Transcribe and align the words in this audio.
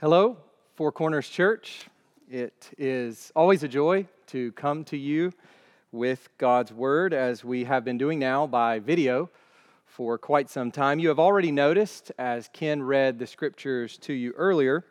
Hello, 0.00 0.36
Four 0.74 0.90
Corners 0.90 1.28
Church. 1.28 1.86
It 2.28 2.68
is 2.76 3.30
always 3.36 3.62
a 3.62 3.68
joy 3.68 4.08
to 4.26 4.50
come 4.52 4.82
to 4.86 4.96
you 4.96 5.32
with 5.92 6.28
God's 6.36 6.72
Word 6.72 7.14
as 7.14 7.44
we 7.44 7.62
have 7.62 7.84
been 7.84 7.96
doing 7.96 8.18
now 8.18 8.44
by 8.48 8.80
video 8.80 9.30
for 9.86 10.18
quite 10.18 10.50
some 10.50 10.72
time. 10.72 10.98
You 10.98 11.06
have 11.10 11.20
already 11.20 11.52
noticed, 11.52 12.10
as 12.18 12.50
Ken 12.52 12.82
read 12.82 13.20
the 13.20 13.26
scriptures 13.28 13.96
to 13.98 14.12
you 14.12 14.32
earlier, 14.32 14.84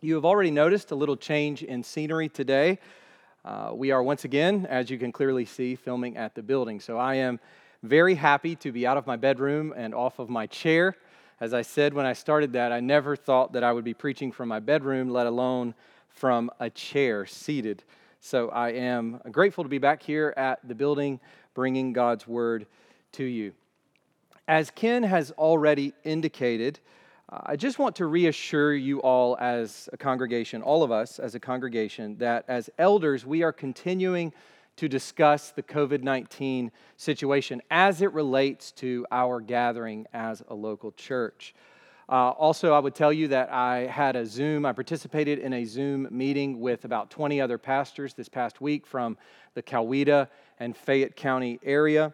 you 0.00 0.14
have 0.14 0.24
already 0.24 0.50
noticed 0.50 0.92
a 0.92 0.94
little 0.94 1.16
change 1.16 1.62
in 1.62 1.82
scenery 1.82 2.30
today. 2.30 2.78
Uh, 3.44 3.72
we 3.74 3.90
are 3.90 4.02
once 4.02 4.24
again, 4.24 4.64
as 4.64 4.88
you 4.88 4.98
can 4.98 5.12
clearly 5.12 5.44
see, 5.44 5.76
filming 5.76 6.16
at 6.16 6.34
the 6.34 6.42
building. 6.42 6.80
So 6.80 6.96
I 6.96 7.16
am 7.16 7.38
very 7.82 8.14
happy 8.14 8.56
to 8.56 8.72
be 8.72 8.86
out 8.86 8.96
of 8.96 9.06
my 9.06 9.16
bedroom 9.16 9.74
and 9.76 9.94
off 9.94 10.18
of 10.18 10.30
my 10.30 10.46
chair 10.46 10.96
as 11.42 11.52
I 11.52 11.62
said 11.62 11.92
when 11.92 12.06
I 12.06 12.12
started 12.12 12.52
that, 12.52 12.70
I 12.70 12.78
never 12.78 13.16
thought 13.16 13.54
that 13.54 13.64
I 13.64 13.72
would 13.72 13.82
be 13.82 13.94
preaching 13.94 14.30
from 14.30 14.48
my 14.48 14.60
bedroom, 14.60 15.10
let 15.10 15.26
alone 15.26 15.74
from 16.08 16.52
a 16.60 16.70
chair 16.70 17.26
seated. 17.26 17.82
So 18.20 18.48
I 18.50 18.68
am 18.70 19.20
grateful 19.32 19.64
to 19.64 19.68
be 19.68 19.78
back 19.78 20.04
here 20.04 20.32
at 20.36 20.60
the 20.62 20.76
building 20.76 21.18
bringing 21.52 21.92
God's 21.92 22.28
word 22.28 22.66
to 23.14 23.24
you. 23.24 23.54
As 24.46 24.70
Ken 24.70 25.02
has 25.02 25.32
already 25.32 25.94
indicated, 26.04 26.78
uh, 27.28 27.40
I 27.44 27.56
just 27.56 27.76
want 27.76 27.96
to 27.96 28.06
reassure 28.06 28.72
you 28.72 29.02
all 29.02 29.36
as 29.40 29.88
a 29.92 29.96
congregation, 29.96 30.62
all 30.62 30.84
of 30.84 30.92
us 30.92 31.18
as 31.18 31.34
a 31.34 31.40
congregation, 31.40 32.18
that 32.18 32.44
as 32.46 32.70
elders, 32.78 33.26
we 33.26 33.42
are 33.42 33.52
continuing 33.52 34.32
to 34.76 34.88
discuss 34.88 35.50
the 35.50 35.62
COVID 35.62 36.02
19 36.02 36.70
situation 36.96 37.60
as 37.70 38.02
it 38.02 38.12
relates 38.12 38.72
to 38.72 39.06
our 39.10 39.40
gathering 39.40 40.06
as 40.12 40.42
a 40.48 40.54
local 40.54 40.92
church. 40.92 41.54
Uh, 42.08 42.30
also, 42.30 42.72
I 42.72 42.78
would 42.78 42.94
tell 42.94 43.12
you 43.12 43.28
that 43.28 43.50
I 43.50 43.86
had 43.86 44.16
a 44.16 44.26
Zoom, 44.26 44.66
I 44.66 44.72
participated 44.72 45.38
in 45.38 45.52
a 45.52 45.64
Zoom 45.64 46.08
meeting 46.10 46.60
with 46.60 46.84
about 46.84 47.10
20 47.10 47.40
other 47.40 47.58
pastors 47.58 48.12
this 48.12 48.28
past 48.28 48.60
week 48.60 48.86
from 48.86 49.16
the 49.54 49.62
Coweta 49.62 50.28
and 50.58 50.76
Fayette 50.76 51.16
County 51.16 51.58
area. 51.62 52.12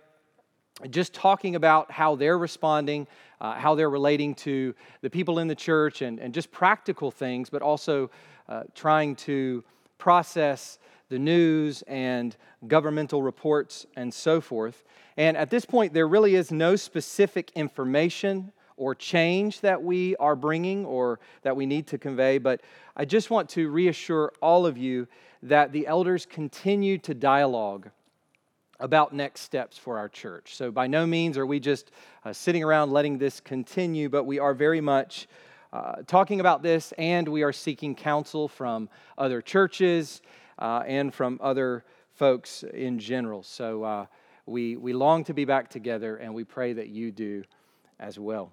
Just 0.90 1.12
talking 1.14 1.56
about 1.56 1.90
how 1.90 2.14
they're 2.14 2.38
responding, 2.38 3.08
uh, 3.40 3.54
how 3.54 3.74
they're 3.74 3.90
relating 3.90 4.34
to 4.36 4.74
the 5.00 5.10
people 5.10 5.40
in 5.40 5.48
the 5.48 5.54
church, 5.54 6.02
and, 6.02 6.20
and 6.20 6.32
just 6.32 6.52
practical 6.52 7.10
things, 7.10 7.50
but 7.50 7.62
also 7.62 8.10
uh, 8.48 8.62
trying 8.74 9.16
to 9.16 9.64
process 9.98 10.78
the 11.08 11.18
news 11.18 11.82
and 11.86 12.36
governmental 12.66 13.22
reports 13.22 13.86
and 13.96 14.12
so 14.12 14.40
forth. 14.40 14.84
And 15.16 15.36
at 15.36 15.50
this 15.50 15.64
point, 15.64 15.92
there 15.92 16.08
really 16.08 16.34
is 16.34 16.52
no 16.52 16.76
specific 16.76 17.50
information 17.54 18.52
or 18.76 18.94
change 18.94 19.60
that 19.60 19.82
we 19.82 20.14
are 20.16 20.36
bringing 20.36 20.84
or 20.84 21.18
that 21.42 21.56
we 21.56 21.66
need 21.66 21.86
to 21.88 21.98
convey, 21.98 22.38
but 22.38 22.60
I 22.96 23.04
just 23.04 23.30
want 23.30 23.48
to 23.50 23.68
reassure 23.70 24.32
all 24.40 24.66
of 24.66 24.78
you 24.78 25.08
that 25.42 25.72
the 25.72 25.86
elders 25.86 26.26
continue 26.26 26.98
to 26.98 27.14
dialogue 27.14 27.90
about 28.80 29.12
next 29.12 29.40
steps 29.40 29.76
for 29.76 29.98
our 29.98 30.08
church. 30.08 30.54
So, 30.54 30.70
by 30.70 30.86
no 30.86 31.04
means 31.04 31.36
are 31.36 31.46
we 31.46 31.58
just 31.58 31.90
uh, 32.24 32.32
sitting 32.32 32.62
around 32.62 32.92
letting 32.92 33.18
this 33.18 33.40
continue, 33.40 34.08
but 34.08 34.24
we 34.24 34.38
are 34.38 34.54
very 34.54 34.80
much 34.80 35.26
uh, 35.72 35.96
talking 36.06 36.38
about 36.38 36.62
this 36.62 36.92
and 36.96 37.28
we 37.28 37.42
are 37.42 37.52
seeking 37.52 37.94
counsel 37.94 38.46
from 38.46 38.88
other 39.18 39.42
churches 39.42 40.22
uh, 40.58 40.82
and 40.86 41.14
from 41.14 41.38
other 41.42 41.84
folks 42.12 42.64
in 42.74 42.98
general. 42.98 43.42
So 43.42 43.84
uh, 43.84 44.06
we, 44.46 44.76
we 44.76 44.92
long 44.92 45.24
to 45.24 45.34
be 45.34 45.44
back 45.44 45.68
together, 45.68 46.16
and 46.16 46.34
we 46.34 46.44
pray 46.44 46.72
that 46.72 46.88
you 46.88 47.10
do 47.12 47.44
as 48.00 48.18
well. 48.18 48.52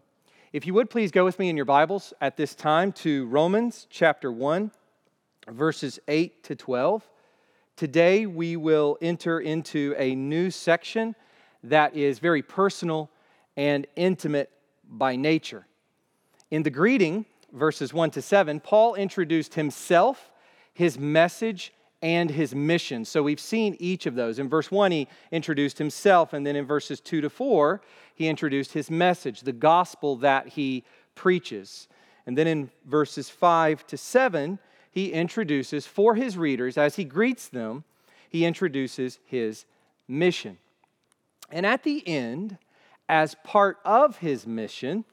If 0.54 0.66
you 0.66 0.74
would 0.74 0.90
please 0.90 1.12
go 1.12 1.26
with 1.26 1.40
me 1.40 1.50
in 1.50 1.56
your 1.56 1.66
Bibles 1.66 2.14
at 2.22 2.38
this 2.38 2.56
time 2.56 2.92
to 2.94 3.26
Romans 3.28 3.88
chapter 3.90 4.32
1, 4.32 4.72
verses 5.50 6.00
8 6.08 6.44
to 6.44 6.56
12. 6.56 7.10
Today 7.76 8.26
we 8.26 8.56
will 8.56 8.98
enter 9.02 9.40
into 9.40 9.94
a 9.98 10.16
new 10.16 10.50
section 10.50 11.16
that 11.64 11.96
is 11.96 12.20
very 12.20 12.42
personal 12.42 13.10
and 13.58 13.88
intimate 13.96 14.50
by 14.88 15.16
nature. 15.16 15.66
In 16.52 16.64
the 16.64 16.70
greeting, 16.70 17.26
verses 17.52 17.94
1 17.94 18.12
to 18.12 18.22
7, 18.22 18.60
Paul 18.60 18.96
introduced 18.96 19.56
himself, 19.56 20.32
his 20.74 20.98
message, 21.00 21.74
and 22.02 22.30
his 22.30 22.54
mission. 22.54 23.06
So 23.06 23.24
we've 23.24 23.40
seen 23.40 23.76
each 23.80 24.06
of 24.06 24.16
those. 24.16 24.40
In 24.40 24.50
verse 24.50 24.70
1, 24.70 24.92
he 24.92 25.08
introduced 25.32 25.78
himself, 25.78 26.34
and 26.34 26.46
then 26.46 26.56
in 26.56 26.66
verses 26.66 27.00
2 27.00 27.22
to 27.22 27.30
4, 27.30 27.82
he 28.14 28.28
introduced 28.28 28.74
his 28.74 28.92
message, 28.92 29.42
the 29.42 29.52
gospel 29.52 30.16
that 30.18 30.50
he 30.50 30.84
preaches. 31.16 31.88
And 32.26 32.38
then 32.38 32.48
in 32.48 32.70
verses 32.86 33.30
5 33.30 33.88
to 33.88 33.98
7, 33.98 34.60
he 34.92 35.12
introduces 35.12 35.86
for 35.86 36.16
his 36.16 36.38
readers, 36.38 36.78
as 36.78 36.96
he 36.96 37.04
greets 37.04 37.48
them, 37.48 37.84
he 38.30 38.46
introduces 38.46 39.20
his 39.26 39.66
mission. 40.08 40.58
And 41.52 41.66
at 41.66 41.84
the 41.84 42.06
end, 42.08 42.58
as 43.08 43.36
part 43.44 43.78
of 43.86 44.18
his 44.18 44.48
mission, 44.48 45.06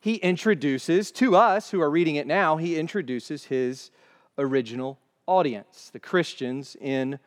he 0.00 0.14
introduces 0.16 1.10
to 1.12 1.36
us 1.36 1.70
who 1.70 1.80
are 1.80 1.90
reading 1.90 2.16
it 2.16 2.26
now, 2.26 2.56
he 2.56 2.78
introduces 2.78 3.44
his 3.44 3.90
original 4.38 4.98
audience, 5.30 5.90
the 5.92 6.00
Christians 6.00 6.76
in 6.80 7.20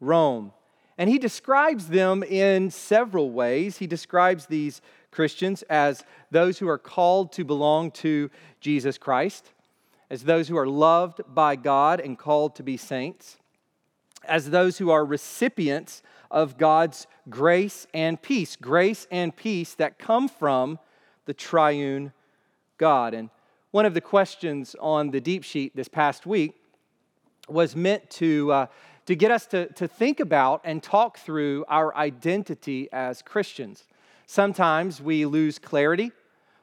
Rome. 0.00 0.52
And 0.96 1.10
he 1.10 1.18
describes 1.18 1.88
them 1.88 2.22
in 2.22 2.70
several 2.70 3.30
ways. 3.30 3.76
He 3.76 3.86
describes 3.86 4.46
these 4.46 4.80
Christians 5.10 5.62
as 5.68 6.02
those 6.30 6.58
who 6.58 6.68
are 6.68 6.78
called 6.78 7.32
to 7.32 7.44
belong 7.44 7.90
to 7.92 8.30
Jesus 8.60 8.96
Christ, 8.96 9.50
as 10.08 10.24
those 10.24 10.48
who 10.48 10.56
are 10.56 10.66
loved 10.66 11.20
by 11.28 11.54
God 11.54 12.00
and 12.00 12.18
called 12.18 12.56
to 12.56 12.62
be 12.62 12.78
saints, 12.78 13.36
as 14.24 14.50
those 14.50 14.78
who 14.78 14.90
are 14.90 15.04
recipients 15.04 16.02
of 16.30 16.56
God's 16.56 17.06
grace 17.28 17.86
and 17.92 18.20
peace, 18.20 18.56
grace 18.56 19.06
and 19.10 19.36
peace 19.36 19.74
that 19.74 19.98
come 19.98 20.28
from 20.28 20.78
the 21.26 21.34
triune 21.34 22.12
God. 22.78 23.12
And 23.12 23.28
one 23.70 23.84
of 23.84 23.94
the 23.94 24.00
questions 24.00 24.74
on 24.80 25.10
the 25.10 25.20
deep 25.20 25.44
sheet 25.44 25.76
this 25.76 25.88
past 25.88 26.26
week 26.26 26.59
was 27.52 27.74
meant 27.74 28.08
to, 28.10 28.52
uh, 28.52 28.66
to 29.06 29.14
get 29.14 29.30
us 29.30 29.46
to, 29.46 29.66
to 29.74 29.88
think 29.88 30.20
about 30.20 30.60
and 30.64 30.82
talk 30.82 31.18
through 31.18 31.64
our 31.68 31.94
identity 31.96 32.88
as 32.92 33.22
Christians. 33.22 33.84
Sometimes 34.26 35.00
we 35.00 35.26
lose 35.26 35.58
clarity 35.58 36.12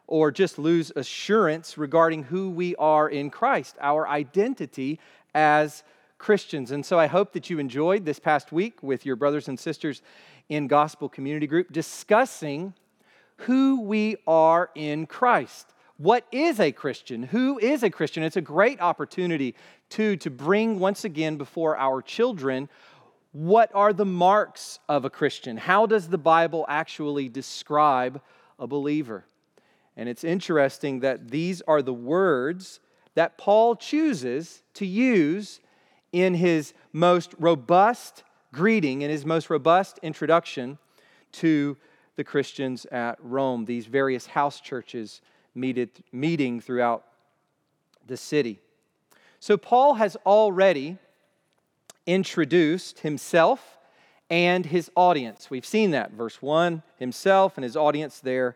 or 0.08 0.32
just 0.32 0.58
lose 0.58 0.92
assurance 0.96 1.78
regarding 1.78 2.24
who 2.24 2.50
we 2.50 2.76
are 2.78 3.10
in 3.10 3.30
Christ, 3.30 3.76
our 3.82 4.08
identity 4.08 5.00
as 5.36 5.84
Christians. 6.18 6.72
And 6.72 6.86
so 6.86 6.98
I 6.98 7.08
hope 7.08 7.34
that 7.34 7.50
you 7.50 7.60
enjoyed 7.60 8.06
this 8.06 8.20
past 8.20 8.52
week 8.52 8.82
with 8.82 9.06
your 9.06 9.16
brothers 9.16 9.48
and 9.48 9.60
sisters 9.60 10.02
in 10.50 10.68
Gospel 10.68 11.10
Community 11.10 11.48
Group 11.48 11.72
discussing 11.72 12.74
who 13.42 13.82
we 13.82 14.16
are 14.26 14.70
in 14.74 15.06
Christ. 15.06 15.74
What 15.98 16.26
is 16.32 16.60
a 16.60 16.72
Christian? 16.72 17.24
Who 17.24 17.58
is 17.58 17.84
a 17.84 17.90
Christian? 17.90 18.24
It's 18.24 18.38
a 18.38 18.42
great 18.42 18.80
opportunity 18.82 19.56
to, 19.90 20.16
to 20.18 20.30
bring 20.30 20.80
once 20.80 21.06
again 21.06 21.38
before 21.38 21.78
our 21.78 22.02
children 22.02 22.70
what 23.38 23.70
are 23.76 23.94
the 23.94 24.06
marks 24.06 24.80
of 24.90 25.06
a 25.06 25.12
Christian? 25.12 25.58
How 25.58 25.86
does 25.86 26.08
the 26.08 26.18
Bible 26.18 26.66
actually 26.68 27.30
describe 27.30 28.20
a 28.58 28.66
believer? 28.66 29.26
And 29.96 30.10
it's 30.10 30.24
interesting 30.24 31.02
that 31.02 31.30
these 31.30 31.62
are 31.62 31.82
the 31.84 31.94
words 31.94 32.80
that 33.14 33.38
Paul 33.38 33.76
chooses 33.76 34.64
to 34.76 34.86
use 34.86 35.60
in 36.12 36.34
his 36.34 36.74
most 36.94 37.36
robust 37.38 38.24
greeting, 38.54 39.02
in 39.02 39.10
his 39.12 39.26
most 39.26 39.50
robust 39.50 40.00
introduction 40.02 40.78
to 41.34 41.78
the 42.16 42.24
Christians 42.24 42.86
at 42.86 43.18
Rome, 43.22 43.66
these 43.66 43.86
various 43.86 44.26
house 44.26 44.60
churches 44.60 45.22
meeting 45.54 46.60
throughout 46.60 47.06
the 48.08 48.18
city. 48.18 48.62
So, 49.40 49.58
Paul 49.58 49.96
has 49.96 50.16
already 50.26 50.98
introduced 52.06 53.00
himself 53.00 53.78
and 54.30 54.66
his 54.66 54.90
audience. 54.96 55.50
We've 55.50 55.66
seen 55.66 55.92
that, 55.92 56.12
verse 56.12 56.42
1, 56.42 56.84
himself 56.98 57.58
and 57.58 57.64
his 57.64 57.78
audience 57.78 58.20
there 58.20 58.56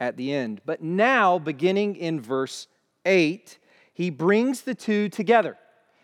at 0.00 0.16
the 0.16 0.32
end. 0.32 0.60
But 0.64 0.82
now, 0.82 1.38
beginning 1.38 1.96
in 1.96 2.20
verse 2.20 2.66
8, 3.04 3.58
he 3.92 4.10
brings 4.10 4.62
the 4.62 4.74
two 4.74 5.08
together 5.08 5.56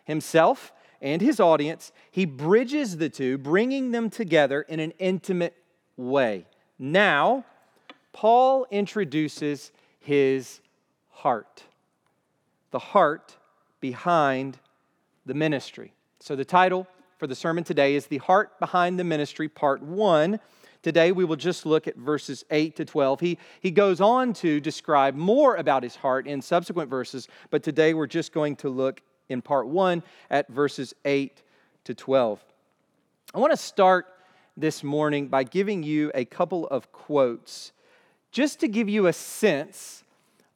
himself 0.05 0.73
and 1.01 1.23
his 1.23 1.41
audience. 1.41 1.93
He 2.11 2.25
bridges 2.25 2.99
the 2.99 3.09
two, 3.09 3.39
bringing 3.39 3.93
them 3.93 4.11
together 4.11 4.63
in 4.63 4.81
an 4.81 4.93
intimate 4.99 5.55
way. 5.97 6.47
Now, 6.79 7.45
Paul 8.13 8.67
introduces 8.71 9.73
his 10.01 10.61
heart. 11.11 11.65
The 12.71 12.79
heart 12.79 13.37
behind 13.81 14.59
the 15.27 15.35
ministry. 15.35 15.93
So, 16.21 16.37
the 16.37 16.45
title 16.45 16.87
for 17.19 17.27
the 17.27 17.35
sermon 17.35 17.65
today 17.65 17.95
is 17.95 18.07
The 18.07 18.19
Heart 18.19 18.59
Behind 18.61 18.99
the 18.99 19.05
Ministry, 19.05 19.49
Part 19.49 19.83
1. 19.83 20.39
Today 20.83 21.11
we 21.11 21.25
will 21.25 21.37
just 21.37 21.67
look 21.67 21.89
at 21.89 21.97
verses 21.97 22.45
8 22.51 22.77
to 22.77 22.85
12. 22.85 23.21
He, 23.21 23.39
he 23.61 23.71
goes 23.73 24.01
on 24.01 24.33
to 24.35 24.61
describe 24.61 25.17
more 25.17 25.57
about 25.57 25.83
his 25.83 25.97
heart 25.97 26.29
in 26.29 26.41
subsequent 26.41 26.89
verses, 26.89 27.27
but 27.51 27.65
today 27.65 27.95
we're 27.95 28.07
just 28.07 28.33
going 28.33 28.55
to 28.57 28.69
look 28.69 29.03
in 29.29 29.43
part 29.43 29.67
1 29.67 30.03
at 30.31 30.49
verses 30.49 30.95
8 31.05 31.43
to 31.85 31.95
12. 31.95 32.45
I 33.35 33.39
want 33.39 33.53
to 33.53 33.57
start 33.57 34.07
this 34.57 34.85
morning 34.85 35.29
by 35.29 35.43
giving 35.43 35.83
you 35.83 36.13
a 36.15 36.25
couple 36.25 36.67
of 36.69 36.93
quotes 36.93 37.73
just 38.31 38.61
to 38.61 38.69
give 38.69 38.89
you 38.89 39.07
a 39.07 39.13
sense 39.13 40.05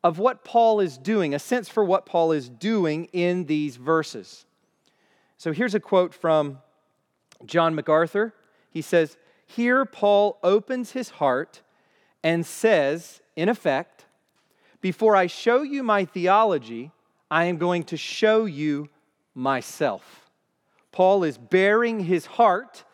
of 0.04 0.18
what 0.18 0.44
Paul 0.44 0.80
is 0.80 0.98
doing, 0.98 1.34
a 1.34 1.38
sense 1.38 1.68
for 1.68 1.84
what 1.84 2.06
Paul 2.06 2.32
is 2.32 2.48
doing 2.48 3.04
in 3.12 3.44
these 3.46 3.76
verses. 3.76 4.44
So 5.36 5.52
here's 5.52 5.74
a 5.74 5.80
quote 5.80 6.12
from 6.12 6.58
John 7.44 7.74
MacArthur. 7.74 8.34
He 8.70 8.82
says, 8.82 9.16
Here 9.46 9.84
Paul 9.84 10.38
opens 10.42 10.92
his 10.92 11.10
heart 11.10 11.62
and 12.22 12.44
says, 12.46 13.20
in 13.36 13.48
effect, 13.48 14.04
Before 14.80 15.16
I 15.16 15.26
show 15.26 15.62
you 15.62 15.82
my 15.82 16.04
theology, 16.04 16.90
I 17.30 17.44
am 17.44 17.56
going 17.56 17.84
to 17.84 17.96
show 17.96 18.44
you 18.44 18.88
myself. 19.34 20.30
Paul 20.90 21.24
is 21.24 21.38
baring 21.38 22.00
his 22.00 22.26
heart 22.26 22.84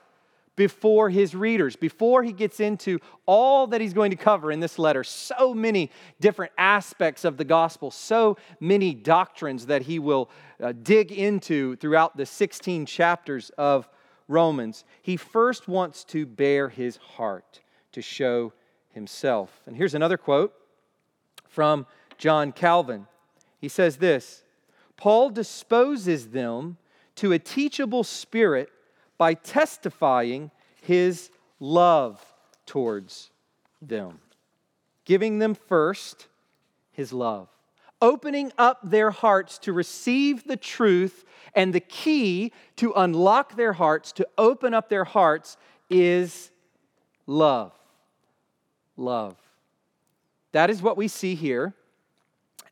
before 0.58 1.08
his 1.08 1.36
readers, 1.36 1.76
before 1.76 2.24
he 2.24 2.32
gets 2.32 2.58
into 2.58 2.98
all 3.26 3.68
that 3.68 3.80
he's 3.80 3.94
going 3.94 4.10
to 4.10 4.16
cover 4.16 4.50
in 4.50 4.58
this 4.58 4.76
letter. 4.76 5.04
So 5.04 5.54
many 5.54 5.90
different 6.20 6.52
aspects 6.58 7.24
of 7.24 7.36
the 7.36 7.44
gospel, 7.44 7.92
so 7.92 8.36
many 8.58 8.92
doctrines 8.92 9.66
that 9.66 9.82
he 9.82 10.00
will 10.00 10.28
uh, 10.60 10.72
dig 10.82 11.12
into 11.12 11.76
throughout 11.76 12.16
the 12.16 12.26
16 12.26 12.86
chapters 12.86 13.50
of 13.56 13.88
Romans. 14.26 14.84
He 15.00 15.16
first 15.16 15.68
wants 15.68 16.02
to 16.06 16.26
bare 16.26 16.68
his 16.68 16.96
heart 16.96 17.60
to 17.92 18.02
show 18.02 18.52
himself. 18.90 19.62
And 19.64 19.76
here's 19.76 19.94
another 19.94 20.18
quote 20.18 20.52
from 21.48 21.86
John 22.18 22.50
Calvin. 22.50 23.06
He 23.60 23.68
says 23.68 23.98
this 23.98 24.42
Paul 24.96 25.30
disposes 25.30 26.30
them 26.30 26.78
to 27.14 27.32
a 27.32 27.38
teachable 27.38 28.02
spirit 28.02 28.70
by 29.18 29.34
testifying 29.34 30.50
his 30.80 31.30
love 31.60 32.24
towards 32.64 33.30
them, 33.82 34.20
giving 35.04 35.38
them 35.40 35.54
first 35.54 36.28
his 36.92 37.12
love, 37.12 37.48
opening 38.00 38.52
up 38.56 38.78
their 38.82 39.10
hearts 39.10 39.58
to 39.58 39.72
receive 39.72 40.44
the 40.44 40.56
truth, 40.56 41.24
and 41.54 41.72
the 41.74 41.80
key 41.80 42.52
to 42.76 42.92
unlock 42.92 43.56
their 43.56 43.72
hearts, 43.72 44.12
to 44.12 44.26
open 44.38 44.72
up 44.72 44.88
their 44.88 45.04
hearts, 45.04 45.56
is 45.90 46.50
love. 47.26 47.72
Love. 48.96 49.36
That 50.52 50.70
is 50.70 50.80
what 50.82 50.96
we 50.96 51.08
see 51.08 51.34
here 51.34 51.74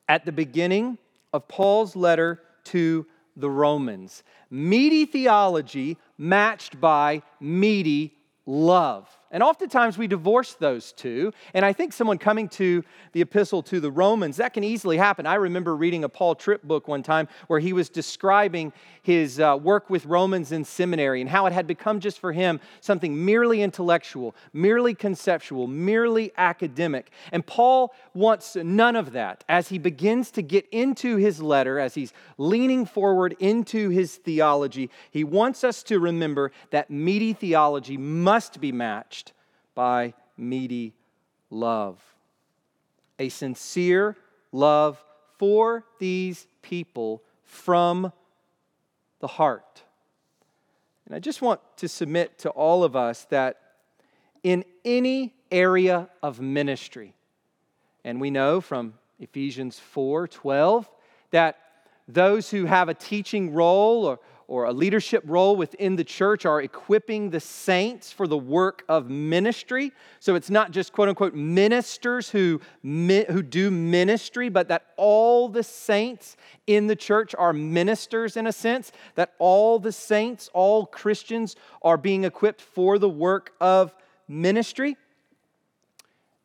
at 0.08 0.24
the 0.24 0.32
beginning 0.32 0.98
of 1.32 1.48
Paul's 1.48 1.96
letter 1.96 2.40
to 2.64 3.06
the 3.36 3.50
Romans. 3.50 4.22
Meaty 4.50 5.04
theology 5.06 5.98
matched 6.18 6.80
by 6.80 7.22
meaty 7.40 8.14
love. 8.46 9.08
And 9.32 9.42
oftentimes 9.42 9.98
we 9.98 10.06
divorce 10.06 10.54
those 10.54 10.92
two. 10.92 11.32
And 11.52 11.64
I 11.64 11.72
think 11.72 11.92
someone 11.92 12.18
coming 12.18 12.48
to 12.50 12.84
the 13.12 13.20
epistle 13.20 13.62
to 13.64 13.80
the 13.80 13.90
Romans, 13.90 14.36
that 14.36 14.54
can 14.54 14.62
easily 14.62 14.96
happen. 14.96 15.26
I 15.26 15.34
remember 15.34 15.74
reading 15.74 16.04
a 16.04 16.08
Paul 16.08 16.36
Tripp 16.36 16.62
book 16.62 16.86
one 16.86 17.02
time 17.02 17.26
where 17.48 17.58
he 17.58 17.72
was 17.72 17.88
describing 17.88 18.72
his 19.02 19.40
uh, 19.40 19.58
work 19.60 19.90
with 19.90 20.06
Romans 20.06 20.52
in 20.52 20.64
seminary 20.64 21.20
and 21.20 21.28
how 21.28 21.46
it 21.46 21.52
had 21.52 21.66
become 21.66 21.98
just 21.98 22.20
for 22.20 22.32
him 22.32 22.60
something 22.80 23.24
merely 23.24 23.62
intellectual, 23.62 24.34
merely 24.52 24.94
conceptual, 24.94 25.66
merely 25.66 26.32
academic. 26.36 27.10
And 27.32 27.44
Paul 27.44 27.94
wants 28.14 28.54
none 28.56 28.94
of 28.94 29.12
that 29.12 29.42
as 29.48 29.68
he 29.68 29.78
begins 29.78 30.30
to 30.32 30.42
get 30.42 30.68
into 30.70 31.16
his 31.16 31.42
letter, 31.42 31.80
as 31.80 31.94
he's 31.94 32.12
leaning 32.38 32.86
forward 32.86 33.34
into 33.40 33.88
his 33.88 34.16
theology. 34.16 34.90
He 35.10 35.24
wants 35.24 35.64
us 35.64 35.82
to 35.84 35.98
remember 35.98 36.52
that 36.70 36.90
meaty 36.90 37.32
theology 37.32 37.96
must 37.96 38.60
be 38.60 38.70
matched 38.72 39.25
by 39.76 40.14
meaty 40.36 40.94
love. 41.50 42.02
A 43.20 43.28
sincere 43.28 44.16
love 44.50 45.02
for 45.38 45.84
these 46.00 46.48
people 46.62 47.22
from 47.44 48.12
the 49.20 49.28
heart. 49.28 49.84
And 51.06 51.14
I 51.14 51.20
just 51.20 51.40
want 51.40 51.60
to 51.76 51.88
submit 51.88 52.38
to 52.40 52.50
all 52.50 52.82
of 52.82 52.96
us 52.96 53.24
that 53.26 53.60
in 54.42 54.64
any 54.84 55.34
area 55.52 56.08
of 56.22 56.40
ministry, 56.40 57.14
and 58.04 58.20
we 58.20 58.30
know 58.30 58.60
from 58.60 58.94
Ephesians 59.20 59.78
4 59.78 60.26
12 60.26 60.90
that 61.30 61.58
those 62.08 62.50
who 62.50 62.64
have 62.64 62.88
a 62.88 62.94
teaching 62.94 63.52
role 63.52 64.04
or, 64.04 64.18
or 64.48 64.64
a 64.64 64.72
leadership 64.72 65.22
role 65.26 65.56
within 65.56 65.96
the 65.96 66.04
church 66.04 66.46
are 66.46 66.60
equipping 66.60 67.30
the 67.30 67.40
saints 67.40 68.12
for 68.12 68.26
the 68.26 68.38
work 68.38 68.84
of 68.88 69.10
ministry. 69.10 69.92
So 70.20 70.34
it's 70.36 70.50
not 70.50 70.70
just 70.70 70.92
quote 70.92 71.08
unquote 71.08 71.34
ministers 71.34 72.30
who, 72.30 72.60
who 72.82 73.42
do 73.42 73.70
ministry, 73.70 74.48
but 74.48 74.68
that 74.68 74.86
all 74.96 75.48
the 75.48 75.62
saints 75.62 76.36
in 76.66 76.86
the 76.86 76.96
church 76.96 77.34
are 77.36 77.52
ministers 77.52 78.36
in 78.36 78.46
a 78.46 78.52
sense, 78.52 78.92
that 79.16 79.34
all 79.38 79.78
the 79.78 79.92
saints, 79.92 80.48
all 80.52 80.86
Christians 80.86 81.56
are 81.82 81.96
being 81.96 82.24
equipped 82.24 82.60
for 82.60 82.98
the 82.98 83.08
work 83.08 83.52
of 83.60 83.94
ministry. 84.28 84.96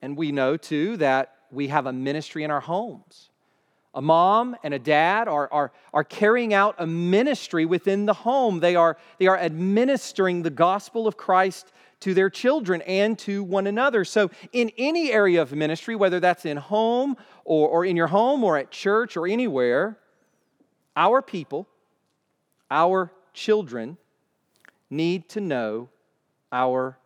And 0.02 0.18
we 0.18 0.32
know 0.32 0.58
too 0.58 0.98
that 0.98 1.36
we 1.52 1.68
have 1.68 1.86
a 1.86 1.94
ministry 1.94 2.44
in 2.44 2.52
our 2.52 2.62
homes 2.62 3.31
a 3.94 4.02
mom 4.02 4.56
and 4.64 4.74
a 4.74 4.80
dad 4.80 5.28
are, 5.28 5.52
are, 5.52 5.72
are 5.94 6.04
carrying 6.04 6.54
out 6.54 6.76
a 6.78 6.88
ministry 6.88 7.66
within 7.66 8.06
the 8.06 8.14
home. 8.14 8.60
They 8.60 8.76
are, 8.76 8.98
they 9.18 9.28
are 9.28 9.38
administering 9.38 10.44
the 10.44 10.50
gospel 10.50 11.08
of 11.08 11.18
Christ 11.18 11.72
to 12.02 12.14
their 12.14 12.30
children 12.30 12.82
and 12.84 13.20
to 13.20 13.44
one 13.44 13.68
another. 13.68 14.06
So, 14.06 14.32
in 14.54 14.72
any 14.78 15.12
area 15.12 15.42
of 15.42 15.52
ministry, 15.52 15.96
whether 15.96 16.20
that's 16.20 16.46
in 16.46 16.58
home 16.58 17.18
or, 17.44 17.68
or 17.68 17.86
in 17.86 17.96
your 17.96 18.08
home 18.08 18.44
or 18.44 18.58
at 18.58 18.72
church 18.72 19.18
or 19.18 19.28
anywhere, 19.28 19.98
our 20.96 21.22
people, 21.22 21.68
our 22.70 23.12
children, 23.34 23.98
need 24.90 25.30
to 25.30 25.42
know 25.42 25.90
our 26.52 26.98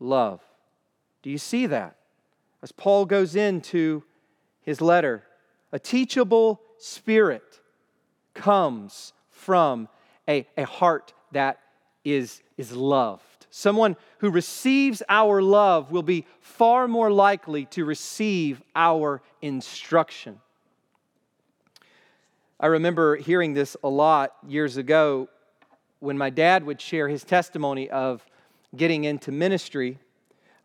love. 0.00 0.40
Do 1.22 1.30
you 1.30 1.38
see 1.38 1.66
that? 1.66 1.96
As 2.62 2.72
Paul 2.72 3.04
goes 3.04 3.36
into 3.36 4.04
his 4.62 4.80
letter, 4.80 5.24
a 5.72 5.78
teachable 5.78 6.60
spirit 6.78 7.60
comes 8.34 9.12
from 9.30 9.88
a, 10.28 10.46
a 10.56 10.64
heart 10.64 11.12
that 11.32 11.60
is, 12.04 12.42
is 12.56 12.72
loved. 12.72 13.46
Someone 13.50 13.96
who 14.18 14.30
receives 14.30 15.02
our 15.08 15.42
love 15.42 15.90
will 15.90 16.02
be 16.02 16.26
far 16.40 16.86
more 16.86 17.10
likely 17.10 17.64
to 17.66 17.84
receive 17.84 18.62
our 18.74 19.22
instruction. 19.42 20.40
I 22.60 22.66
remember 22.66 23.16
hearing 23.16 23.54
this 23.54 23.76
a 23.82 23.88
lot 23.88 24.34
years 24.46 24.76
ago 24.76 25.28
when 26.00 26.18
my 26.18 26.30
dad 26.30 26.64
would 26.64 26.80
share 26.80 27.08
his 27.08 27.24
testimony 27.24 27.88
of 27.90 28.24
getting 28.76 29.04
into 29.04 29.32
ministry. 29.32 29.98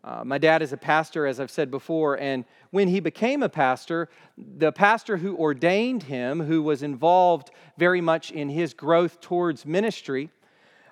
Uh, 0.04 0.22
my 0.22 0.36
dad 0.36 0.60
is 0.60 0.70
a 0.70 0.76
pastor, 0.76 1.26
as 1.26 1.40
I've 1.40 1.50
said 1.50 1.70
before, 1.70 2.20
and 2.20 2.44
when 2.70 2.88
he 2.88 3.00
became 3.00 3.42
a 3.42 3.48
pastor, 3.48 4.10
the 4.36 4.70
pastor 4.70 5.16
who 5.16 5.34
ordained 5.34 6.02
him, 6.02 6.40
who 6.40 6.62
was 6.62 6.82
involved 6.82 7.50
very 7.78 8.02
much 8.02 8.30
in 8.30 8.50
his 8.50 8.74
growth 8.74 9.22
towards 9.22 9.64
ministry, 9.64 10.28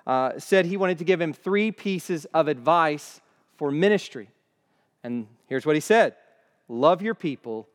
uh, 0.07 0.39
said 0.39 0.65
he 0.65 0.77
wanted 0.77 0.97
to 0.97 1.03
give 1.03 1.21
him 1.21 1.31
three 1.31 1.71
pieces 1.71 2.25
of 2.33 2.47
advice 2.47 3.21
for 3.55 3.69
ministry. 3.69 4.29
And 5.03 5.27
here's 5.47 5.65
what 5.65 5.75
he 5.75 5.79
said 5.79 6.15
Love 6.67 7.03
your 7.03 7.13
people, 7.13 7.67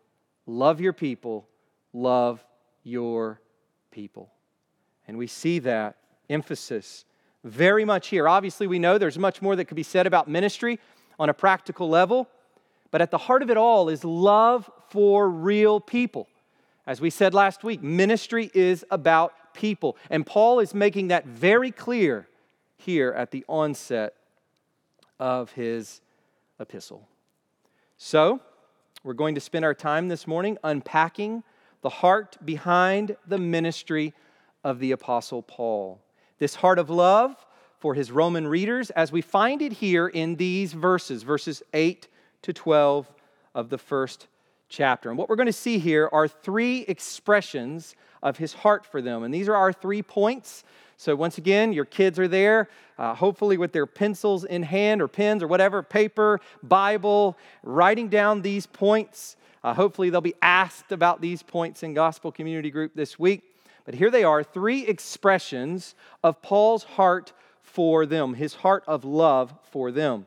love 0.44 0.80
your 0.80 0.92
people, 0.92 1.46
love 1.92 2.44
your 2.82 3.40
people. 3.92 4.28
And 5.06 5.16
we 5.16 5.28
see 5.28 5.60
that 5.60 5.98
emphasis 6.28 7.04
very 7.44 7.84
much 7.84 8.08
here. 8.08 8.28
Obviously, 8.28 8.66
we 8.66 8.80
know 8.80 8.98
there's 8.98 9.18
much 9.18 9.40
more 9.40 9.54
that 9.54 9.66
could 9.66 9.76
be 9.76 9.84
said 9.84 10.08
about 10.08 10.26
ministry 10.26 10.80
on 11.18 11.28
a 11.28 11.34
practical 11.34 11.88
level, 11.88 12.28
but 12.90 13.00
at 13.00 13.10
the 13.10 13.18
heart 13.18 13.42
of 13.42 13.50
it 13.50 13.56
all 13.56 13.88
is 13.88 14.04
love 14.04 14.70
for 14.90 15.28
real 15.28 15.80
people. 15.80 16.28
As 16.86 17.00
we 17.00 17.10
said 17.10 17.34
last 17.34 17.64
week, 17.64 17.82
ministry 17.82 18.50
is 18.54 18.84
about 18.90 19.34
people. 19.52 19.96
And 20.08 20.24
Paul 20.24 20.60
is 20.60 20.72
making 20.72 21.08
that 21.08 21.26
very 21.26 21.70
clear 21.70 22.28
here 22.78 23.12
at 23.12 23.30
the 23.30 23.44
onset 23.48 24.14
of 25.18 25.52
his 25.52 26.00
epistle. 26.60 27.08
So, 27.98 28.40
we're 29.04 29.12
going 29.14 29.34
to 29.34 29.40
spend 29.40 29.64
our 29.64 29.74
time 29.74 30.08
this 30.08 30.26
morning 30.26 30.58
unpacking 30.64 31.42
the 31.82 31.88
heart 31.88 32.36
behind 32.44 33.16
the 33.26 33.38
ministry 33.38 34.14
of 34.64 34.78
the 34.78 34.92
Apostle 34.92 35.42
Paul. 35.42 36.00
This 36.38 36.56
heart 36.56 36.78
of 36.78 36.90
love 36.90 37.36
for 37.78 37.94
his 37.94 38.10
Roman 38.10 38.46
readers 38.46 38.90
as 38.90 39.12
we 39.12 39.20
find 39.20 39.62
it 39.62 39.72
here 39.72 40.08
in 40.08 40.36
these 40.36 40.72
verses, 40.72 41.22
verses 41.22 41.62
8 41.72 42.08
to 42.42 42.52
12 42.52 43.10
of 43.54 43.68
the 43.70 43.78
first 43.78 44.26
chapter. 44.68 45.08
And 45.08 45.18
what 45.18 45.28
we're 45.28 45.36
going 45.36 45.46
to 45.46 45.52
see 45.52 45.78
here 45.78 46.08
are 46.12 46.28
three 46.28 46.80
expressions 46.82 47.94
of 48.22 48.36
his 48.36 48.52
heart 48.52 48.84
for 48.84 49.00
them. 49.00 49.22
And 49.22 49.32
these 49.32 49.48
are 49.48 49.54
our 49.54 49.72
three 49.72 50.02
points. 50.02 50.64
So, 50.96 51.14
once 51.14 51.38
again, 51.38 51.72
your 51.72 51.84
kids 51.84 52.18
are 52.18 52.26
there, 52.26 52.68
uh, 52.98 53.14
hopefully 53.14 53.56
with 53.56 53.72
their 53.72 53.86
pencils 53.86 54.44
in 54.44 54.64
hand 54.64 55.00
or 55.00 55.06
pens 55.06 55.44
or 55.44 55.46
whatever, 55.46 55.80
paper, 55.80 56.40
Bible, 56.64 57.38
writing 57.62 58.08
down 58.08 58.42
these 58.42 58.66
points. 58.66 59.36
Uh, 59.62 59.74
hopefully, 59.74 60.10
they'll 60.10 60.20
be 60.20 60.34
asked 60.42 60.90
about 60.90 61.20
these 61.20 61.40
points 61.40 61.84
in 61.84 61.94
Gospel 61.94 62.32
Community 62.32 62.70
Group 62.70 62.96
this 62.96 63.16
week. 63.16 63.44
But 63.84 63.94
here 63.94 64.10
they 64.10 64.24
are 64.24 64.42
three 64.42 64.86
expressions 64.86 65.94
of 66.24 66.42
Paul's 66.42 66.82
heart 66.82 67.32
for 67.68 68.06
them, 68.06 68.34
his 68.34 68.54
heart 68.54 68.82
of 68.86 69.04
love 69.04 69.54
for 69.70 69.92
them. 69.92 70.26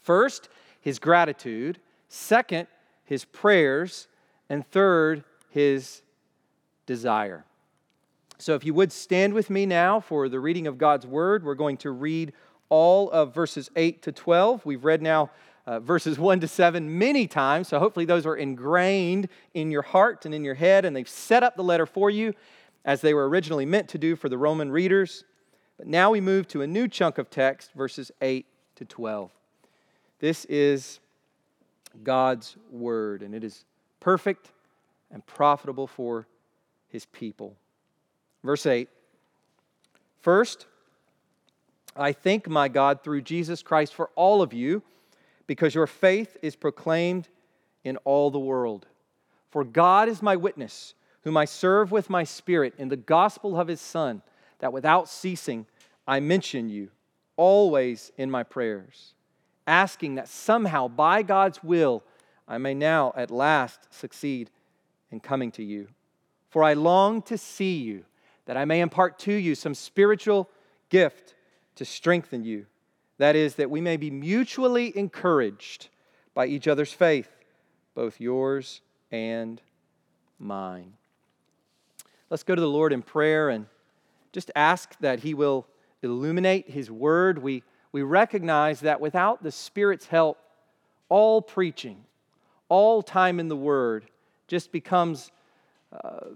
First, 0.00 0.48
his 0.80 0.98
gratitude. 0.98 1.78
Second, 2.08 2.68
his 3.04 3.24
prayers. 3.24 4.08
And 4.48 4.66
third, 4.70 5.24
his 5.50 6.02
desire. 6.86 7.44
So, 8.38 8.54
if 8.54 8.64
you 8.64 8.74
would 8.74 8.92
stand 8.92 9.34
with 9.34 9.50
me 9.50 9.66
now 9.66 10.00
for 10.00 10.28
the 10.28 10.40
reading 10.40 10.66
of 10.66 10.76
God's 10.76 11.06
word, 11.06 11.44
we're 11.44 11.54
going 11.54 11.76
to 11.78 11.90
read 11.90 12.32
all 12.68 13.10
of 13.10 13.34
verses 13.34 13.70
8 13.76 14.02
to 14.02 14.12
12. 14.12 14.66
We've 14.66 14.84
read 14.84 15.02
now 15.02 15.30
uh, 15.66 15.78
verses 15.78 16.18
1 16.18 16.40
to 16.40 16.48
7 16.48 16.98
many 16.98 17.26
times, 17.26 17.68
so 17.68 17.78
hopefully 17.78 18.04
those 18.04 18.26
are 18.26 18.36
ingrained 18.36 19.28
in 19.54 19.70
your 19.70 19.82
heart 19.82 20.24
and 20.24 20.34
in 20.34 20.44
your 20.44 20.54
head, 20.54 20.84
and 20.84 20.96
they've 20.96 21.08
set 21.08 21.42
up 21.42 21.54
the 21.54 21.62
letter 21.62 21.86
for 21.86 22.10
you 22.10 22.34
as 22.84 23.00
they 23.00 23.14
were 23.14 23.28
originally 23.28 23.66
meant 23.66 23.88
to 23.90 23.98
do 23.98 24.16
for 24.16 24.28
the 24.28 24.38
Roman 24.38 24.72
readers. 24.72 25.24
But 25.78 25.86
now 25.86 26.10
we 26.10 26.20
move 26.20 26.46
to 26.48 26.62
a 26.62 26.66
new 26.66 26.88
chunk 26.88 27.18
of 27.18 27.30
text, 27.30 27.72
verses 27.72 28.10
8 28.20 28.46
to 28.76 28.84
12. 28.84 29.30
This 30.18 30.44
is 30.46 31.00
God's 32.02 32.56
word, 32.70 33.22
and 33.22 33.34
it 33.34 33.44
is 33.44 33.64
perfect 34.00 34.52
and 35.10 35.24
profitable 35.26 35.86
for 35.86 36.26
his 36.88 37.06
people. 37.06 37.56
Verse 38.44 38.66
8 38.66 38.88
First, 40.20 40.66
I 41.96 42.12
thank 42.12 42.48
my 42.48 42.68
God 42.68 43.02
through 43.02 43.22
Jesus 43.22 43.62
Christ 43.62 43.94
for 43.94 44.10
all 44.14 44.40
of 44.40 44.52
you, 44.52 44.82
because 45.46 45.74
your 45.74 45.86
faith 45.86 46.36
is 46.42 46.56
proclaimed 46.56 47.28
in 47.84 47.96
all 47.98 48.30
the 48.30 48.38
world. 48.38 48.86
For 49.50 49.64
God 49.64 50.08
is 50.08 50.22
my 50.22 50.36
witness, 50.36 50.94
whom 51.22 51.36
I 51.36 51.44
serve 51.44 51.92
with 51.92 52.08
my 52.08 52.24
spirit 52.24 52.74
in 52.78 52.88
the 52.88 52.96
gospel 52.96 53.58
of 53.58 53.68
his 53.68 53.80
Son, 53.80 54.22
that 54.62 54.72
without 54.72 55.08
ceasing 55.08 55.66
I 56.06 56.20
mention 56.20 56.68
you 56.68 56.88
always 57.36 58.12
in 58.16 58.30
my 58.30 58.44
prayers, 58.44 59.12
asking 59.66 60.14
that 60.14 60.28
somehow 60.28 60.88
by 60.88 61.22
God's 61.22 61.62
will 61.62 62.02
I 62.46 62.58
may 62.58 62.72
now 62.72 63.12
at 63.16 63.30
last 63.30 63.92
succeed 63.92 64.50
in 65.10 65.18
coming 65.20 65.50
to 65.52 65.64
you. 65.64 65.88
For 66.48 66.62
I 66.62 66.74
long 66.74 67.22
to 67.22 67.36
see 67.36 67.78
you 67.78 68.04
that 68.46 68.56
I 68.56 68.64
may 68.64 68.80
impart 68.80 69.18
to 69.20 69.32
you 69.32 69.54
some 69.56 69.74
spiritual 69.74 70.48
gift 70.90 71.34
to 71.76 71.84
strengthen 71.84 72.44
you. 72.44 72.66
That 73.18 73.34
is, 73.34 73.56
that 73.56 73.70
we 73.70 73.80
may 73.80 73.96
be 73.96 74.10
mutually 74.10 74.96
encouraged 74.96 75.88
by 76.34 76.46
each 76.46 76.68
other's 76.68 76.92
faith, 76.92 77.30
both 77.94 78.20
yours 78.20 78.80
and 79.10 79.60
mine. 80.38 80.92
Let's 82.30 82.42
go 82.44 82.54
to 82.54 82.60
the 82.60 82.68
Lord 82.68 82.92
in 82.92 83.02
prayer 83.02 83.48
and 83.48 83.66
just 84.32 84.50
ask 84.56 84.98
that 85.00 85.20
He 85.20 85.34
will 85.34 85.66
illuminate 86.02 86.70
His 86.70 86.90
word. 86.90 87.38
We, 87.38 87.62
we 87.92 88.02
recognize 88.02 88.80
that 88.80 89.00
without 89.00 89.42
the 89.42 89.52
Spirit's 89.52 90.06
help, 90.06 90.38
all 91.08 91.42
preaching, 91.42 92.04
all 92.68 93.02
time 93.02 93.38
in 93.38 93.48
the 93.48 93.56
Word 93.56 94.06
just 94.48 94.72
becomes 94.72 95.30
uh, 95.92 96.26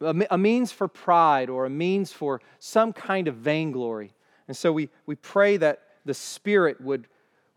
a 0.00 0.38
means 0.38 0.72
for 0.72 0.88
pride 0.88 1.48
or 1.48 1.66
a 1.66 1.70
means 1.70 2.12
for 2.12 2.40
some 2.58 2.92
kind 2.92 3.28
of 3.28 3.36
vainglory. 3.36 4.12
And 4.48 4.56
so 4.56 4.72
we, 4.72 4.88
we 5.06 5.14
pray 5.14 5.56
that 5.58 5.82
the 6.04 6.14
Spirit 6.14 6.80
would, 6.80 7.06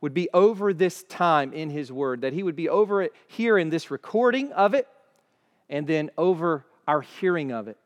would 0.02 0.14
be 0.14 0.30
over 0.34 0.74
this 0.74 1.04
time 1.04 1.54
in 1.54 1.70
His 1.70 1.92
Word, 1.92 2.22
that 2.22 2.34
He 2.34 2.44
would 2.44 2.56
be 2.56 2.70
over 2.70 3.02
it 3.02 3.14
here 3.28 3.58
in 3.58 3.70
this 3.70 3.90
recording 3.90 4.52
of 4.52 4.74
it, 4.74 4.88
and 5.70 5.88
then 5.88 6.12
over 6.18 6.66
our 6.88 7.02
hearing 7.02 7.52
of 7.52 7.68
it 7.68 7.78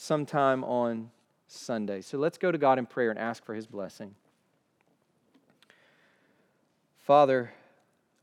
sometime 0.00 0.62
on 0.62 1.10
Sunday. 1.48 2.00
So 2.00 2.18
let's 2.18 2.38
go 2.38 2.52
to 2.52 2.58
God 2.58 2.78
in 2.78 2.86
prayer 2.86 3.10
and 3.10 3.18
ask 3.18 3.44
for 3.44 3.52
His 3.52 3.66
blessing. 3.66 4.14
Father, 6.98 7.52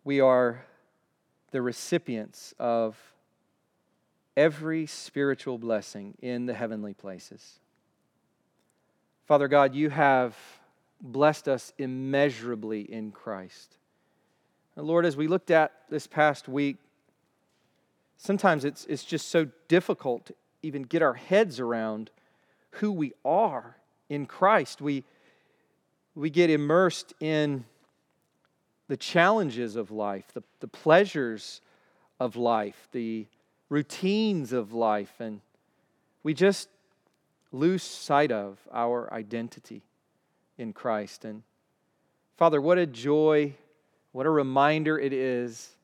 we 0.05 0.21
are 0.21 0.63
the 1.51 1.61
recipients 1.61 2.53
of 2.59 2.97
every 4.37 4.85
spiritual 4.85 5.57
blessing 5.57 6.15
in 6.21 6.45
the 6.45 6.53
heavenly 6.53 6.93
places. 6.93 7.59
Father 9.25 9.49
God, 9.49 9.75
you 9.75 9.89
have 9.89 10.37
blessed 11.01 11.49
us 11.49 11.73
immeasurably 11.77 12.81
in 12.81 13.11
Christ. 13.11 13.75
And 14.77 14.87
Lord, 14.87 15.05
as 15.05 15.17
we 15.17 15.27
looked 15.27 15.51
at 15.51 15.73
this 15.89 16.07
past 16.07 16.47
week, 16.47 16.77
sometimes 18.15 18.63
it's, 18.63 18.85
it's 18.85 19.03
just 19.03 19.27
so 19.27 19.49
difficult 19.67 20.31
even 20.65 20.81
get 20.81 21.01
our 21.01 21.13
heads 21.13 21.59
around 21.59 22.09
who 22.71 22.91
we 22.91 23.13
are 23.23 23.77
in 24.09 24.25
Christ. 24.25 24.81
We, 24.81 25.03
we 26.15 26.29
get 26.29 26.49
immersed 26.49 27.13
in 27.19 27.65
the 28.87 28.97
challenges 28.97 29.75
of 29.75 29.91
life, 29.91 30.25
the, 30.33 30.43
the 30.59 30.67
pleasures 30.67 31.61
of 32.19 32.35
life, 32.35 32.87
the 32.91 33.27
routines 33.69 34.53
of 34.53 34.73
life, 34.73 35.13
and 35.19 35.41
we 36.23 36.33
just 36.33 36.69
lose 37.51 37.83
sight 37.83 38.31
of 38.31 38.57
our 38.71 39.11
identity 39.13 39.83
in 40.57 40.73
Christ. 40.73 41.25
And 41.25 41.43
Father, 42.37 42.59
what 42.59 42.77
a 42.77 42.85
joy, 42.85 43.53
what 44.11 44.25
a 44.25 44.31
reminder 44.31 44.97
it 44.97 45.13
is 45.13 45.75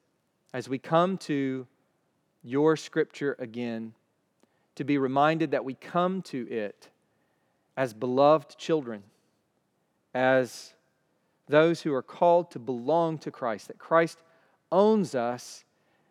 as 0.54 0.68
we 0.68 0.80
come 0.80 1.18
to 1.20 1.68
your 2.44 2.76
scripture 2.76 3.36
again 3.38 3.94
to 4.82 4.86
be 4.86 4.98
reminded 4.98 5.52
that 5.52 5.64
we 5.64 5.76
come 5.76 6.24
to 6.24 6.50
it 6.50 6.90
as 7.78 7.94
beloved 7.94 8.58
children, 8.58 9.04
as 10.14 10.74
those 11.48 11.82
who 11.82 11.94
are 11.94 12.02
called 12.02 12.50
to 12.50 12.58
belong 12.58 13.20
to 13.20 13.30
Christ, 13.30 13.68
that 13.68 13.78
Christ 13.78 14.24
owns 14.72 15.14
us, 15.14 15.66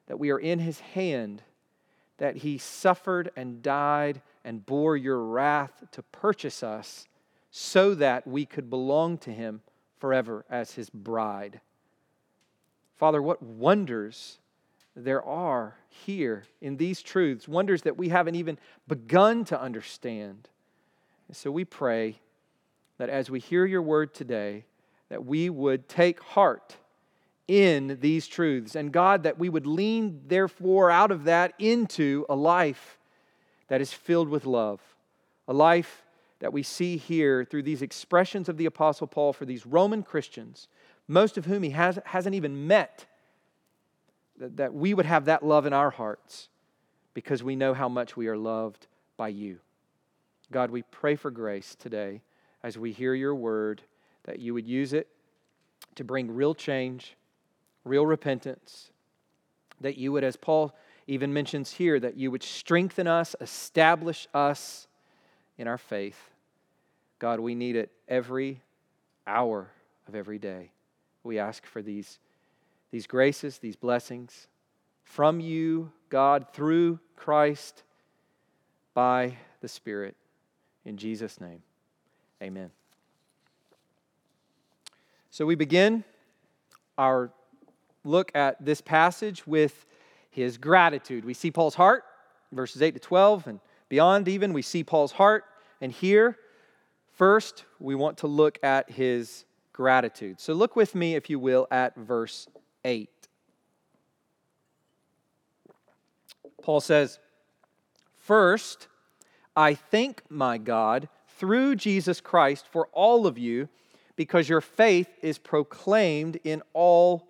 that 0.07 0.21
we 0.21 0.31
are 0.31 0.39
in 0.39 0.61
his 0.61 0.79
hand 0.79 1.43
that 2.19 2.37
he 2.37 2.59
suffered 2.59 3.33
and 3.35 3.63
died 3.63 4.21
and 4.45 4.65
bore 4.65 4.97
your 4.97 5.19
wrath 5.19 5.83
to 5.91 6.03
purchase 6.03 6.63
us 6.63 7.09
so 7.51 7.95
that 7.95 8.27
we 8.27 8.45
could 8.45 8.71
belong 8.71 9.19
to 9.19 9.33
him 9.33 9.63
forever 9.99 10.45
as 10.51 10.75
his 10.75 10.91
bride. 10.91 11.61
Father, 12.99 13.23
what 13.23 13.43
wonders 13.43 14.39
there 15.05 15.23
are 15.25 15.77
here 15.89 16.45
in 16.61 16.77
these 16.77 17.03
truths, 17.03 17.49
wonders 17.49 17.83
that 17.83 17.97
we 17.97 18.09
haven't 18.09 18.37
even 18.37 18.59
begun 18.87 19.45
to 19.47 19.61
understand. 19.61 20.49
And 21.29 21.37
so 21.37 21.51
we 21.51 21.65
pray 21.65 22.21
that 22.99 23.09
as 23.09 23.31
we 23.31 23.41
hear 23.41 23.65
your 23.65 23.83
word 23.83 24.15
today, 24.15 24.65
that 25.09 25.25
we 25.25 25.51
would 25.51 25.89
take 25.89 26.21
heart 26.23 26.77
in 27.49 27.99
these 28.01 28.29
truths. 28.29 28.77
And 28.77 28.93
God, 28.93 29.25
that 29.25 29.39
we 29.39 29.49
would 29.49 29.67
lean, 29.67 30.23
therefore, 30.27 30.91
out 30.91 31.11
of 31.11 31.25
that 31.25 31.53
into 31.59 32.25
a 32.29 32.37
life 32.37 32.99
that 33.69 33.81
is 33.81 33.93
filled 33.93 34.29
with 34.29 34.47
love, 34.47 34.81
a 35.49 35.53
life 35.53 36.05
that 36.39 36.53
we 36.53 36.63
see 36.63 36.97
here 36.97 37.45
through 37.45 37.65
these 37.65 37.83
expressions 37.83 38.49
of 38.49 38.57
the 38.57 38.67
Apostle 38.67 39.07
Paul 39.07 39.33
for 39.33 39.45
these 39.45 39.67
Roman 39.67 40.03
Christians, 40.03 40.69
most 41.09 41.37
of 41.37 41.47
whom 41.47 41.63
he 41.63 41.71
has, 41.71 41.99
hasn't 42.05 42.35
even 42.35 42.67
met, 42.67 43.07
that, 44.41 44.75
we 44.75 44.95
would 44.95 45.07
have 45.07 45.27
that 45.27 45.45
love 45.45 45.67
in 45.67 45.73
our 45.73 45.91
hearts 45.91 46.49
because 47.15 47.43
we 47.43 47.57
know 47.57 47.75
how 47.75 47.89
much 47.89 48.17
we 48.17 48.29
are 48.29 48.37
loved 48.37 48.87
by 49.17 49.29
you. 49.29 49.59
God, 50.51 50.71
we 50.71 50.83
pray 50.83 51.17
for 51.17 51.31
grace 51.31 51.75
today 51.75 52.23
as 52.63 52.77
we 52.77 52.93
hear 52.93 53.15
your 53.15 53.35
word, 53.35 53.83
that 54.25 54.39
you 54.39 54.55
would 54.55 54.67
use 54.67 54.93
it 54.93 55.09
to 55.95 56.05
bring 56.05 56.31
real 56.31 56.55
change 56.55 57.17
real 57.85 58.07
repentance, 58.07 58.91
that 59.81 59.97
you 59.97 60.13
would, 60.13 60.25
as 60.25 60.37
Paul 60.37 60.75
even 61.07 61.33
mentions 61.33 61.73
here, 61.73 61.99
that 61.99 62.17
you 62.17 62.31
would 62.31 62.43
strengthen 62.43 63.07
us, 63.07 63.35
establish 63.41 64.29
us 64.35 64.87
in 65.59 65.67
our 65.67 65.79
faith. 65.79 66.31
God, 67.19 67.41
we 67.41 67.55
need 67.55 67.77
it 67.77 67.91
every 68.09 68.61
hour 69.27 69.71
of 70.07 70.15
every 70.15 70.39
day. 70.39 70.71
We 71.23 71.39
ask 71.39 71.67
for 71.67 71.83
these, 71.83 72.19
these 72.91 73.07
graces, 73.07 73.59
these 73.59 73.77
blessings 73.77 74.49
from 75.05 75.41
you, 75.41 75.93
God, 76.09 76.47
through 76.53 77.01
Christ, 77.17 77.83
by 78.95 79.37
the 79.61 79.69
Spirit. 79.69 80.17
In 80.85 80.97
Jesus' 80.97 81.41
name, 81.41 81.63
amen. 82.43 82.71
So 85.31 85.47
we 85.47 85.55
begin 85.55 86.05
our 86.99 87.31
look 88.05 88.33
at 88.35 88.65
this 88.65 88.81
passage 88.81 89.47
with 89.47 89.87
his 90.31 90.59
gratitude. 90.59 91.25
We 91.25 91.35
see 91.35 91.51
Paul's 91.51 91.75
heart, 91.75 92.05
verses 92.53 92.83
8 92.83 92.93
to 92.93 93.01
12, 93.01 93.47
and 93.47 93.61
beyond 93.89 94.29
even, 94.29 94.53
we 94.53 94.63
see 94.63 94.85
Paul's 94.85 95.13
heart. 95.13 95.45
And 95.81 95.93
here, 95.93 96.37
first, 97.13 97.65
we 97.79 97.95
want 97.95 98.19
to 98.19 98.27
look 98.27 98.59
at 98.63 98.91
his 98.91 99.45
gratitude. 99.73 100.41
So 100.41 100.53
look 100.53 100.77
with 100.77 100.95
me, 100.95 101.15
if 101.15 101.31
you 101.31 101.39
will, 101.39 101.67
at 101.71 101.97
verse 101.97 102.47
8. 102.85 103.09
Paul 106.63 106.81
says, 106.81 107.19
First, 108.19 108.89
I 109.57 109.75
thank 109.75 110.23
my 110.29 110.59
God 110.59 111.09
through 111.39 111.77
Jesus 111.77 112.21
Christ 112.21 112.67
for 112.71 112.89
all 112.93 113.27
of 113.27 113.39
you 113.39 113.69
because 114.17 114.49
your 114.49 114.61
faith 114.61 115.09
is 115.23 115.39
proclaimed 115.39 116.39
in 116.45 116.63
all 116.73 117.27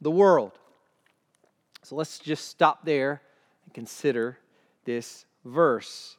the 0.00 0.10
world. 0.10 0.58
So 1.82 1.96
let's 1.96 2.18
just 2.18 2.48
stop 2.48 2.84
there 2.84 3.22
and 3.64 3.74
consider 3.74 4.38
this 4.84 5.26
verse. 5.44 6.16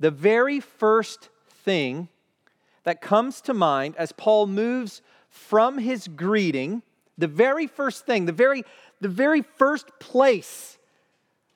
The 0.00 0.10
very 0.10 0.60
first 0.60 1.28
thing 1.48 2.08
that 2.84 3.00
comes 3.00 3.40
to 3.42 3.54
mind 3.54 3.94
as 3.96 4.12
Paul 4.12 4.46
moves 4.46 5.02
from 5.28 5.78
his 5.78 6.08
greeting, 6.08 6.82
the 7.18 7.28
very 7.28 7.66
first 7.66 8.06
thing, 8.06 8.24
the 8.24 8.32
very, 8.32 8.64
the 9.00 9.08
very 9.08 9.42
first 9.42 9.90
place 9.98 10.78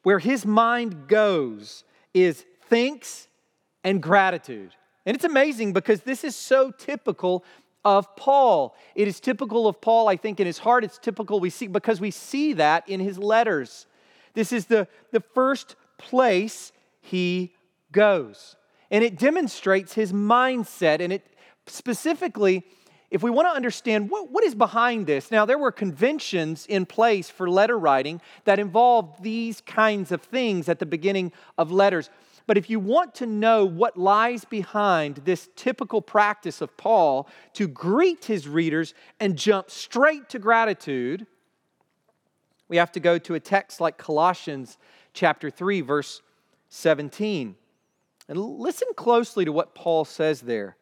where 0.02 0.19
his 0.19 0.45
mind 0.45 1.09
goes 1.09 1.85
is 2.12 2.45
thanks 2.69 3.28
and 3.85 4.02
gratitude. 4.02 4.73
And 5.07 5.14
it's 5.14 5.25
amazing 5.25 5.73
because 5.73 6.02
this 6.02 6.25
is 6.25 6.37
so 6.37 6.71
typical 6.71 7.45
of 7.85 8.14
Paul. 8.16 8.76
It 8.95 9.09
is 9.09 9.21
typical 9.21 9.66
of 9.66 9.81
Paul, 9.81 10.09
I 10.09 10.16
think, 10.16 10.38
in 10.40 10.47
his 10.47 10.59
heart. 10.59 10.85
It's 10.85 10.99
typical 10.99 11.40
we 11.40 11.50
see 11.50 11.66
because 11.66 12.00
we 12.00 12.11
see 12.11 12.52
that 12.54 12.88
in 12.88 13.00
his 13.00 13.19
letters. 13.19 13.87
This 14.35 14.52
is 14.52 14.66
the, 14.66 14.87
the 15.11 15.21
first 15.21 15.76
place 15.99 16.73
he 17.00 17.54
goes. 17.90 18.57
And 18.90 19.02
it 19.02 19.19
demonstrates 19.19 19.95
his 19.95 20.12
mindset. 20.12 21.00
And 21.00 21.12
it 21.12 21.26
specifically, 21.66 22.64
if 23.12 23.23
we 23.23 23.31
want 23.31 23.47
to 23.47 23.54
understand 23.54 24.09
what, 24.09 24.31
what 24.31 24.42
is 24.42 24.54
behind 24.54 25.07
this, 25.07 25.31
now 25.31 25.45
there 25.45 25.59
were 25.59 25.71
conventions 25.71 26.64
in 26.64 26.87
place 26.87 27.28
for 27.28 27.49
letter 27.49 27.78
writing 27.78 28.23
that 28.45 28.59
involved 28.59 29.23
these 29.23 29.61
kinds 29.61 30.12
of 30.12 30.23
things 30.23 30.66
at 30.66 30.78
the 30.78 30.87
beginning 30.87 31.31
of 31.59 31.71
letters. 31.71 32.09
But 32.47 32.57
if 32.57 32.71
you 32.71 32.81
want 32.81 33.14
to 33.16 33.26
know 33.26 33.66
what 33.66 33.99
lies 33.99 34.47
behind 34.47 35.16
this 35.26 35.50
typical 35.57 36.00
practice 36.00 36.62
of 36.62 36.75
Paul 36.78 37.28
to 37.52 37.69
greet 37.69 38.25
his 38.25 38.49
readers 38.49 38.95
and 39.21 39.37
jump 39.37 39.71
straight 39.71 40.31
to 40.31 40.38
gratitude, 40.38 41.26
we 42.69 42.78
have 42.78 42.92
to 42.92 43.00
go 43.00 43.19
to 43.19 43.35
a 43.35 43.40
text 43.40 43.78
like 43.78 43.99
Colossians 43.99 44.78
chapter 45.12 45.50
3 45.50 45.83
verse 45.83 46.23
17. 46.71 47.57
And 48.26 48.38
listen 48.38 48.88
closely 48.97 49.45
to 49.45 49.52
what 49.52 49.75
Paul 49.75 50.07
says 50.07 50.40
there. 50.40 50.78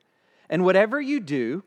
And 0.48 0.64
whatever 0.64 1.00
you 1.00 1.18
do 1.18 1.64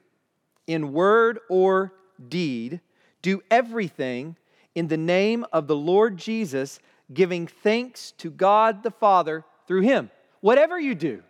in 0.67 0.93
word 0.93 1.39
or 1.49 1.93
deed, 2.29 2.81
do 3.21 3.41
everything 3.49 4.35
in 4.75 4.87
the 4.87 4.97
name 4.97 5.45
of 5.53 5.67
the 5.67 5.75
Lord 5.75 6.17
Jesus, 6.17 6.79
giving 7.13 7.47
thanks 7.47 8.11
to 8.17 8.29
God 8.29 8.83
the 8.83 8.91
Father 8.91 9.45
through 9.67 9.81
Him. 9.81 10.09
Whatever 10.41 10.79
you 10.79 10.95
do, 10.95 11.23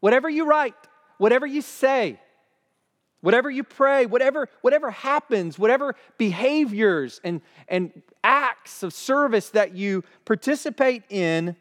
whatever 0.00 0.28
you 0.28 0.44
write, 0.44 0.74
whatever 1.18 1.46
you 1.46 1.62
say, 1.62 2.18
whatever 3.20 3.50
you 3.50 3.64
pray, 3.64 4.04
whatever, 4.04 4.48
whatever 4.60 4.90
happens, 4.90 5.58
whatever 5.58 5.94
behaviors 6.18 7.20
and, 7.24 7.40
and 7.68 8.02
acts 8.22 8.82
of 8.82 8.92
service 8.92 9.50
that 9.50 9.74
you 9.74 10.04
participate 10.24 11.04
in, 11.08 11.56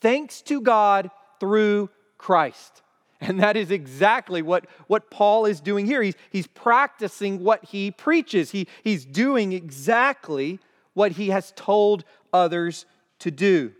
thanks 0.00 0.42
to 0.42 0.60
God 0.60 1.10
through 1.40 1.90
Christ. 2.18 2.82
And 3.20 3.40
that 3.40 3.56
is 3.56 3.70
exactly 3.70 4.42
what, 4.42 4.66
what 4.88 5.10
Paul 5.10 5.46
is 5.46 5.60
doing 5.60 5.86
here. 5.86 6.02
He's, 6.02 6.14
he's 6.30 6.46
practicing 6.46 7.42
what 7.42 7.64
he 7.64 7.90
preaches, 7.90 8.50
he, 8.50 8.68
he's 8.84 9.04
doing 9.04 9.52
exactly 9.52 10.58
what 10.94 11.12
he 11.12 11.30
has 11.30 11.52
told 11.56 12.04
others 12.32 12.86
to 13.20 13.30
do. 13.30 13.72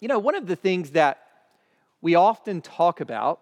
You 0.00 0.08
know, 0.08 0.18
one 0.18 0.34
of 0.34 0.46
the 0.46 0.56
things 0.56 0.90
that 0.90 1.18
we 2.00 2.14
often 2.14 2.60
talk 2.60 3.00
about 3.00 3.40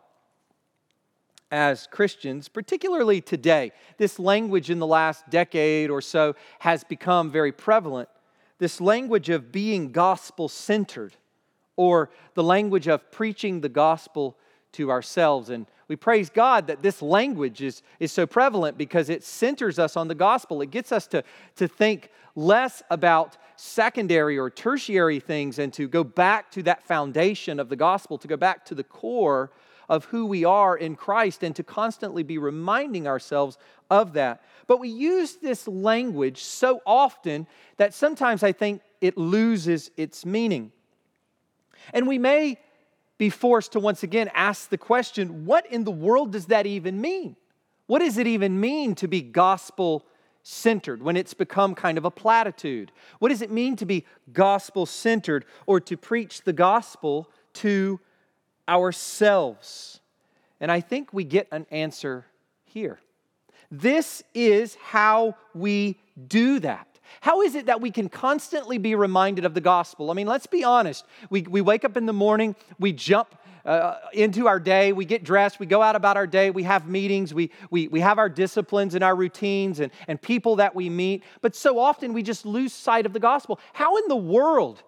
as 1.51 1.87
Christians, 1.89 2.49
particularly 2.49 3.21
today, 3.21 3.73
this 3.99 4.19
language 4.19 4.71
in 4.71 4.79
the 4.79 4.87
last 4.87 5.29
decade 5.29 5.91
or 5.91 6.01
so 6.01 6.35
has 6.61 6.83
become 6.83 7.31
very 7.31 7.53
prevalent. 7.53 8.09
This 8.59 8.81
language 8.81 9.29
of 9.29 9.53
being 9.53 9.93
gospel 9.93 10.49
centered, 10.49 11.17
or 11.77 12.11
the 12.35 12.43
language 12.43 12.89
of 12.89 13.11
preaching 13.11 13.61
the 13.61 13.69
gospel 13.69 14.37
to 14.73 14.91
ourselves. 14.91 15.51
And 15.51 15.67
we 15.89 15.97
praise 15.97 16.31
God 16.31 16.67
that 16.67 16.83
this 16.83 17.03
language 17.03 17.63
is, 17.63 17.83
is 18.01 18.13
so 18.13 18.27
prevalent 18.27 18.79
because 18.79 19.09
it 19.09 19.23
centers 19.23 19.79
us 19.79 19.97
on 19.97 20.09
the 20.09 20.15
gospel. 20.15 20.63
It 20.63 20.71
gets 20.71 20.93
us 20.93 21.07
to, 21.09 21.23
to 21.57 21.69
think 21.69 22.11
less 22.35 22.83
about 22.91 23.37
secondary 23.57 24.39
or 24.39 24.51
tertiary 24.51 25.21
things 25.21 25.59
and 25.59 25.73
to 25.75 25.87
go 25.87 26.03
back 26.03 26.51
to 26.53 26.63
that 26.65 26.83
foundation 26.83 27.61
of 27.61 27.69
the 27.69 27.77
gospel, 27.77 28.19
to 28.19 28.29
go 28.29 28.37
back 28.37 28.65
to 28.67 28.75
the 28.75 28.85
core 28.85 29.51
of 29.89 30.07
who 30.07 30.25
we 30.25 30.45
are 30.45 30.77
in 30.77 30.97
Christ, 30.97 31.43
and 31.43 31.55
to 31.57 31.63
constantly 31.63 32.23
be 32.23 32.39
reminding 32.39 33.07
ourselves 33.07 33.59
of 33.91 34.15
that. 34.15 34.43
But 34.67 34.81
we 34.81 34.89
use 34.89 35.37
this 35.37 35.69
language 35.69 36.43
so 36.43 36.81
often 36.87 37.47
that 37.77 37.93
sometimes 37.93 38.43
I 38.43 38.53
think 38.53 38.81
it 39.03 39.19
loses 39.19 39.91
its 39.97 40.25
meaning. 40.25 40.73
And 41.93 42.07
we 42.09 42.17
may 42.17 42.59
be 43.19 43.31
forced 43.31 43.73
to 43.73 43.81
once 43.81 44.03
again 44.03 44.31
ask 44.35 44.69
the 44.69 44.79
question 44.79 45.45
what 45.45 45.67
in 45.67 45.85
the 45.85 45.91
world 45.91 46.33
does 46.33 46.47
that 46.47 46.67
even 46.67 47.01
mean? 47.01 47.37
What 47.87 48.01
does 48.01 48.19
it 48.19 48.27
even 48.27 48.61
mean 48.61 48.95
to 48.97 49.09
be 49.09 49.21
gospel 49.21 50.07
centered, 50.43 51.03
when 51.03 51.17
it's 51.17 51.35
become 51.35 51.75
kind 51.75 51.99
of 51.99 52.05
a 52.05 52.11
platitude? 52.11 52.91
What 53.19 53.29
does 53.29 53.43
it 53.43 53.51
mean 53.51 53.77
to 53.77 53.87
be 53.87 54.05
gospel 54.33 54.87
centered 54.87 55.45
or 55.67 55.81
to 55.81 55.97
preach 55.97 56.43
the 56.43 56.53
gospel 56.53 57.31
to 57.55 58.01
ourselves? 58.69 60.01
And 60.61 60.71
I 60.71 60.81
think 60.81 61.13
we 61.13 61.25
get 61.25 61.49
an 61.53 61.67
answer 61.71 62.27
here. 62.65 63.01
This 63.71 64.23
is 64.35 64.75
how 64.77 65.37
we 65.55 65.99
do 66.29 66.59
that. 66.61 66.92
How 67.21 67.43
is 67.43 67.55
it 67.55 67.67
that 67.67 67.81
we 67.81 67.91
can 67.91 68.09
constantly 68.09 68.79
be 68.79 68.95
reminded 68.95 69.45
of 69.45 69.55
the 69.55 69.61
gospel? 69.61 70.11
I 70.11 70.15
mean, 70.15 70.27
let's 70.27 70.47
be 70.47 70.65
honest. 70.65 71.05
We, 71.31 71.43
we 71.43 71.61
wake 71.61 71.85
up 71.85 71.97
in 71.97 72.07
the 72.07 72.13
morning, 72.13 72.57
we 72.79 72.93
jump 72.93 73.37
uh, 73.65 73.97
into 74.13 74.49
our 74.49 74.59
day, 74.59 74.93
we 74.93 75.05
get 75.05 75.23
dressed, 75.23 75.61
we 75.61 75.67
go 75.67 75.83
out 75.83 75.95
about 75.95 76.17
our 76.17 76.27
day, 76.27 76.51
we 76.51 76.65
have 76.65 76.89
meetings, 76.89 77.33
we, 77.33 77.51
we, 77.71 77.89
we 77.89 78.01
have 78.01 78.19
our 78.19 78.29
disciplines 78.29 78.95
and 78.95 79.05
our 79.05 79.15
routines 79.15 79.81
and, 79.81 79.93
and 80.09 80.21
people 80.21 80.57
that 80.57 80.75
we 80.75 80.91
meet, 80.91 81.23
but 81.41 81.55
so 81.55 81.79
often 81.79 82.13
we 82.13 82.23
just 82.23 82.45
lose 82.45 82.73
sight 82.73 83.07
of 83.07 83.13
the 83.13 83.21
gospel. 83.21 83.61
How 83.73 83.97
in 83.99 84.05
the 84.09 84.17
world 84.17 84.83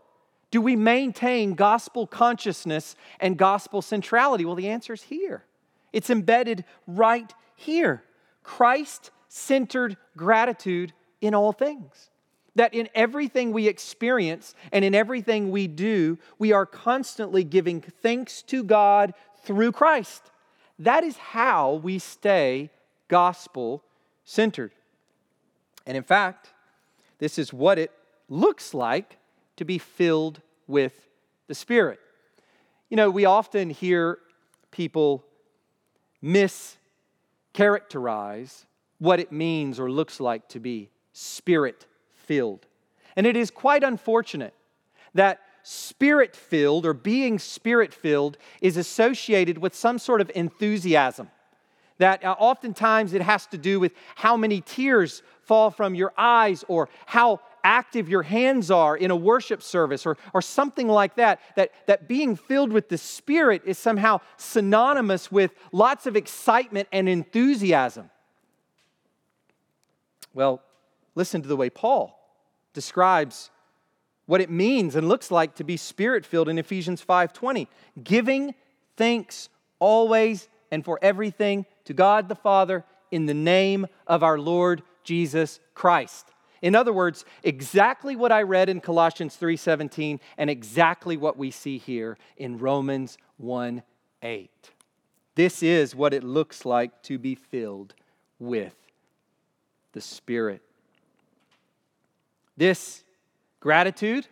do 0.50 0.60
we 0.60 0.76
maintain 0.76 1.54
gospel 1.54 2.06
consciousness 2.06 2.96
and 3.20 3.36
gospel 3.36 3.82
centrality? 3.82 4.44
Well, 4.44 4.54
the 4.54 4.68
answer 4.68 4.92
is 4.92 5.02
here. 5.02 5.44
It's 5.92 6.10
embedded 6.10 6.64
right 6.86 7.32
here. 7.56 8.02
Christ 8.42 9.10
centered 9.28 9.96
gratitude 10.16 10.92
in 11.20 11.34
all 11.34 11.52
things 11.52 12.10
that 12.56 12.74
in 12.74 12.88
everything 12.94 13.52
we 13.52 13.68
experience 13.68 14.54
and 14.72 14.84
in 14.84 14.94
everything 14.94 15.50
we 15.50 15.66
do, 15.66 16.18
we 16.38 16.52
are 16.52 16.66
constantly 16.66 17.44
giving 17.44 17.80
thanks 17.80 18.42
to 18.42 18.62
God 18.62 19.14
through 19.42 19.72
Christ. 19.72 20.30
That 20.78 21.04
is 21.04 21.16
how 21.16 21.74
we 21.74 21.98
stay 21.98 22.70
gospel 23.08 23.82
centered. 24.24 24.72
And 25.86 25.96
in 25.96 26.02
fact, 26.02 26.52
this 27.18 27.38
is 27.38 27.52
what 27.52 27.78
it 27.78 27.92
looks 28.28 28.74
like 28.74 29.18
to 29.56 29.64
be 29.64 29.78
filled 29.78 30.40
with 30.66 31.08
the 31.46 31.54
Spirit. 31.54 32.00
You 32.88 32.96
know, 32.96 33.10
we 33.10 33.24
often 33.24 33.70
hear 33.70 34.18
people 34.70 35.24
mischaracterize 36.22 38.64
what 38.98 39.20
it 39.20 39.30
means 39.30 39.78
or 39.78 39.90
looks 39.90 40.20
like 40.20 40.48
to 40.48 40.60
be 40.60 40.90
spirit 41.12 41.86
filled. 42.26 42.66
And 43.16 43.26
it 43.26 43.36
is 43.36 43.50
quite 43.50 43.84
unfortunate 43.84 44.54
that 45.14 45.40
spirit 45.62 46.36
filled 46.36 46.84
or 46.84 46.92
being 46.92 47.38
spirit 47.38 47.94
filled 47.94 48.36
is 48.60 48.76
associated 48.76 49.58
with 49.58 49.74
some 49.74 49.98
sort 49.98 50.20
of 50.20 50.30
enthusiasm. 50.34 51.30
That 51.98 52.24
uh, 52.24 52.34
oftentimes 52.38 53.12
it 53.12 53.22
has 53.22 53.46
to 53.48 53.58
do 53.58 53.78
with 53.78 53.92
how 54.16 54.36
many 54.36 54.60
tears 54.60 55.22
fall 55.42 55.70
from 55.70 55.94
your 55.94 56.12
eyes 56.18 56.64
or 56.68 56.88
how 57.06 57.40
active 57.62 58.08
your 58.08 58.22
hands 58.22 58.70
are 58.70 58.96
in 58.96 59.10
a 59.10 59.16
worship 59.16 59.62
service 59.62 60.04
or, 60.04 60.18
or 60.34 60.42
something 60.42 60.88
like 60.88 61.14
that, 61.16 61.40
that. 61.56 61.70
That 61.86 62.08
being 62.08 62.36
filled 62.36 62.72
with 62.72 62.88
the 62.88 62.98
Spirit 62.98 63.62
is 63.64 63.78
somehow 63.78 64.20
synonymous 64.36 65.30
with 65.30 65.52
lots 65.72 66.06
of 66.06 66.16
excitement 66.16 66.88
and 66.92 67.08
enthusiasm. 67.08 68.10
Well, 70.34 70.60
listen 71.14 71.42
to 71.42 71.48
the 71.48 71.56
way 71.56 71.70
Paul 71.70 72.18
describes 72.72 73.50
what 74.26 74.40
it 74.40 74.50
means 74.50 74.96
and 74.96 75.08
looks 75.08 75.30
like 75.30 75.54
to 75.56 75.64
be 75.64 75.76
spirit-filled 75.76 76.48
in 76.48 76.58
Ephesians 76.58 77.00
5:20, 77.02 77.68
giving 78.02 78.54
thanks 78.96 79.48
always 79.78 80.48
and 80.70 80.84
for 80.84 80.98
everything 81.02 81.66
to 81.84 81.92
God 81.92 82.28
the 82.28 82.34
Father 82.34 82.84
in 83.10 83.26
the 83.26 83.34
name 83.34 83.86
of 84.06 84.22
our 84.22 84.38
Lord 84.38 84.82
Jesus 85.04 85.60
Christ. 85.74 86.30
In 86.62 86.74
other 86.74 86.92
words, 86.92 87.26
exactly 87.42 88.16
what 88.16 88.32
I 88.32 88.42
read 88.42 88.70
in 88.70 88.80
Colossians 88.80 89.36
3:17 89.36 90.18
and 90.38 90.48
exactly 90.48 91.16
what 91.16 91.36
we 91.36 91.50
see 91.50 91.76
here 91.76 92.16
in 92.38 92.58
Romans 92.58 93.18
1:8. 93.36 94.72
This 95.34 95.62
is 95.62 95.94
what 95.94 96.14
it 96.14 96.24
looks 96.24 96.64
like 96.64 97.02
to 97.02 97.18
be 97.18 97.34
filled 97.34 97.94
with 98.38 98.74
the 99.92 100.00
Spirit. 100.00 100.62
This 102.56 103.02
gratitude, 103.60 104.26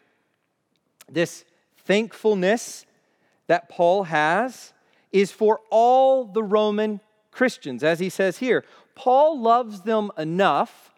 this 1.10 1.44
thankfulness 1.84 2.86
that 3.46 3.68
Paul 3.68 4.04
has 4.04 4.72
is 5.10 5.30
for 5.30 5.60
all 5.70 6.24
the 6.24 6.42
Roman 6.42 7.00
Christians. 7.30 7.82
As 7.82 7.98
he 7.98 8.08
says 8.08 8.38
here, 8.38 8.64
Paul 8.94 9.40
loves 9.40 9.82
them 9.82 10.10
enough 10.16 10.92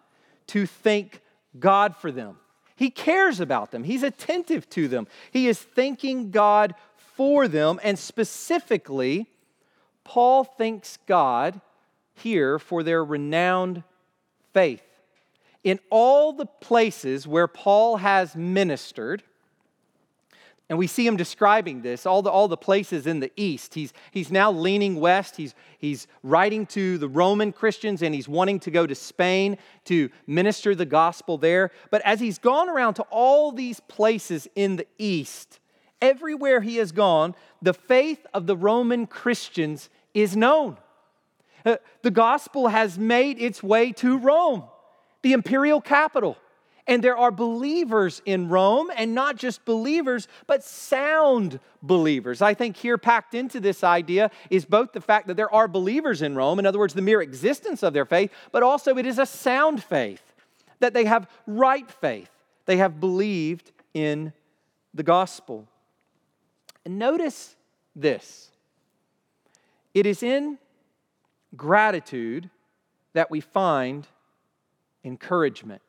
to 0.48 0.66
thank 0.66 1.20
God 1.58 1.96
for 1.96 2.12
them. 2.12 2.36
He 2.76 2.90
cares 2.90 3.40
about 3.40 3.70
them, 3.70 3.84
he's 3.84 4.02
attentive 4.02 4.68
to 4.70 4.88
them. 4.88 5.06
He 5.30 5.48
is 5.48 5.58
thanking 5.58 6.30
God 6.30 6.74
for 6.96 7.46
them, 7.46 7.78
and 7.82 7.98
specifically, 7.98 9.28
Paul 10.02 10.44
thanks 10.44 10.98
God 11.06 11.60
here 12.14 12.58
for 12.58 12.82
their 12.82 13.04
renowned 13.04 13.84
faith. 14.52 14.83
In 15.64 15.80
all 15.90 16.32
the 16.32 16.46
places 16.46 17.26
where 17.26 17.48
Paul 17.48 17.96
has 17.96 18.36
ministered, 18.36 19.22
and 20.68 20.78
we 20.78 20.86
see 20.86 21.06
him 21.06 21.16
describing 21.16 21.82
this, 21.82 22.06
all 22.06 22.22
the, 22.22 22.30
all 22.30 22.48
the 22.48 22.56
places 22.56 23.06
in 23.06 23.20
the 23.20 23.30
east. 23.36 23.74
He's, 23.74 23.92
he's 24.10 24.30
now 24.30 24.50
leaning 24.50 24.96
west. 24.96 25.36
He's, 25.36 25.54
he's 25.78 26.06
writing 26.22 26.64
to 26.68 26.96
the 26.96 27.08
Roman 27.08 27.52
Christians 27.52 28.02
and 28.02 28.14
he's 28.14 28.28
wanting 28.28 28.60
to 28.60 28.70
go 28.70 28.86
to 28.86 28.94
Spain 28.94 29.58
to 29.84 30.08
minister 30.26 30.74
the 30.74 30.86
gospel 30.86 31.36
there. 31.36 31.70
But 31.90 32.00
as 32.02 32.18
he's 32.18 32.38
gone 32.38 32.70
around 32.70 32.94
to 32.94 33.02
all 33.10 33.52
these 33.52 33.80
places 33.80 34.48
in 34.54 34.76
the 34.76 34.86
east, 34.98 35.60
everywhere 36.00 36.62
he 36.62 36.76
has 36.76 36.92
gone, 36.92 37.34
the 37.60 37.74
faith 37.74 38.26
of 38.32 38.46
the 38.46 38.56
Roman 38.56 39.06
Christians 39.06 39.90
is 40.14 40.34
known. 40.34 40.78
Uh, 41.66 41.76
the 42.02 42.10
gospel 42.10 42.68
has 42.68 42.98
made 42.98 43.38
its 43.38 43.62
way 43.62 43.92
to 43.92 44.18
Rome, 44.18 44.64
the 45.24 45.32
imperial 45.32 45.80
capital. 45.80 46.36
And 46.86 47.02
there 47.02 47.16
are 47.16 47.30
believers 47.30 48.20
in 48.26 48.50
Rome, 48.50 48.90
and 48.94 49.14
not 49.14 49.36
just 49.36 49.64
believers, 49.64 50.28
but 50.46 50.62
sound 50.62 51.58
believers. 51.82 52.42
I 52.42 52.52
think 52.52 52.76
here 52.76 52.98
packed 52.98 53.34
into 53.34 53.58
this 53.58 53.82
idea 53.82 54.30
is 54.50 54.66
both 54.66 54.92
the 54.92 55.00
fact 55.00 55.26
that 55.28 55.38
there 55.38 55.52
are 55.52 55.66
believers 55.66 56.20
in 56.20 56.36
Rome, 56.36 56.58
in 56.58 56.66
other 56.66 56.78
words, 56.78 56.92
the 56.92 57.00
mere 57.00 57.22
existence 57.22 57.82
of 57.82 57.94
their 57.94 58.04
faith, 58.04 58.30
but 58.52 58.62
also 58.62 58.98
it 58.98 59.06
is 59.06 59.18
a 59.18 59.24
sound 59.24 59.82
faith, 59.82 60.34
that 60.80 60.92
they 60.92 61.06
have 61.06 61.26
right 61.46 61.90
faith. 61.90 62.30
They 62.66 62.76
have 62.76 63.00
believed 63.00 63.72
in 63.94 64.34
the 64.92 65.02
gospel. 65.02 65.66
And 66.84 66.98
notice 66.98 67.56
this 67.96 68.50
it 69.94 70.04
is 70.04 70.22
in 70.22 70.58
gratitude 71.56 72.50
that 73.14 73.30
we 73.30 73.40
find 73.40 74.06
encouragement. 75.04 75.82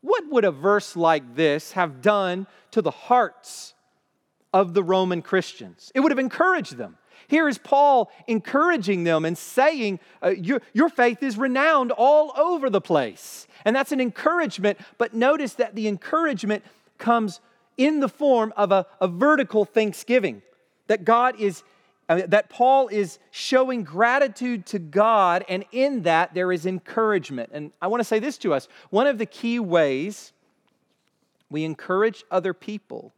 What 0.00 0.24
would 0.30 0.44
a 0.44 0.50
verse 0.50 0.96
like 0.96 1.36
this 1.36 1.72
have 1.72 2.02
done 2.02 2.46
to 2.72 2.82
the 2.82 2.90
hearts 2.90 3.74
of 4.52 4.74
the 4.74 4.82
Roman 4.82 5.22
Christians? 5.22 5.92
It 5.94 6.00
would 6.00 6.10
have 6.10 6.18
encouraged 6.18 6.76
them. 6.76 6.98
Here 7.28 7.48
is 7.48 7.56
Paul 7.56 8.10
encouraging 8.26 9.04
them 9.04 9.24
and 9.24 9.38
saying, 9.38 10.00
uh, 10.22 10.30
your, 10.30 10.60
your 10.72 10.88
faith 10.88 11.22
is 11.22 11.38
renowned 11.38 11.92
all 11.92 12.32
over 12.36 12.68
the 12.68 12.80
place. 12.80 13.46
And 13.64 13.76
that's 13.76 13.92
an 13.92 14.00
encouragement, 14.00 14.78
but 14.98 15.14
notice 15.14 15.54
that 15.54 15.74
the 15.74 15.86
encouragement 15.88 16.64
comes 16.98 17.40
in 17.76 18.00
the 18.00 18.08
form 18.08 18.52
of 18.56 18.72
a, 18.72 18.86
a 19.00 19.08
vertical 19.08 19.64
thanksgiving, 19.64 20.42
that 20.88 21.04
God 21.04 21.40
is 21.40 21.62
that 22.14 22.48
Paul 22.48 22.88
is 22.88 23.18
showing 23.30 23.84
gratitude 23.84 24.66
to 24.66 24.78
God, 24.78 25.44
and 25.48 25.64
in 25.72 26.02
that 26.02 26.34
there 26.34 26.52
is 26.52 26.66
encouragement. 26.66 27.50
And 27.52 27.72
I 27.80 27.86
want 27.86 28.00
to 28.00 28.04
say 28.04 28.18
this 28.18 28.38
to 28.38 28.54
us 28.54 28.68
one 28.90 29.06
of 29.06 29.18
the 29.18 29.26
key 29.26 29.58
ways 29.58 30.32
we 31.50 31.64
encourage 31.64 32.24
other 32.30 32.54
people 32.54 33.12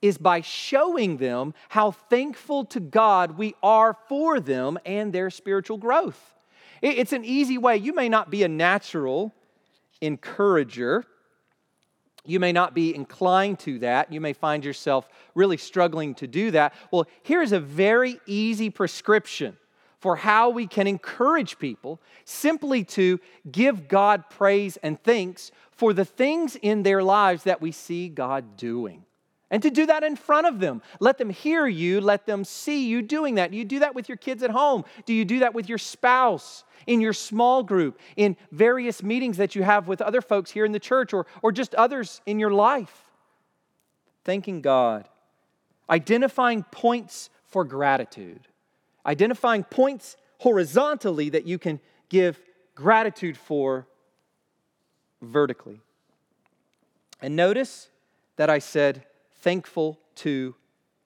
is 0.00 0.16
by 0.16 0.40
showing 0.40 1.16
them 1.16 1.54
how 1.68 1.90
thankful 1.90 2.64
to 2.64 2.80
God 2.80 3.36
we 3.36 3.54
are 3.62 3.96
for 4.08 4.40
them 4.40 4.78
and 4.86 5.12
their 5.12 5.28
spiritual 5.28 5.76
growth. 5.76 6.34
It's 6.80 7.12
an 7.12 7.24
easy 7.24 7.58
way. 7.58 7.76
You 7.76 7.94
may 7.94 8.08
not 8.08 8.30
be 8.30 8.44
a 8.44 8.48
natural 8.48 9.34
encourager 10.00 11.04
you 12.28 12.38
may 12.38 12.52
not 12.52 12.74
be 12.74 12.94
inclined 12.94 13.58
to 13.60 13.78
that. 13.78 14.12
You 14.12 14.20
may 14.20 14.34
find 14.34 14.64
yourself 14.64 15.08
really 15.34 15.56
struggling 15.56 16.14
to 16.16 16.26
do 16.26 16.50
that. 16.50 16.74
Well, 16.90 17.06
here's 17.22 17.52
a 17.52 17.60
very 17.60 18.20
easy 18.26 18.68
prescription 18.70 19.56
for 19.98 20.16
how 20.16 20.50
we 20.50 20.66
can 20.66 20.86
encourage 20.86 21.58
people 21.58 22.00
simply 22.24 22.84
to 22.84 23.18
give 23.50 23.88
God 23.88 24.28
praise 24.30 24.76
and 24.78 25.02
thanks 25.02 25.50
for 25.70 25.92
the 25.92 26.04
things 26.04 26.54
in 26.56 26.82
their 26.82 27.02
lives 27.02 27.44
that 27.44 27.60
we 27.60 27.72
see 27.72 28.08
God 28.08 28.56
doing. 28.56 29.04
And 29.50 29.62
to 29.62 29.70
do 29.70 29.86
that 29.86 30.04
in 30.04 30.14
front 30.14 30.46
of 30.46 30.60
them. 30.60 30.82
Let 31.00 31.16
them 31.18 31.30
hear 31.30 31.66
you, 31.66 32.00
let 32.00 32.26
them 32.26 32.44
see 32.44 32.86
you 32.86 33.00
doing 33.00 33.36
that. 33.36 33.50
Do 33.50 33.56
you 33.56 33.64
do 33.64 33.78
that 33.78 33.94
with 33.94 34.08
your 34.08 34.18
kids 34.18 34.42
at 34.42 34.50
home? 34.50 34.84
Do 35.06 35.14
you 35.14 35.24
do 35.24 35.40
that 35.40 35.54
with 35.54 35.68
your 35.68 35.78
spouse? 35.78 36.64
in 36.88 37.02
your 37.02 37.12
small 37.12 37.62
group, 37.62 38.00
in 38.16 38.34
various 38.50 39.02
meetings 39.02 39.36
that 39.36 39.54
you 39.54 39.62
have 39.62 39.86
with 39.86 40.00
other 40.00 40.22
folks 40.22 40.50
here 40.50 40.64
in 40.64 40.72
the 40.72 40.80
church 40.80 41.12
or, 41.12 41.26
or 41.42 41.52
just 41.52 41.74
others 41.74 42.22
in 42.24 42.40
your 42.40 42.50
life. 42.50 43.04
Thanking 44.24 44.62
God. 44.62 45.06
Identifying 45.90 46.64
points 46.64 47.28
for 47.46 47.62
gratitude. 47.62 48.48
Identifying 49.04 49.64
points 49.64 50.16
horizontally 50.38 51.28
that 51.28 51.46
you 51.46 51.58
can 51.58 51.78
give 52.08 52.40
gratitude 52.74 53.36
for 53.36 53.86
vertically. 55.20 55.80
And 57.20 57.36
notice 57.36 57.90
that 58.36 58.48
I 58.48 58.60
said 58.60 59.04
thankful 59.48 59.98
to 60.14 60.54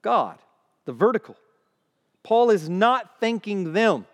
God, 0.02 0.37
the 0.85 0.92
vertical. 0.92 1.37
Paul 2.24 2.50
is 2.50 2.68
not 2.68 3.20
thanking 3.20 3.72
them. 3.72 4.05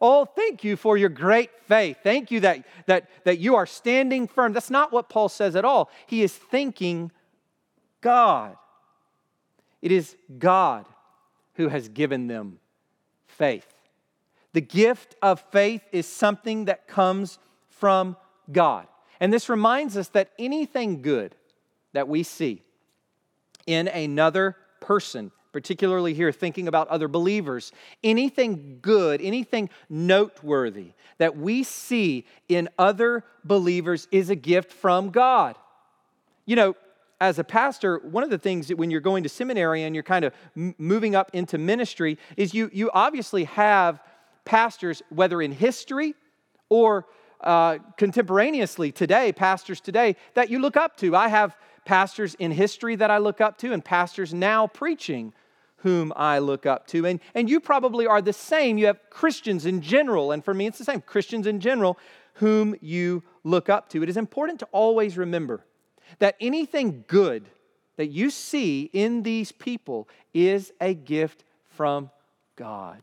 Oh, 0.00 0.24
thank 0.24 0.64
you 0.64 0.74
for 0.76 0.96
your 0.96 1.10
great 1.10 1.50
faith. 1.68 1.98
Thank 2.02 2.30
you 2.30 2.40
that, 2.40 2.64
that, 2.86 3.10
that 3.24 3.40
you 3.40 3.56
are 3.56 3.66
standing 3.66 4.26
firm. 4.26 4.54
That's 4.54 4.70
not 4.70 4.90
what 4.90 5.10
Paul 5.10 5.28
says 5.28 5.54
at 5.54 5.66
all. 5.66 5.90
He 6.06 6.22
is 6.22 6.32
thanking 6.32 7.12
God. 8.00 8.56
It 9.82 9.92
is 9.92 10.16
God 10.38 10.86
who 11.56 11.68
has 11.68 11.90
given 11.90 12.26
them 12.26 12.60
faith. 13.26 13.66
The 14.54 14.62
gift 14.62 15.14
of 15.20 15.40
faith 15.52 15.82
is 15.92 16.06
something 16.06 16.64
that 16.64 16.88
comes 16.88 17.38
from 17.68 18.16
God. 18.50 18.86
And 19.20 19.30
this 19.30 19.50
reminds 19.50 19.98
us 19.98 20.08
that 20.08 20.30
anything 20.38 21.02
good 21.02 21.34
that 21.92 22.08
we 22.08 22.22
see 22.22 22.63
in 23.66 23.88
another 23.88 24.56
person 24.80 25.30
particularly 25.54 26.14
here 26.14 26.32
thinking 26.32 26.66
about 26.66 26.88
other 26.88 27.06
believers, 27.06 27.70
anything 28.02 28.80
good, 28.82 29.22
anything 29.22 29.70
noteworthy 29.88 30.90
that 31.18 31.36
we 31.36 31.62
see 31.62 32.26
in 32.48 32.68
other 32.76 33.24
believers 33.44 34.08
is 34.10 34.30
a 34.30 34.34
gift 34.34 34.72
from 34.72 35.10
God. 35.10 35.56
You 36.44 36.56
know, 36.56 36.76
as 37.20 37.38
a 37.38 37.44
pastor, 37.44 37.98
one 37.98 38.24
of 38.24 38.30
the 38.30 38.38
things 38.38 38.66
that 38.66 38.76
when 38.76 38.90
you're 38.90 39.00
going 39.00 39.22
to 39.22 39.28
seminary 39.28 39.84
and 39.84 39.94
you're 39.94 40.02
kind 40.02 40.24
of 40.24 40.34
m- 40.56 40.74
moving 40.76 41.14
up 41.14 41.30
into 41.32 41.56
ministry 41.56 42.18
is 42.36 42.52
you, 42.52 42.68
you 42.72 42.90
obviously 42.92 43.44
have 43.44 44.00
pastors, 44.44 45.02
whether 45.08 45.40
in 45.40 45.52
history 45.52 46.14
or 46.68 47.06
uh, 47.42 47.78
contemporaneously 47.96 48.90
today, 48.90 49.32
pastors 49.32 49.80
today, 49.80 50.16
that 50.34 50.50
you 50.50 50.58
look 50.58 50.76
up 50.76 50.96
to. 50.96 51.14
I 51.14 51.28
have 51.28 51.56
pastors 51.84 52.34
in 52.34 52.50
history 52.50 52.96
that 52.96 53.10
I 53.10 53.18
look 53.18 53.40
up 53.40 53.58
to 53.58 53.72
and 53.72 53.84
pastors 53.84 54.32
now 54.32 54.66
preaching 54.66 55.32
whom 55.78 56.12
I 56.16 56.38
look 56.38 56.64
up 56.64 56.86
to. 56.88 57.04
And, 57.04 57.20
and 57.34 57.50
you 57.50 57.60
probably 57.60 58.06
are 58.06 58.22
the 58.22 58.32
same. 58.32 58.78
You 58.78 58.86
have 58.86 58.98
Christians 59.10 59.66
in 59.66 59.82
general, 59.82 60.32
and 60.32 60.42
for 60.42 60.54
me 60.54 60.66
it's 60.66 60.78
the 60.78 60.84
same 60.84 61.02
Christians 61.02 61.46
in 61.46 61.60
general, 61.60 61.98
whom 62.34 62.74
you 62.80 63.22
look 63.44 63.68
up 63.68 63.90
to. 63.90 64.02
It 64.02 64.08
is 64.08 64.16
important 64.16 64.60
to 64.60 64.68
always 64.72 65.18
remember 65.18 65.64
that 66.20 66.36
anything 66.40 67.04
good 67.06 67.44
that 67.96 68.06
you 68.06 68.30
see 68.30 68.90
in 68.92 69.22
these 69.22 69.52
people 69.52 70.08
is 70.32 70.72
a 70.80 70.94
gift 70.94 71.44
from 71.68 72.10
God. 72.56 73.02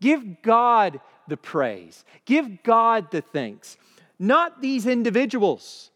Give 0.00 0.40
God 0.42 1.00
the 1.26 1.36
praise, 1.36 2.04
give 2.24 2.62
God 2.62 3.10
the 3.10 3.20
thanks. 3.20 3.76
not 4.20 4.60
these 4.60 4.86
individuals, 4.86 5.89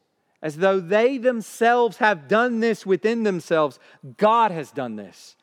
as 0.44 0.58
though 0.58 0.78
they 0.78 1.16
themselves 1.16 1.96
have 1.96 2.28
done 2.28 2.60
this 2.60 2.84
within 2.84 3.22
themselves. 3.22 3.78
God 4.18 4.50
has 4.50 4.70
done 4.70 4.94
this 4.94 5.36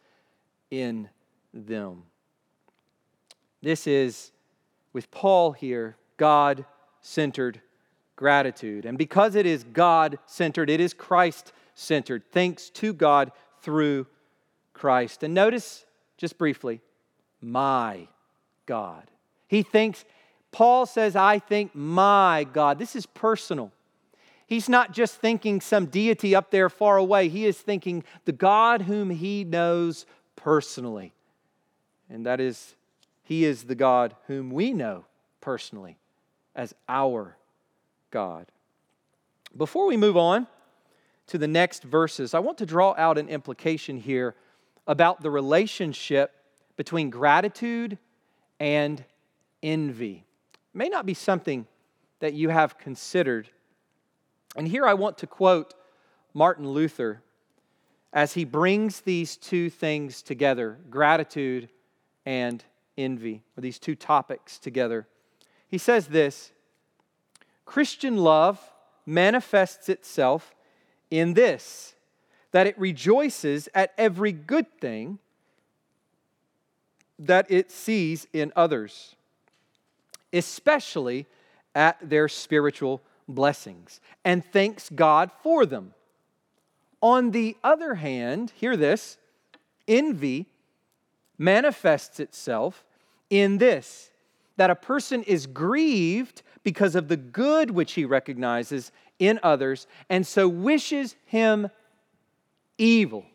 in 0.69 1.09
them. 1.51 2.03
This 3.63 3.87
is, 3.87 4.31
with 4.93 5.09
Paul 5.09 5.53
here, 5.53 5.97
God 6.17 6.65
centered 7.01 7.61
gratitude. 8.15 8.85
And 8.85 8.95
because 8.95 9.33
it 9.33 9.47
is 9.47 9.63
God 9.63 10.19
centered, 10.27 10.69
it 10.69 10.79
is 10.79 10.93
Christ 10.93 11.51
centered. 11.73 12.21
Thanks 12.31 12.69
to 12.69 12.93
God 12.93 13.31
through 13.61 14.05
Christ. 14.71 15.23
And 15.23 15.33
notice, 15.33 15.83
just 16.17 16.37
briefly, 16.37 16.79
my 17.41 18.07
God. 18.67 19.09
He 19.47 19.63
thinks, 19.63 20.05
Paul 20.51 20.85
says, 20.85 21.15
I 21.15 21.39
think 21.39 21.73
my 21.73 22.45
God. 22.53 22.77
This 22.77 22.95
is 22.95 23.07
personal. 23.07 23.71
He's 24.51 24.67
not 24.67 24.91
just 24.91 25.15
thinking 25.15 25.61
some 25.61 25.85
deity 25.85 26.35
up 26.35 26.51
there 26.51 26.67
far 26.67 26.97
away. 26.97 27.29
He 27.29 27.45
is 27.45 27.57
thinking 27.57 28.03
the 28.25 28.33
God 28.33 28.81
whom 28.81 29.09
he 29.09 29.45
knows 29.45 30.05
personally. 30.35 31.13
And 32.09 32.25
that 32.25 32.41
is, 32.41 32.75
he 33.23 33.45
is 33.45 33.63
the 33.63 33.75
God 33.75 34.13
whom 34.27 34.51
we 34.51 34.73
know 34.73 35.05
personally 35.39 35.95
as 36.53 36.75
our 36.89 37.37
God. 38.09 38.47
Before 39.55 39.85
we 39.85 39.95
move 39.95 40.17
on 40.17 40.47
to 41.27 41.37
the 41.37 41.47
next 41.47 41.83
verses, 41.83 42.33
I 42.33 42.39
want 42.39 42.57
to 42.57 42.65
draw 42.65 42.93
out 42.97 43.17
an 43.17 43.29
implication 43.29 43.95
here 43.95 44.35
about 44.85 45.21
the 45.21 45.31
relationship 45.31 46.35
between 46.75 47.09
gratitude 47.09 47.97
and 48.59 49.01
envy. 49.63 50.25
It 50.53 50.77
may 50.77 50.89
not 50.89 51.05
be 51.05 51.13
something 51.13 51.67
that 52.19 52.33
you 52.33 52.49
have 52.49 52.77
considered. 52.77 53.49
And 54.55 54.67
here 54.67 54.85
I 54.85 54.93
want 54.93 55.17
to 55.19 55.27
quote 55.27 55.73
Martin 56.33 56.67
Luther 56.67 57.21
as 58.13 58.33
he 58.33 58.43
brings 58.43 59.01
these 59.01 59.37
two 59.37 59.69
things 59.69 60.21
together 60.21 60.77
gratitude 60.89 61.69
and 62.25 62.63
envy, 62.97 63.41
or 63.57 63.61
these 63.61 63.79
two 63.79 63.95
topics 63.95 64.59
together. 64.59 65.07
He 65.67 65.77
says 65.77 66.07
this 66.07 66.51
Christian 67.65 68.17
love 68.17 68.59
manifests 69.05 69.89
itself 69.89 70.53
in 71.09 71.33
this 71.33 71.95
that 72.51 72.67
it 72.67 72.77
rejoices 72.77 73.69
at 73.73 73.93
every 73.97 74.33
good 74.33 74.67
thing 74.79 75.19
that 77.17 77.49
it 77.49 77.71
sees 77.71 78.27
in 78.33 78.51
others, 78.55 79.15
especially 80.33 81.27
at 81.73 81.97
their 82.01 82.27
spiritual 82.27 83.01
blessings, 83.31 83.99
and 84.23 84.43
thanks 84.43 84.89
God 84.89 85.31
for 85.43 85.65
them. 85.65 85.93
On 87.01 87.31
the 87.31 87.57
other 87.63 87.95
hand, 87.95 88.51
hear 88.55 88.77
this 88.77 89.17
envy 89.87 90.45
manifests 91.37 92.19
itself 92.19 92.85
in 93.29 93.57
this 93.57 94.11
that 94.57 94.69
a 94.69 94.75
person 94.75 95.23
is 95.23 95.47
grieved 95.47 96.43
because 96.63 96.95
of 96.95 97.07
the 97.07 97.17
good 97.17 97.71
which 97.71 97.93
he 97.93 98.05
recognizes 98.05 98.91
in 99.17 99.39
others, 99.41 99.87
and 100.09 100.25
so 100.25 100.47
wishes 100.47 101.15
him 101.25 101.69
evil. 102.77 103.25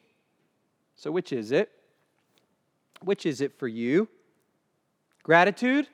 So, 0.94 1.10
which 1.10 1.32
is 1.32 1.50
it? 1.50 1.70
Which 3.02 3.26
is 3.26 3.40
it 3.40 3.58
for 3.58 3.68
you? 3.68 4.08
Gratitude 5.22 5.88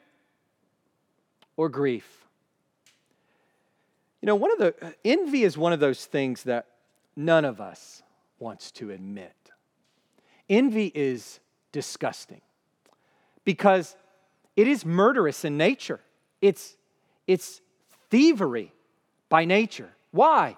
or 1.56 1.68
grief? 1.68 2.21
You 4.22 4.26
know, 4.26 4.36
one 4.36 4.52
of 4.52 4.58
the 4.58 4.94
envy 5.04 5.42
is 5.42 5.58
one 5.58 5.72
of 5.72 5.80
those 5.80 6.06
things 6.06 6.44
that 6.44 6.66
none 7.16 7.44
of 7.44 7.60
us 7.60 8.02
wants 8.38 8.70
to 8.72 8.90
admit. 8.92 9.34
Envy 10.48 10.92
is 10.94 11.40
disgusting 11.72 12.40
because 13.44 13.96
it 14.56 14.68
is 14.68 14.86
murderous 14.86 15.44
in 15.44 15.56
nature. 15.56 16.00
It's, 16.40 16.76
it's 17.26 17.60
thievery 18.10 18.72
by 19.28 19.44
nature. 19.44 19.90
Why? 20.12 20.56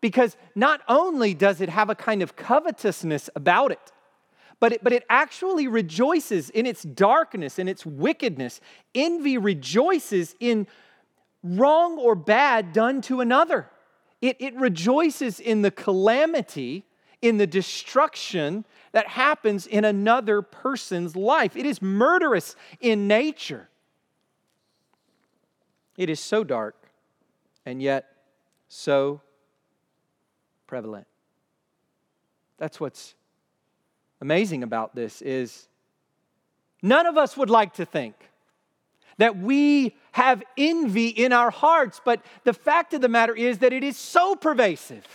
Because 0.00 0.36
not 0.54 0.80
only 0.88 1.34
does 1.34 1.60
it 1.60 1.68
have 1.68 1.90
a 1.90 1.94
kind 1.94 2.22
of 2.22 2.36
covetousness 2.36 3.28
about 3.34 3.72
it, 3.72 3.92
but 4.60 4.74
it, 4.74 4.84
but 4.84 4.92
it 4.92 5.04
actually 5.08 5.66
rejoices 5.66 6.50
in 6.50 6.66
its 6.66 6.82
darkness, 6.82 7.58
in 7.58 7.66
its 7.66 7.84
wickedness. 7.84 8.60
Envy 8.94 9.38
rejoices 9.38 10.36
in 10.38 10.66
wrong 11.42 11.98
or 11.98 12.14
bad 12.14 12.72
done 12.72 13.00
to 13.02 13.20
another. 13.20 13.68
It, 14.20 14.36
it 14.38 14.54
rejoices 14.54 15.40
in 15.40 15.62
the 15.62 15.70
calamity, 15.70 16.84
in 17.22 17.38
the 17.38 17.46
destruction 17.46 18.64
that 18.92 19.08
happens 19.08 19.66
in 19.66 19.84
another 19.84 20.42
person's 20.42 21.16
life. 21.16 21.56
It 21.56 21.66
is 21.66 21.80
murderous 21.80 22.56
in 22.80 23.08
nature. 23.08 23.68
It 25.96 26.10
is 26.10 26.20
so 26.20 26.44
dark 26.44 26.76
and 27.64 27.82
yet 27.82 28.06
so 28.68 29.20
prevalent. 30.66 31.06
That's 32.58 32.78
what's 32.78 33.14
amazing 34.20 34.62
about 34.62 34.94
this 34.94 35.22
is 35.22 35.68
none 36.82 37.06
of 37.06 37.16
us 37.16 37.36
would 37.36 37.50
like 37.50 37.74
to 37.74 37.84
think 37.84 38.29
that 39.20 39.36
we 39.36 39.94
have 40.12 40.42
envy 40.56 41.08
in 41.08 41.32
our 41.32 41.50
hearts, 41.50 42.00
but 42.04 42.22
the 42.44 42.54
fact 42.54 42.94
of 42.94 43.02
the 43.02 43.08
matter 43.08 43.34
is 43.34 43.58
that 43.58 43.72
it 43.72 43.84
is 43.84 43.96
so 43.96 44.34
pervasive. 44.34 45.06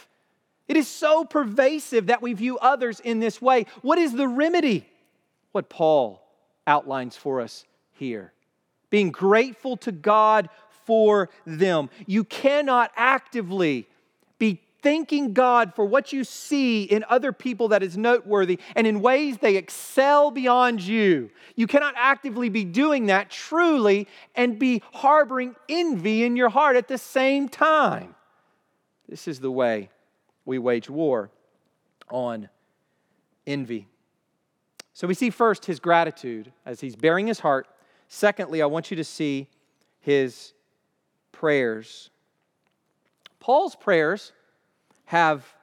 It 0.68 0.78
is 0.78 0.88
so 0.88 1.26
pervasive 1.26 2.08
that 2.08 2.22
we 2.22 2.34
view 2.34 2.58
others 2.60 3.00
in 3.00 3.20
this 3.20 3.42
way. 3.42 3.66
What 3.82 3.98
is 3.98 4.14
the 4.14 4.28
remedy? 4.28 4.88
What 5.52 5.70
Paul 5.70 6.22
outlines 6.68 7.18
for 7.18 7.42
us 7.42 7.66
here 7.94 8.32
being 8.92 9.12
grateful 9.12 9.76
to 9.76 9.92
God 9.92 10.50
for 10.86 11.30
them. 11.46 11.90
You 12.06 12.24
cannot 12.24 12.92
actively 12.96 13.88
thanking 14.86 15.34
God 15.34 15.74
for 15.74 15.84
what 15.84 16.14
you 16.14 16.24
see 16.24 16.84
in 16.84 17.04
other 17.10 17.32
people 17.32 17.70
that 17.70 17.82
is 17.82 17.98
noteworthy 17.98 18.60
and 18.76 18.86
in 18.86 19.02
ways 19.02 19.40
they 19.40 19.56
excel 19.56 20.30
beyond 20.30 20.80
you. 20.80 21.32
You 21.56 21.66
cannot 21.66 21.96
actively 21.98 22.50
be 22.50 22.64
doing 22.64 23.08
that 23.08 23.32
truly 23.32 24.08
and 24.36 24.60
be 24.60 24.84
harboring 24.94 25.56
envy 25.68 26.24
in 26.24 26.36
your 26.36 26.50
heart 26.50 26.76
at 26.76 26.88
the 26.88 27.00
same 27.00 27.50
time. 27.50 28.14
This 29.10 29.28
is 29.28 29.40
the 29.40 29.50
way 29.50 29.90
we 30.46 30.60
wage 30.60 30.88
war 30.88 31.32
on 32.12 32.48
envy. 33.48 33.88
So 34.94 35.08
we 35.08 35.16
see 35.16 35.32
first 35.32 35.66
his 35.66 35.80
gratitude 35.80 36.52
as 36.64 36.80
he's 36.80 36.96
baring 36.96 37.26
his 37.26 37.40
heart. 37.40 37.68
Secondly, 38.08 38.62
I 38.62 38.68
want 38.68 38.92
you 38.92 38.98
to 38.98 39.04
see 39.04 39.50
his 40.00 40.54
prayers. 41.32 42.12
Paul's 43.40 43.76
prayers 43.76 44.32
have 45.06 45.54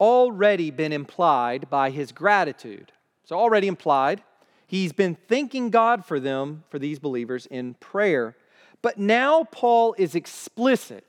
already 0.00 0.70
been 0.70 0.92
implied 0.92 1.68
by 1.70 1.90
his 1.90 2.12
gratitude. 2.12 2.92
So, 3.24 3.36
already 3.36 3.66
implied. 3.66 4.22
He's 4.66 4.92
been 4.92 5.16
thanking 5.28 5.70
God 5.70 6.04
for 6.04 6.18
them, 6.18 6.64
for 6.70 6.78
these 6.78 6.98
believers, 6.98 7.46
in 7.46 7.74
prayer. 7.74 8.36
But 8.82 8.98
now 8.98 9.44
Paul 9.44 9.94
is 9.98 10.14
explicit 10.14 11.04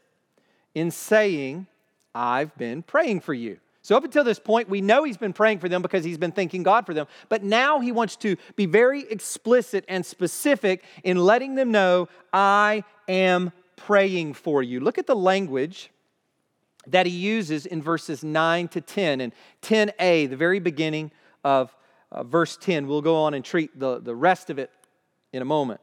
in 0.74 0.92
saying, 0.92 1.68
I've 2.14 2.56
been 2.58 2.82
praying 2.84 3.22
for 3.22 3.34
you. 3.34 3.60
So, 3.82 3.96
up 3.96 4.04
until 4.04 4.24
this 4.24 4.40
point, 4.40 4.70
we 4.70 4.82
know 4.82 5.04
he's 5.04 5.18
been 5.18 5.34
praying 5.34 5.60
for 5.60 5.70
them 5.70 5.82
because 5.82 6.04
he's 6.04 6.18
been 6.18 6.32
thanking 6.32 6.62
God 6.62 6.86
for 6.86 6.94
them. 6.94 7.08
But 7.30 7.44
now 7.44 7.80
he 7.80 7.92
wants 7.92 8.16
to 8.18 8.36
be 8.56 8.66
very 8.66 9.10
explicit 9.10 9.86
and 9.88 10.06
specific 10.06 10.84
in 11.04 11.18
letting 11.18 11.56
them 11.56 11.72
know, 11.72 12.10
I 12.34 12.84
am 13.08 13.54
praying 13.76 14.34
for 14.34 14.62
you. 14.62 14.80
Look 14.80 14.98
at 14.98 15.08
the 15.08 15.16
language 15.16 15.90
that 16.88 17.06
he 17.06 17.12
uses 17.12 17.66
in 17.66 17.82
verses 17.82 18.24
9 18.24 18.68
to 18.70 18.82
10 18.82 19.22
and 19.22 19.34
10a, 19.62 20.30
the 20.30 20.38
very 20.38 20.60
beginning 20.60 21.12
of 21.44 21.76
uh, 22.12 22.24
verse 22.24 22.58
10. 22.58 22.88
We'll 22.88 23.02
go 23.02 23.18
on 23.18 23.34
and 23.34 23.44
treat 23.44 23.78
the, 23.78 24.00
the 24.00 24.16
rest 24.16 24.50
of 24.50 24.58
it 24.60 24.72
in 25.34 25.42
a 25.42 25.46
moment. 25.46 25.82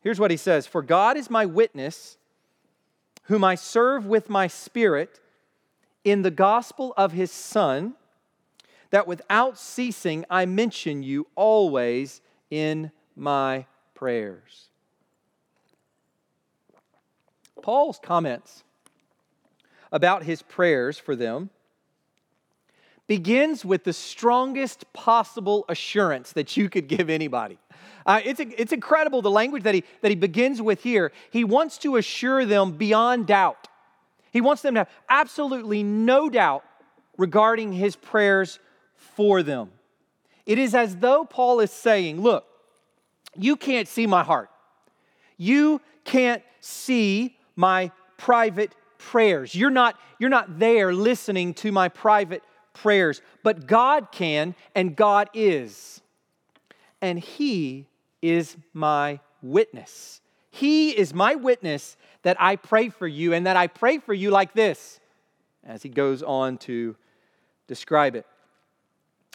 Here's 0.00 0.20
what 0.20 0.30
he 0.30 0.36
says 0.36 0.66
For 0.66 0.82
God 0.82 1.16
is 1.16 1.28
my 1.28 1.46
witness, 1.46 2.16
whom 3.24 3.42
I 3.42 3.56
serve 3.56 4.06
with 4.06 4.30
my 4.30 4.46
spirit 4.46 5.20
in 6.04 6.22
the 6.22 6.30
gospel 6.30 6.94
of 6.96 7.12
his 7.12 7.32
Son, 7.32 7.94
that 8.90 9.08
without 9.08 9.58
ceasing 9.58 10.24
I 10.30 10.46
mention 10.46 11.02
you 11.02 11.26
always 11.34 12.20
in 12.50 12.92
my 13.16 13.66
prayers. 13.94 14.68
Paul's 17.62 17.98
comments 18.00 18.62
about 19.92 20.24
his 20.24 20.42
prayers 20.42 20.98
for 20.98 21.16
them 21.16 21.50
begins 23.06 23.64
with 23.64 23.84
the 23.84 23.92
strongest 23.92 24.92
possible 24.92 25.64
assurance 25.68 26.32
that 26.32 26.56
you 26.56 26.68
could 26.68 26.88
give 26.88 27.08
anybody. 27.08 27.58
Uh, 28.04 28.20
it's, 28.24 28.40
it's 28.40 28.72
incredible 28.72 29.22
the 29.22 29.30
language 29.30 29.62
that 29.64 29.74
he, 29.74 29.84
that 30.00 30.10
he 30.10 30.16
begins 30.16 30.60
with 30.62 30.82
here. 30.82 31.12
He 31.30 31.44
wants 31.44 31.78
to 31.78 31.96
assure 31.96 32.44
them 32.44 32.72
beyond 32.72 33.26
doubt. 33.26 33.68
He 34.32 34.40
wants 34.40 34.62
them 34.62 34.74
to 34.74 34.80
have 34.80 34.90
absolutely 35.08 35.82
no 35.82 36.28
doubt 36.28 36.64
regarding 37.16 37.72
his 37.72 37.96
prayers 37.96 38.58
for 38.94 39.42
them. 39.42 39.70
It 40.44 40.58
is 40.58 40.74
as 40.74 40.96
though 40.96 41.24
Paul 41.24 41.60
is 41.60 41.70
saying, 41.70 42.20
Look, 42.20 42.46
you 43.34 43.56
can't 43.56 43.88
see 43.88 44.06
my 44.06 44.22
heart. 44.22 44.50
You 45.36 45.80
can't 46.04 46.42
see 46.60 47.36
my 47.56 47.90
private 48.16 48.74
prayers. 49.06 49.54
You're 49.54 49.70
not, 49.70 49.98
you're 50.18 50.30
not 50.30 50.58
there 50.58 50.92
listening 50.92 51.54
to 51.54 51.70
my 51.70 51.88
private 51.88 52.42
prayers, 52.72 53.22
but 53.44 53.66
God 53.66 54.08
can, 54.10 54.54
and 54.74 54.96
God 54.96 55.30
is. 55.32 56.02
And 57.00 57.18
He 57.18 57.86
is 58.20 58.56
my 58.74 59.20
witness. 59.42 60.20
He 60.50 60.90
is 60.90 61.14
my 61.14 61.36
witness 61.36 61.96
that 62.22 62.36
I 62.40 62.56
pray 62.56 62.88
for 62.88 63.06
you, 63.06 63.32
and 63.32 63.46
that 63.46 63.56
I 63.56 63.68
pray 63.68 63.98
for 63.98 64.12
you 64.12 64.30
like 64.30 64.54
this, 64.54 64.98
as 65.64 65.82
he 65.82 65.88
goes 65.88 66.22
on 66.22 66.58
to 66.58 66.96
describe 67.68 68.16
it. 68.16 68.26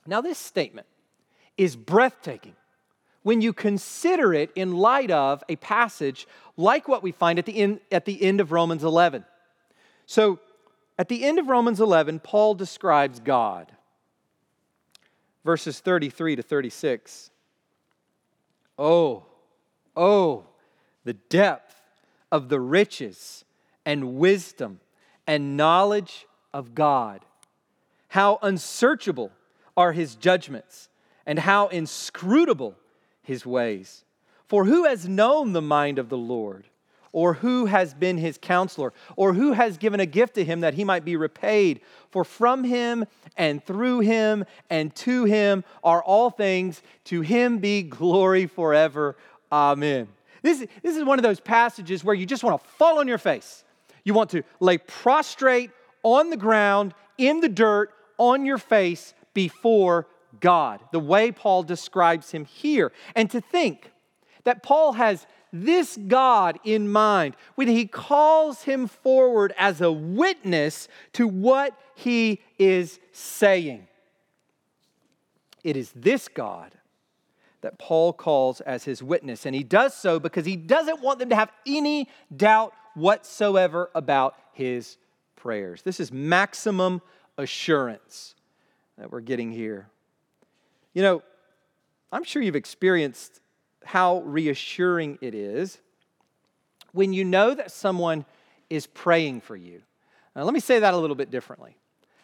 Now, 0.05 0.19
this 0.19 0.37
statement 0.37 0.87
is 1.57 1.77
breathtaking 1.77 2.55
when 3.23 3.39
you 3.41 3.53
consider 3.53 4.33
it 4.33 4.51
in 4.55 4.73
light 4.73 5.11
of 5.11 5.43
a 5.47 5.55
passage 5.57 6.27
like 6.57 6.87
what 6.87 7.03
we 7.03 7.11
find 7.11 7.39
at 7.39 7.45
the 7.45 7.55
end, 7.55 7.79
at 7.91 8.05
the 8.05 8.21
end 8.21 8.41
of 8.41 8.51
Romans 8.51 8.83
11. 8.83 9.23
So, 10.11 10.39
at 10.99 11.07
the 11.07 11.23
end 11.23 11.39
of 11.39 11.47
Romans 11.47 11.79
11, 11.79 12.19
Paul 12.19 12.53
describes 12.53 13.21
God. 13.21 13.71
Verses 15.45 15.79
33 15.79 16.35
to 16.35 16.41
36. 16.41 17.29
Oh, 18.77 19.23
oh, 19.95 20.47
the 21.05 21.13
depth 21.13 21.77
of 22.29 22.49
the 22.49 22.59
riches 22.59 23.45
and 23.85 24.15
wisdom 24.15 24.81
and 25.25 25.55
knowledge 25.55 26.27
of 26.53 26.75
God. 26.75 27.21
How 28.09 28.37
unsearchable 28.41 29.31
are 29.77 29.93
his 29.93 30.15
judgments 30.15 30.89
and 31.25 31.39
how 31.39 31.69
inscrutable 31.69 32.75
his 33.23 33.45
ways. 33.45 34.03
For 34.45 34.65
who 34.65 34.83
has 34.83 35.07
known 35.07 35.53
the 35.53 35.61
mind 35.61 35.97
of 35.97 36.09
the 36.09 36.17
Lord? 36.17 36.65
Or 37.13 37.33
who 37.33 37.65
has 37.65 37.93
been 37.93 38.17
his 38.17 38.37
counselor? 38.37 38.93
Or 39.15 39.33
who 39.33 39.53
has 39.53 39.77
given 39.77 39.99
a 39.99 40.05
gift 40.05 40.35
to 40.35 40.45
him 40.45 40.61
that 40.61 40.75
he 40.75 40.83
might 40.83 41.03
be 41.03 41.15
repaid? 41.15 41.81
For 42.09 42.23
from 42.23 42.63
him 42.63 43.05
and 43.37 43.63
through 43.63 43.99
him 43.99 44.45
and 44.69 44.95
to 44.97 45.25
him 45.25 45.63
are 45.83 46.01
all 46.03 46.29
things. 46.29 46.81
To 47.05 47.21
him 47.21 47.57
be 47.57 47.83
glory 47.83 48.45
forever. 48.45 49.17
Amen. 49.51 50.07
This, 50.41 50.65
this 50.81 50.95
is 50.95 51.03
one 51.03 51.19
of 51.19 51.23
those 51.23 51.39
passages 51.39 52.03
where 52.03 52.15
you 52.15 52.25
just 52.25 52.43
want 52.43 52.61
to 52.61 52.69
fall 52.69 52.99
on 52.99 53.07
your 53.07 53.17
face. 53.17 53.63
You 54.03 54.13
want 54.13 54.31
to 54.31 54.43
lay 54.59 54.77
prostrate 54.77 55.71
on 56.03 56.29
the 56.29 56.37
ground, 56.37 56.93
in 57.17 57.41
the 57.41 57.49
dirt, 57.49 57.93
on 58.17 58.45
your 58.45 58.57
face 58.57 59.13
before 59.33 60.07
God, 60.39 60.79
the 60.91 60.99
way 60.99 61.31
Paul 61.31 61.63
describes 61.63 62.31
him 62.31 62.45
here. 62.45 62.91
And 63.15 63.29
to 63.31 63.41
think 63.41 63.91
that 64.43 64.63
Paul 64.63 64.93
has 64.93 65.27
this 65.53 65.97
God 66.07 66.59
in 66.63 66.89
mind 66.89 67.35
when 67.55 67.67
he 67.67 67.85
calls 67.85 68.63
him 68.63 68.87
forward 68.87 69.53
as 69.57 69.81
a 69.81 69.91
witness 69.91 70.87
to 71.13 71.27
what 71.27 71.77
he 71.95 72.41
is 72.57 72.99
saying. 73.11 73.87
It 75.63 75.77
is 75.77 75.91
this 75.95 76.27
God 76.27 76.75
that 77.61 77.77
Paul 77.77 78.13
calls 78.13 78.61
as 78.61 78.83
his 78.83 79.03
witness, 79.03 79.45
and 79.45 79.55
he 79.55 79.63
does 79.63 79.93
so 79.93 80.19
because 80.19 80.45
he 80.45 80.55
doesn't 80.55 81.01
want 81.01 81.19
them 81.19 81.29
to 81.29 81.35
have 81.35 81.51
any 81.65 82.07
doubt 82.35 82.73
whatsoever 82.95 83.89
about 83.93 84.35
his 84.53 84.97
prayers. 85.35 85.83
This 85.83 85.99
is 85.99 86.11
maximum 86.11 87.01
assurance 87.37 88.35
that 88.97 89.11
we're 89.11 89.21
getting 89.21 89.51
here. 89.51 89.89
You 90.93 91.03
know, 91.03 91.23
I'm 92.11 92.23
sure 92.23 92.41
you've 92.41 92.55
experienced 92.55 93.39
how 93.83 94.21
reassuring 94.21 95.17
it 95.21 95.33
is 95.33 95.79
when 96.93 97.13
you 97.13 97.23
know 97.23 97.53
that 97.53 97.71
someone 97.71 98.25
is 98.69 98.87
praying 98.87 99.41
for 99.41 99.55
you. 99.55 99.81
Now, 100.35 100.43
let 100.43 100.53
me 100.53 100.59
say 100.59 100.79
that 100.79 100.93
a 100.93 100.97
little 100.97 101.15
bit 101.15 101.31
differently. 101.31 101.77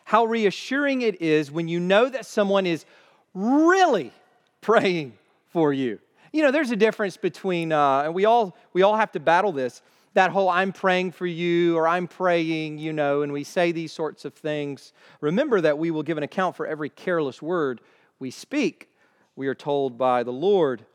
How 0.06 0.26
reassuring 0.26 1.02
it 1.02 1.22
is 1.22 1.52
when 1.52 1.68
you 1.68 1.80
know 1.80 2.08
that 2.08 2.26
someone 2.26 2.66
is 2.66 2.86
really 3.34 4.14
praying 4.62 5.14
for 5.50 5.74
you. 5.74 6.00
You 6.32 6.44
know, 6.44 6.52
there's 6.52 6.72
a 6.72 6.76
difference 6.76 7.18
between, 7.18 7.72
uh, 7.72 8.04
and 8.04 8.14
we 8.14 8.26
all 8.26 8.56
we 8.74 8.82
all 8.82 8.96
have 8.96 9.12
to 9.14 9.20
battle 9.20 9.52
this. 9.52 9.82
That 10.14 10.32
whole 10.32 10.50
"I'm 10.50 10.72
praying 10.74 11.12
for 11.12 11.26
you" 11.26 11.78
or 11.78 11.88
"I'm 11.88 12.08
praying," 12.08 12.80
you 12.80 12.94
know, 12.94 13.22
and 13.22 13.32
we 13.32 13.44
say 13.44 13.72
these 13.72 13.92
sorts 13.92 14.26
of 14.26 14.34
things. 14.34 14.94
Remember 15.22 15.62
that 15.62 15.78
we 15.78 15.92
will 15.92 16.04
give 16.04 16.18
an 16.18 16.24
account 16.24 16.56
for 16.56 16.66
every 16.66 16.90
careless 16.90 17.42
word 17.42 17.82
we 18.20 18.32
speak. 18.32 18.90
We 19.36 19.48
are 19.48 19.56
told 19.56 19.98
by 19.98 20.24
the 20.24 20.34
Lord. 20.34 20.86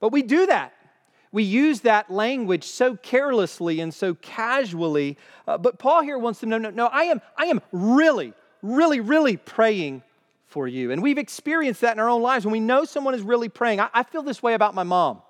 But 0.00 0.12
we 0.12 0.22
do 0.22 0.46
that. 0.46 0.72
We 1.32 1.42
use 1.42 1.80
that 1.80 2.10
language 2.10 2.64
so 2.64 2.96
carelessly 2.96 3.80
and 3.80 3.92
so 3.92 4.14
casually. 4.14 5.18
Uh, 5.46 5.58
but 5.58 5.78
Paul 5.78 6.02
here 6.02 6.18
wants 6.18 6.40
to 6.40 6.46
know 6.46 6.58
no, 6.58 6.70
no, 6.70 6.86
I 6.86 7.04
am, 7.04 7.20
I 7.36 7.46
am 7.46 7.60
really, 7.72 8.32
really, 8.62 9.00
really 9.00 9.36
praying 9.36 10.02
for 10.46 10.66
you. 10.66 10.92
And 10.92 11.02
we've 11.02 11.18
experienced 11.18 11.82
that 11.82 11.92
in 11.92 12.00
our 12.00 12.08
own 12.08 12.22
lives. 12.22 12.46
When 12.46 12.52
we 12.52 12.60
know 12.60 12.84
someone 12.84 13.14
is 13.14 13.22
really 13.22 13.48
praying, 13.48 13.80
I, 13.80 13.88
I 13.92 14.02
feel 14.02 14.22
this 14.22 14.42
way 14.42 14.54
about 14.54 14.74
my 14.74 14.84
mom. 14.84 15.20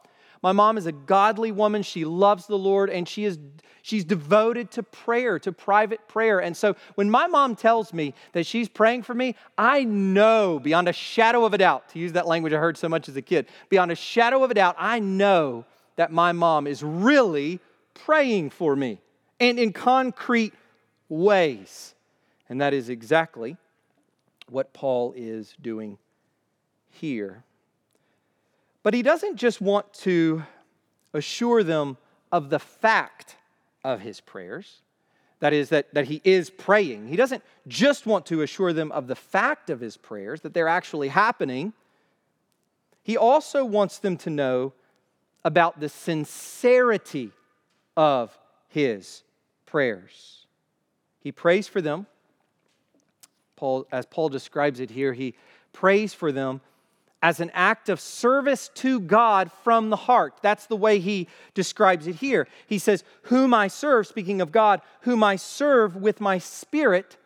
My 0.43 0.53
mom 0.53 0.79
is 0.79 0.87
a 0.87 0.93
godly 0.93 1.53
woman. 1.53 1.83
She 1.83 2.05
loves 2.05 2.47
the 2.47 2.59
Lord 2.59 2.91
and 2.91 3.09
she 3.09 3.25
is 3.25 3.39
she's 3.87 4.05
devoted 4.05 4.73
to 4.73 4.83
prayer, 4.83 5.39
to 5.39 5.53
private 5.53 6.09
prayer. 6.09 6.41
And 6.41 6.57
so 6.57 6.75
when 6.97 7.09
my 7.09 7.29
mom 7.29 7.55
tells 7.55 7.93
me 7.93 8.15
that 8.33 8.45
she's 8.45 8.69
praying 8.69 9.05
for 9.05 9.15
me, 9.15 9.37
I 9.57 9.85
know 9.85 10.59
beyond 10.59 10.89
a 10.89 10.93
shadow 10.93 11.45
of 11.45 11.55
a 11.55 11.59
doubt, 11.59 11.89
to 11.91 12.01
use 12.01 12.13
that 12.13 12.27
language 12.27 12.53
I 12.53 12.59
heard 12.59 12.77
so 12.77 12.89
much 12.89 13.09
as 13.09 13.17
a 13.17 13.23
kid, 13.23 13.47
beyond 13.69 13.93
a 13.93 13.95
shadow 13.95 14.43
of 14.43 14.51
a 14.51 14.55
doubt, 14.55 14.75
I 14.77 14.99
know 14.99 15.65
that 15.95 16.11
my 16.11 16.33
mom 16.33 16.67
is 16.67 16.83
really 16.83 17.61
praying 17.95 18.51
for 18.51 18.75
me 18.75 18.99
and 19.39 19.59
in 19.59 19.73
concrete 19.73 20.53
ways. 21.09 21.95
And 22.49 22.61
that 22.61 22.75
is 22.75 22.89
exactly 22.89 23.57
what 24.49 24.73
Paul 24.73 25.15
is 25.17 25.55
doing 25.61 25.99
here. 26.91 27.45
But 28.87 28.95
he 28.95 29.03
doesn't 29.03 29.35
just 29.35 29.61
want 29.61 29.93
to 29.95 30.45
assure 31.13 31.65
them 31.65 31.97
of 32.31 32.51
the 32.51 32.61
fact 32.61 33.35
of 33.83 34.01
his 34.01 34.21
prayers, 34.21 34.81
that 35.41 35.53
is, 35.53 35.71
that, 35.71 35.93
that 35.93 36.05
he 36.05 36.21
is 36.23 36.51
praying. 36.51 37.09
He 37.09 37.17
doesn't 37.17 37.43
just 37.67 38.07
want 38.07 38.27
to 38.27 38.43
assure 38.43 38.73
them 38.73 38.93
of 38.93 39.09
the 39.09 39.17
fact 39.17 39.71
of 39.71 39.81
his 39.81 39.97
prayers, 39.97 40.43
that 40.43 40.55
they're 40.55 40.69
actually 40.69 41.09
happening. 41.09 41.73
He 43.03 43.17
also 43.17 43.65
wants 43.65 43.99
them 43.99 44.17
to 44.19 44.31
know 44.31 44.73
about 45.45 45.81
the 45.81 45.89
sincerity 45.89 47.33
of 47.97 48.39
his 48.69 49.25
prayers. 49.67 50.47
He 51.19 51.33
prays 51.33 51.67
for 51.67 51.81
them. 51.81 52.07
Paul, 53.57 53.89
as 53.91 54.07
Paul 54.07 54.29
describes 54.29 54.79
it 54.79 54.91
here, 54.91 55.13
he 55.13 55.35
prays 55.73 56.15
for 56.15 56.31
them 56.31 56.61
as 57.23 57.41
an 57.41 57.51
act 57.55 57.89
of 57.89 58.01
service 58.01 58.71
to 58.75 59.01
God 59.01 59.51
from 59.65 59.91
the 59.91 59.97
heart. 59.97 60.35
That's 60.43 60.67
the 60.67 60.77
way 60.77 60.99
he 60.99 61.29
describes 61.55 62.07
it 62.07 62.17
here. 62.17 62.47
He 62.67 62.79
says, 62.79 63.05
Whom 63.23 63.55
I 63.55 63.69
serve, 63.69 64.07
speaking 64.07 64.41
of 64.41 64.53
God, 64.53 64.83
whom 65.01 65.25
I 65.25 65.37
serve 65.37 65.97
with 65.97 66.21
my 66.21 66.39
spirit 66.39 67.17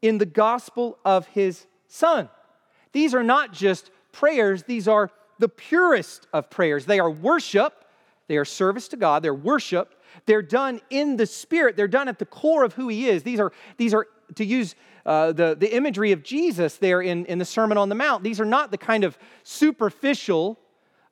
in 0.00 0.18
the 0.18 0.26
gospel 0.26 0.98
of 1.04 1.26
his 1.28 1.66
Son. 1.88 2.28
These 2.92 3.14
are 3.14 3.22
not 3.22 3.52
just 3.52 3.90
prayers, 4.12 4.62
these 4.64 4.86
are 4.86 5.10
the 5.38 5.48
purest 5.48 6.26
of 6.32 6.48
prayers. 6.48 6.86
They 6.86 7.00
are 7.00 7.10
worship, 7.10 7.84
they 8.28 8.36
are 8.36 8.44
service 8.44 8.88
to 8.88 8.96
God, 8.96 9.22
they're 9.22 9.34
worship. 9.34 9.94
They're 10.26 10.42
done 10.42 10.80
in 10.90 11.16
the 11.16 11.26
spirit, 11.26 11.76
they're 11.76 11.88
done 11.88 12.08
at 12.08 12.18
the 12.18 12.26
core 12.26 12.64
of 12.64 12.74
who 12.74 12.88
he 12.88 13.08
is. 13.08 13.22
These 13.22 13.40
are, 13.40 13.52
these 13.76 13.94
are 13.94 14.06
to 14.36 14.44
use 14.44 14.74
uh, 15.06 15.32
the, 15.32 15.56
the 15.58 15.74
imagery 15.74 16.12
of 16.12 16.22
Jesus 16.22 16.76
there 16.76 17.00
in, 17.00 17.26
in 17.26 17.38
the 17.38 17.44
Sermon 17.44 17.76
on 17.76 17.88
the 17.88 17.94
Mount. 17.94 18.22
These 18.22 18.40
are 18.40 18.46
not 18.46 18.70
the 18.70 18.78
kind 18.78 19.04
of 19.04 19.18
superficial, 19.42 20.58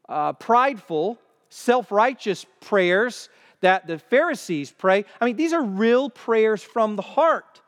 uh, 0.09 0.33
prideful, 0.35 1.19
self 1.49 1.93
righteous 1.93 2.47
prayers 2.61 3.29
that 3.61 3.87
the 3.87 3.99
Pharisees 3.99 4.73
pray. 4.73 5.05
I 5.21 5.25
mean, 5.25 5.37
these 5.37 5.53
are 5.53 5.63
real 5.63 6.11
prayers 6.11 6.63
from 6.63 6.97
the 6.97 7.03
heart. 7.03 7.61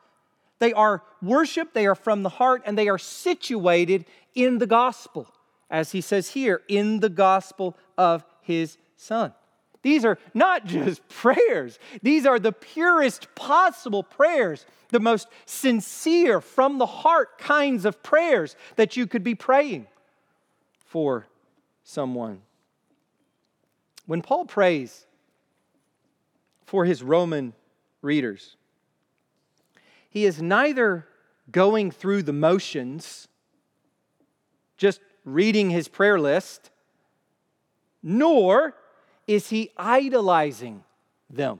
They 0.59 0.73
are 0.73 1.03
worship, 1.21 1.73
they 1.73 1.85
are 1.85 1.95
from 1.95 2.23
the 2.23 2.29
heart, 2.29 2.63
and 2.65 2.77
they 2.77 2.87
are 2.87 2.97
situated 2.97 4.05
in 4.33 4.57
the 4.57 4.67
gospel, 4.67 5.27
as 5.69 5.91
he 5.91 6.01
says 6.01 6.29
here, 6.29 6.61
in 6.67 6.99
the 6.99 7.09
gospel 7.09 7.77
of 7.97 8.23
his 8.41 8.77
Son. 8.95 9.33
These 9.85 10.03
are 10.03 10.17
not 10.33 10.65
just 10.65 11.07
prayers, 11.09 11.77
these 12.01 12.25
are 12.25 12.39
the 12.39 12.51
purest 12.51 13.33
possible 13.35 14.01
prayers, 14.01 14.65
the 14.89 14.99
most 14.99 15.27
sincere, 15.45 16.41
from 16.41 16.79
the 16.79 16.87
heart 16.87 17.37
kinds 17.37 17.85
of 17.85 18.01
prayers 18.01 18.55
that 18.77 18.97
you 18.97 19.05
could 19.05 19.23
be 19.23 19.35
praying 19.35 19.85
for 20.87 21.27
someone. 21.83 22.41
When 24.07 24.23
Paul 24.23 24.45
prays 24.45 25.05
for 26.65 26.85
his 26.85 27.03
Roman 27.03 27.53
readers, 28.01 28.57
he 30.09 30.25
is 30.25 30.41
neither 30.41 31.05
going 31.51 31.91
through 31.91 32.23
the 32.23 32.33
motions, 32.33 33.27
just 34.77 34.99
reading 35.25 35.69
his 35.69 35.87
prayer 35.87 36.19
list, 36.19 36.71
nor 38.01 38.73
is 39.27 39.49
he 39.49 39.71
idolizing 39.77 40.83
them. 41.29 41.59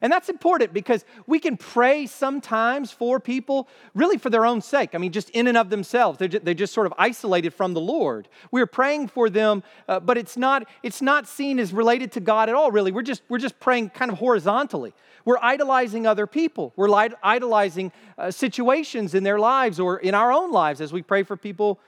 And 0.00 0.12
that's 0.12 0.28
important 0.28 0.72
because 0.72 1.04
we 1.26 1.38
can 1.38 1.56
pray 1.56 2.06
sometimes 2.06 2.90
for 2.92 3.18
people 3.18 3.68
really 3.94 4.18
for 4.18 4.30
their 4.30 4.44
own 4.44 4.60
sake. 4.60 4.94
I 4.94 4.98
mean, 4.98 5.12
just 5.12 5.30
in 5.30 5.46
and 5.46 5.56
of 5.56 5.70
themselves. 5.70 6.18
They're 6.18 6.28
just, 6.28 6.44
they're 6.44 6.54
just 6.54 6.74
sort 6.74 6.86
of 6.86 6.94
isolated 6.98 7.54
from 7.54 7.72
the 7.74 7.80
Lord. 7.80 8.28
We're 8.50 8.66
praying 8.66 9.08
for 9.08 9.30
them, 9.30 9.62
uh, 9.88 10.00
but 10.00 10.18
it's 10.18 10.36
not, 10.36 10.68
it's 10.82 11.00
not 11.00 11.26
seen 11.26 11.58
as 11.58 11.72
related 11.72 12.12
to 12.12 12.20
God 12.20 12.48
at 12.48 12.54
all, 12.54 12.70
really. 12.70 12.92
We're 12.92 13.02
just, 13.02 13.22
we're 13.28 13.38
just 13.38 13.58
praying 13.58 13.90
kind 13.90 14.10
of 14.10 14.18
horizontally. 14.18 14.92
We're 15.24 15.38
idolizing 15.40 16.06
other 16.06 16.26
people. 16.26 16.72
We're 16.76 17.10
idolizing 17.22 17.90
uh, 18.18 18.30
situations 18.30 19.14
in 19.14 19.24
their 19.24 19.38
lives 19.38 19.80
or 19.80 19.98
in 19.98 20.14
our 20.14 20.30
own 20.30 20.52
lives 20.52 20.80
as 20.80 20.92
we 20.92 21.02
pray 21.02 21.22
for 21.22 21.36
people 21.36 21.80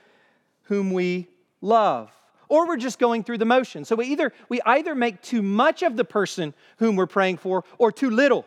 whom 0.63 0.91
we 0.91 1.27
love 1.61 2.11
or 2.49 2.67
we're 2.67 2.77
just 2.77 2.99
going 2.99 3.23
through 3.23 3.37
the 3.37 3.45
motion. 3.45 3.85
So 3.85 3.95
we 3.95 4.07
either 4.07 4.33
we 4.49 4.59
either 4.65 4.95
make 4.95 5.21
too 5.21 5.41
much 5.41 5.83
of 5.83 5.95
the 5.95 6.03
person 6.03 6.53
whom 6.77 6.95
we're 6.95 7.07
praying 7.07 7.37
for 7.37 7.63
or 7.77 7.91
too 7.91 8.09
little 8.09 8.45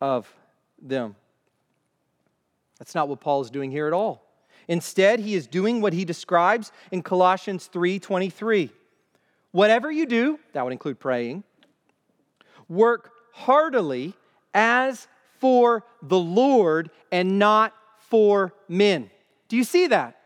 of 0.00 0.32
them. 0.80 1.14
That's 2.78 2.94
not 2.94 3.08
what 3.08 3.20
Paul 3.20 3.42
is 3.42 3.50
doing 3.50 3.70
here 3.70 3.86
at 3.86 3.92
all. 3.92 4.24
Instead, 4.66 5.20
he 5.20 5.34
is 5.34 5.46
doing 5.46 5.80
what 5.80 5.92
he 5.92 6.04
describes 6.04 6.72
in 6.90 7.02
Colossians 7.02 7.68
3:23. 7.72 8.70
Whatever 9.50 9.90
you 9.90 10.06
do, 10.06 10.38
that 10.52 10.62
would 10.62 10.72
include 10.72 11.00
praying, 11.00 11.42
work 12.68 13.12
heartily 13.32 14.14
as 14.52 15.08
for 15.38 15.84
the 16.02 16.18
Lord 16.18 16.90
and 17.10 17.38
not 17.38 17.74
for 17.96 18.52
men. 18.68 19.10
Do 19.48 19.56
you 19.56 19.64
see 19.64 19.86
that? 19.86 20.17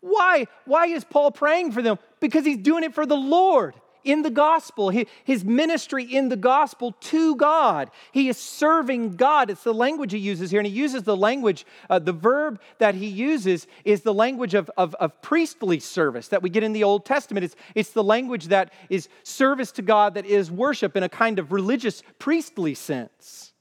Why? 0.00 0.46
Why 0.64 0.86
is 0.86 1.04
Paul 1.04 1.30
praying 1.30 1.72
for 1.72 1.82
them? 1.82 1.98
Because 2.20 2.44
he's 2.44 2.58
doing 2.58 2.84
it 2.84 2.94
for 2.94 3.06
the 3.06 3.16
Lord 3.16 3.74
in 4.04 4.22
the 4.22 4.30
gospel, 4.30 4.90
his 5.24 5.44
ministry 5.44 6.04
in 6.04 6.28
the 6.28 6.36
gospel 6.36 6.92
to 6.92 7.36
God. 7.36 7.90
He 8.12 8.28
is 8.28 8.38
serving 8.38 9.16
God. 9.16 9.50
It's 9.50 9.64
the 9.64 9.74
language 9.74 10.12
he 10.12 10.18
uses 10.18 10.50
here, 10.50 10.60
and 10.60 10.66
he 10.66 10.72
uses 10.72 11.02
the 11.02 11.16
language, 11.16 11.66
uh, 11.90 11.98
the 11.98 12.12
verb 12.12 12.60
that 12.78 12.94
he 12.94 13.06
uses 13.06 13.66
is 13.84 14.02
the 14.02 14.14
language 14.14 14.54
of, 14.54 14.70
of, 14.76 14.94
of, 14.96 15.20
priestly 15.20 15.78
service 15.80 16.28
that 16.28 16.42
we 16.42 16.48
get 16.48 16.62
in 16.62 16.72
the 16.72 16.84
Old 16.84 17.04
Testament. 17.04 17.44
It's, 17.44 17.56
it's 17.74 17.90
the 17.90 18.04
language 18.04 18.46
that 18.46 18.72
is 18.88 19.08
service 19.24 19.72
to 19.72 19.82
God, 19.82 20.14
that 20.14 20.26
is 20.26 20.50
worship 20.50 20.96
in 20.96 21.02
a 21.02 21.08
kind 21.08 21.38
of 21.38 21.52
religious, 21.52 22.02
priestly 22.18 22.74
sense. 22.74 23.52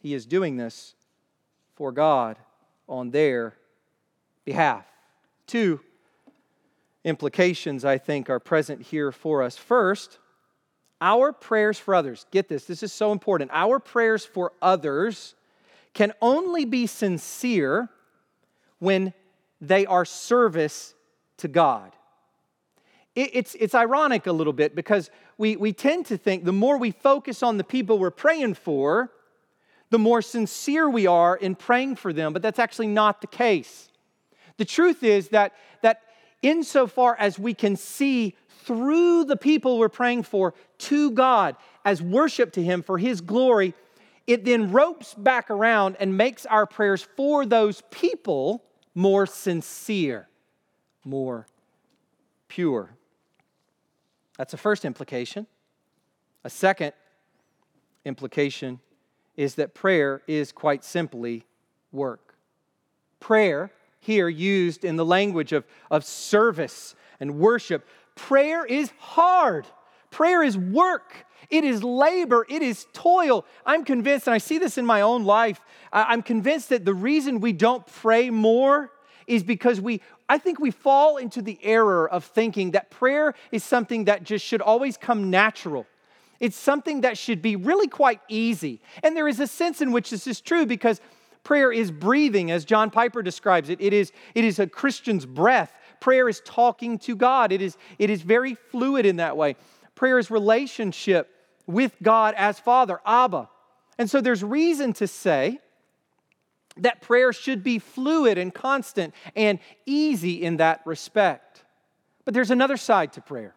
He 0.00 0.14
is 0.14 0.24
doing 0.24 0.56
this 0.56 0.94
for 1.74 1.92
God 1.92 2.38
on 2.88 3.10
their 3.10 3.54
behalf. 4.44 4.86
Two 5.46 5.80
implications, 7.04 7.84
I 7.84 7.98
think, 7.98 8.30
are 8.30 8.38
present 8.38 8.82
here 8.82 9.12
for 9.12 9.42
us. 9.42 9.56
First, 9.56 10.18
our 11.00 11.32
prayers 11.32 11.78
for 11.78 11.94
others, 11.94 12.26
get 12.30 12.48
this, 12.48 12.64
this 12.66 12.82
is 12.82 12.92
so 12.92 13.10
important. 13.10 13.50
Our 13.52 13.80
prayers 13.80 14.24
for 14.24 14.52
others 14.62 15.34
can 15.94 16.12
only 16.22 16.64
be 16.64 16.86
sincere 16.86 17.88
when 18.78 19.12
they 19.60 19.84
are 19.86 20.04
service 20.04 20.94
to 21.38 21.48
God. 21.48 21.92
It's, 23.14 23.54
it's 23.60 23.74
ironic 23.74 24.26
a 24.26 24.32
little 24.32 24.54
bit 24.54 24.74
because 24.74 25.10
we, 25.36 25.56
we 25.56 25.72
tend 25.72 26.06
to 26.06 26.16
think 26.16 26.44
the 26.44 26.52
more 26.52 26.78
we 26.78 26.92
focus 26.92 27.42
on 27.42 27.58
the 27.58 27.64
people 27.64 27.98
we're 27.98 28.10
praying 28.10 28.54
for, 28.54 29.10
the 29.90 29.98
more 29.98 30.22
sincere 30.22 30.88
we 30.88 31.06
are 31.06 31.36
in 31.36 31.54
praying 31.54 31.96
for 31.96 32.14
them, 32.14 32.32
but 32.32 32.40
that's 32.40 32.58
actually 32.58 32.86
not 32.86 33.20
the 33.20 33.26
case. 33.26 33.90
The 34.56 34.64
truth 34.64 35.02
is 35.02 35.28
that, 35.28 35.52
that 35.82 36.02
insofar 36.42 37.16
as 37.18 37.38
we 37.38 37.54
can 37.54 37.76
see 37.76 38.36
through 38.64 39.24
the 39.24 39.36
people 39.36 39.78
we're 39.78 39.88
praying 39.88 40.22
for 40.24 40.54
to 40.78 41.10
God 41.10 41.56
as 41.84 42.02
worship 42.02 42.52
to 42.52 42.62
Him 42.62 42.82
for 42.82 42.98
His 42.98 43.20
glory, 43.20 43.74
it 44.26 44.44
then 44.44 44.70
ropes 44.72 45.14
back 45.14 45.50
around 45.50 45.96
and 45.98 46.16
makes 46.16 46.46
our 46.46 46.66
prayers 46.66 47.06
for 47.16 47.44
those 47.44 47.82
people 47.90 48.62
more 48.94 49.26
sincere, 49.26 50.28
more 51.04 51.46
pure. 52.48 52.94
That's 54.38 54.54
a 54.54 54.56
first 54.56 54.84
implication. 54.84 55.46
A 56.44 56.50
second 56.50 56.92
implication 58.04 58.80
is 59.36 59.54
that 59.56 59.74
prayer 59.74 60.22
is 60.26 60.52
quite 60.52 60.84
simply 60.84 61.44
work. 61.90 62.34
Prayer 63.20 63.70
here 64.02 64.28
used 64.28 64.84
in 64.84 64.96
the 64.96 65.04
language 65.04 65.52
of, 65.52 65.64
of 65.90 66.04
service 66.04 66.94
and 67.20 67.38
worship. 67.38 67.86
Prayer 68.14 68.66
is 68.66 68.92
hard, 68.98 69.66
prayer 70.10 70.42
is 70.42 70.58
work. 70.58 71.24
It 71.50 71.64
is 71.64 71.82
labor. 71.84 72.46
It 72.48 72.62
is 72.62 72.86
toil. 72.94 73.44
I'm 73.66 73.84
convinced, 73.84 74.26
and 74.26 74.32
I 74.32 74.38
see 74.38 74.56
this 74.56 74.78
in 74.78 74.86
my 74.86 75.02
own 75.02 75.24
life, 75.24 75.60
I'm 75.92 76.22
convinced 76.22 76.70
that 76.70 76.86
the 76.86 76.94
reason 76.94 77.40
we 77.40 77.52
don't 77.52 77.84
pray 77.84 78.30
more 78.30 78.90
is 79.26 79.42
because 79.42 79.78
we, 79.78 80.00
I 80.30 80.38
think 80.38 80.60
we 80.60 80.70
fall 80.70 81.18
into 81.18 81.42
the 81.42 81.58
error 81.62 82.08
of 82.08 82.24
thinking 82.24 82.70
that 82.70 82.90
prayer 82.90 83.34
is 83.50 83.62
something 83.62 84.04
that 84.04 84.24
just 84.24 84.46
should 84.46 84.62
always 84.62 84.96
come 84.96 85.30
natural. 85.30 85.86
It's 86.40 86.56
something 86.56 87.02
that 87.02 87.18
should 87.18 87.42
be 87.42 87.54
really 87.54 87.86
quite 87.86 88.20
easy. 88.28 88.80
And 89.02 89.16
there 89.16 89.28
is 89.28 89.38
a 89.38 89.46
sense 89.46 89.80
in 89.80 89.92
which 89.92 90.10
this 90.10 90.26
is 90.26 90.40
true 90.40 90.64
because 90.64 91.00
Prayer 91.44 91.72
is 91.72 91.90
breathing, 91.90 92.50
as 92.50 92.64
John 92.64 92.90
Piper 92.90 93.22
describes 93.22 93.68
it. 93.68 93.80
It 93.80 93.92
is, 93.92 94.12
it 94.34 94.44
is 94.44 94.58
a 94.58 94.66
Christian's 94.66 95.26
breath. 95.26 95.72
Prayer 96.00 96.28
is 96.28 96.40
talking 96.44 96.98
to 97.00 97.16
God. 97.16 97.52
It 97.52 97.60
is, 97.60 97.76
it 97.98 98.10
is 98.10 98.22
very 98.22 98.54
fluid 98.54 99.06
in 99.06 99.16
that 99.16 99.36
way. 99.36 99.56
Prayer 99.94 100.18
is 100.18 100.30
relationship 100.30 101.28
with 101.66 101.94
God 102.02 102.34
as 102.36 102.58
Father, 102.58 103.00
Abba. 103.04 103.48
And 103.98 104.08
so 104.10 104.20
there's 104.20 104.42
reason 104.42 104.92
to 104.94 105.06
say 105.06 105.58
that 106.78 107.02
prayer 107.02 107.32
should 107.32 107.62
be 107.62 107.78
fluid 107.78 108.38
and 108.38 108.52
constant 108.54 109.14
and 109.36 109.58
easy 109.84 110.42
in 110.42 110.56
that 110.56 110.80
respect. 110.84 111.64
But 112.24 112.34
there's 112.34 112.50
another 112.50 112.76
side 112.76 113.12
to 113.14 113.20
prayer. 113.20 113.54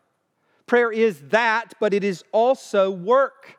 Prayer 0.65 0.91
is 0.91 1.21
that, 1.29 1.73
but 1.79 1.93
it 1.93 2.03
is 2.03 2.23
also 2.31 2.89
work. 2.89 3.57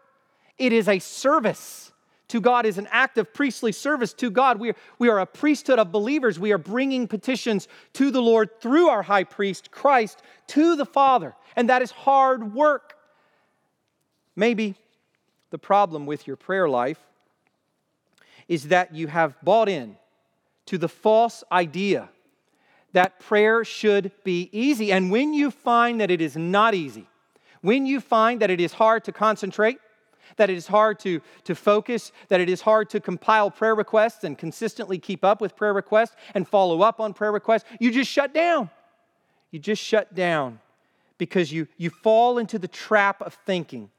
It 0.58 0.72
is 0.72 0.88
a 0.88 0.98
service 0.98 1.92
to 2.28 2.40
God 2.40 2.66
is 2.66 2.76
an 2.76 2.88
act 2.90 3.18
of 3.18 3.32
priestly 3.32 3.72
service 3.72 4.12
to 4.14 4.30
God. 4.30 4.58
We 4.58 4.70
are, 4.70 4.76
we 4.98 5.08
are 5.08 5.20
a 5.20 5.26
priesthood 5.26 5.78
of 5.78 5.92
believers. 5.92 6.38
We 6.38 6.52
are 6.52 6.58
bringing 6.58 7.06
petitions 7.06 7.68
to 7.94 8.10
the 8.10 8.20
Lord 8.20 8.60
through 8.60 8.88
our 8.88 9.02
high 9.02 9.24
priest, 9.24 9.70
Christ, 9.70 10.22
to 10.48 10.74
the 10.74 10.86
Father. 10.86 11.34
And 11.54 11.68
that 11.68 11.82
is 11.82 11.90
hard 11.92 12.52
work. 12.52 12.96
Maybe 14.34 14.74
the 15.50 15.58
problem 15.58 16.04
with 16.04 16.26
your 16.26 16.36
prayer 16.36 16.68
life 16.68 16.98
is 18.48 18.68
that 18.68 18.94
you 18.94 19.06
have 19.06 19.34
bought 19.42 19.68
in 19.68 19.96
to 20.66 20.78
the 20.78 20.88
false 20.88 21.44
idea 21.50 22.08
that 22.92 23.20
prayer 23.20 23.64
should 23.64 24.10
be 24.24 24.48
easy. 24.52 24.90
And 24.90 25.10
when 25.10 25.32
you 25.32 25.50
find 25.50 26.00
that 26.00 26.10
it 26.10 26.20
is 26.20 26.36
not 26.36 26.74
easy, 26.74 27.06
when 27.60 27.86
you 27.86 28.00
find 28.00 28.40
that 28.40 28.50
it 28.50 28.60
is 28.60 28.72
hard 28.72 29.04
to 29.04 29.12
concentrate, 29.12 29.78
that 30.36 30.50
it 30.50 30.56
is 30.56 30.66
hard 30.66 30.98
to, 31.00 31.20
to 31.44 31.54
focus, 31.54 32.12
that 32.28 32.40
it 32.40 32.48
is 32.48 32.60
hard 32.60 32.90
to 32.90 33.00
compile 33.00 33.50
prayer 33.50 33.74
requests 33.74 34.24
and 34.24 34.36
consistently 34.36 34.98
keep 34.98 35.24
up 35.24 35.40
with 35.40 35.56
prayer 35.56 35.72
requests 35.72 36.16
and 36.34 36.46
follow 36.46 36.82
up 36.82 37.00
on 37.00 37.14
prayer 37.14 37.32
requests, 37.32 37.64
you 37.80 37.90
just 37.90 38.10
shut 38.10 38.34
down. 38.34 38.70
You 39.50 39.58
just 39.58 39.82
shut 39.82 40.14
down 40.14 40.60
because 41.18 41.52
you, 41.52 41.68
you 41.76 41.90
fall 41.90 42.38
into 42.38 42.58
the 42.58 42.68
trap 42.68 43.22
of 43.22 43.34
thinking, 43.46 43.90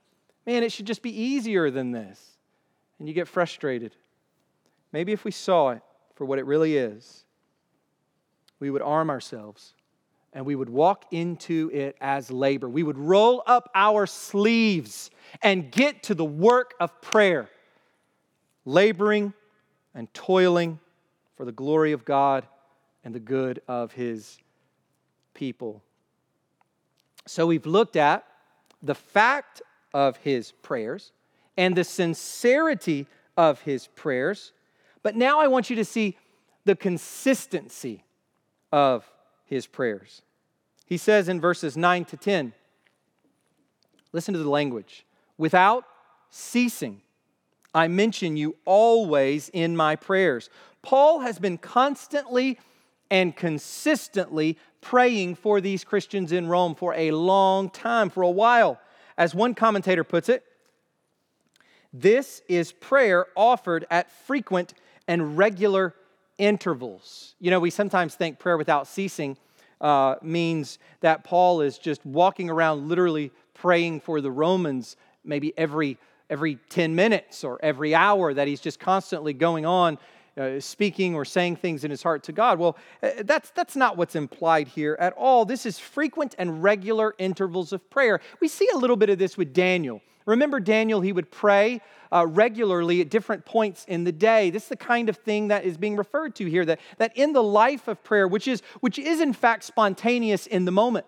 man, 0.45 0.63
it 0.63 0.71
should 0.71 0.85
just 0.85 1.01
be 1.01 1.21
easier 1.21 1.71
than 1.71 1.91
this. 1.91 2.37
And 2.99 3.07
you 3.07 3.13
get 3.13 3.27
frustrated. 3.27 3.95
Maybe 4.91 5.11
if 5.11 5.23
we 5.23 5.31
saw 5.31 5.69
it 5.69 5.81
for 6.15 6.25
what 6.25 6.39
it 6.39 6.45
really 6.45 6.77
is, 6.77 7.23
we 8.59 8.69
would 8.69 8.81
arm 8.81 9.09
ourselves 9.09 9.73
and 10.33 10.45
we 10.45 10.55
would 10.55 10.69
walk 10.69 11.05
into 11.11 11.69
it 11.73 11.95
as 12.01 12.29
labor. 12.29 12.69
We 12.69 12.83
would 12.83 12.97
roll 12.97 13.43
up 13.45 13.69
our 13.73 14.05
sleeves 14.05 15.09
and 15.41 15.71
get 15.71 16.03
to 16.03 16.15
the 16.15 16.25
work 16.25 16.73
of 16.79 17.01
prayer, 17.01 17.49
laboring 18.65 19.33
and 19.95 20.13
toiling 20.13 20.79
for 21.35 21.45
the 21.45 21.51
glory 21.51 21.91
of 21.91 22.05
God 22.05 22.45
and 23.03 23.13
the 23.15 23.19
good 23.19 23.61
of 23.67 23.93
His 23.93 24.37
people. 25.33 25.81
So 27.25 27.45
we've 27.45 27.65
looked 27.65 27.95
at 27.95 28.25
the 28.81 28.95
fact 28.95 29.61
of 29.93 30.17
his 30.17 30.51
prayers 30.51 31.11
and 31.57 31.75
the 31.75 31.83
sincerity 31.83 33.07
of 33.35 33.61
his 33.61 33.87
prayers. 33.87 34.53
But 35.03 35.15
now 35.15 35.39
I 35.39 35.47
want 35.47 35.69
you 35.69 35.75
to 35.77 35.85
see 35.85 36.17
the 36.65 36.75
consistency 36.75 38.03
of 38.71 39.09
his 39.47 39.65
prayers. 39.65 40.21
He 40.85 40.97
says 40.97 41.27
in 41.27 41.41
verses 41.41 41.75
9 41.75 42.05
to 42.05 42.17
10, 42.17 42.53
listen 44.13 44.33
to 44.33 44.39
the 44.39 44.49
language 44.49 45.05
without 45.37 45.85
ceasing. 46.29 47.01
I 47.73 47.87
mention 47.87 48.37
you 48.37 48.55
always 48.65 49.49
in 49.49 49.75
my 49.75 49.95
prayers. 49.95 50.49
Paul 50.81 51.19
has 51.19 51.39
been 51.39 51.57
constantly 51.57 52.59
and 53.09 53.35
consistently 53.35 54.57
praying 54.81 55.35
for 55.35 55.61
these 55.61 55.83
Christians 55.83 56.31
in 56.31 56.47
Rome 56.47 56.75
for 56.75 56.93
a 56.93 57.11
long 57.11 57.69
time, 57.69 58.09
for 58.09 58.23
a 58.23 58.29
while. 58.29 58.79
As 59.17 59.33
one 59.33 59.55
commentator 59.55 60.03
puts 60.03 60.29
it, 60.29 60.43
this 61.93 62.41
is 62.47 62.71
prayer 62.71 63.27
offered 63.35 63.85
at 63.89 64.11
frequent 64.11 64.73
and 65.07 65.37
regular 65.37 65.95
intervals. 66.37 67.35
You 67.39 67.51
know, 67.51 67.59
we 67.59 67.69
sometimes 67.69 68.15
think 68.15 68.39
prayer 68.39 68.57
without 68.57 68.87
ceasing 68.87 69.37
uh, 69.81 70.15
means 70.21 70.79
that 71.01 71.23
Paul 71.23 71.61
is 71.61 71.77
just 71.77 72.05
walking 72.05 72.49
around 72.49 72.87
literally 72.87 73.31
praying 73.53 74.01
for 74.01 74.21
the 74.21 74.31
Romans 74.31 74.95
maybe 75.23 75.53
every 75.57 75.97
every 76.29 76.55
10 76.69 76.93
minutes 76.93 77.43
or 77.43 77.57
every 77.63 77.95
hour 77.95 78.33
that 78.33 78.47
he's 78.47 78.59
just 78.59 78.79
constantly 78.79 79.33
going 79.33 79.65
on 79.65 79.97
uh, 80.37 80.59
speaking 80.59 81.15
or 81.15 81.25
saying 81.25 81.55
things 81.55 81.83
in 81.83 81.91
his 81.91 82.03
heart 82.03 82.23
to 82.23 82.31
God. 82.31 82.59
Well, 82.59 82.77
uh, 83.01 83.09
that's, 83.23 83.49
that's 83.51 83.75
not 83.75 83.97
what's 83.97 84.15
implied 84.15 84.67
here 84.67 84.95
at 84.99 85.13
all. 85.13 85.45
This 85.45 85.65
is 85.65 85.79
frequent 85.79 86.35
and 86.37 86.61
regular 86.61 87.15
intervals 87.17 87.73
of 87.73 87.89
prayer. 87.89 88.19
We 88.39 88.47
see 88.47 88.69
a 88.73 88.77
little 88.77 88.97
bit 88.97 89.09
of 89.09 89.17
this 89.17 89.37
with 89.37 89.53
Daniel. 89.53 90.01
Remember, 90.27 90.59
Daniel, 90.59 90.99
he 90.99 91.13
would 91.13 91.31
pray 91.31 91.81
uh, 92.11 92.27
regularly 92.27 92.99
at 92.99 93.09
different 93.09 93.45
points 93.45 93.85
in 93.87 94.03
the 94.03 94.11
day. 94.11 94.49
This 94.49 94.63
is 94.63 94.69
the 94.69 94.75
kind 94.75 95.07
of 95.07 95.15
thing 95.15 95.47
that 95.47 95.63
is 95.63 95.77
being 95.77 95.95
referred 95.95 96.35
to 96.35 96.45
here 96.45 96.65
that, 96.65 96.79
that 96.97 97.15
in 97.15 97.31
the 97.31 97.41
life 97.41 97.87
of 97.87 98.03
prayer, 98.03 98.27
which 98.27 98.47
is, 98.47 98.61
which 98.81 98.99
is 98.99 99.21
in 99.21 99.31
fact 99.31 99.63
spontaneous 99.63 100.45
in 100.45 100.65
the 100.65 100.71
moment, 100.71 101.05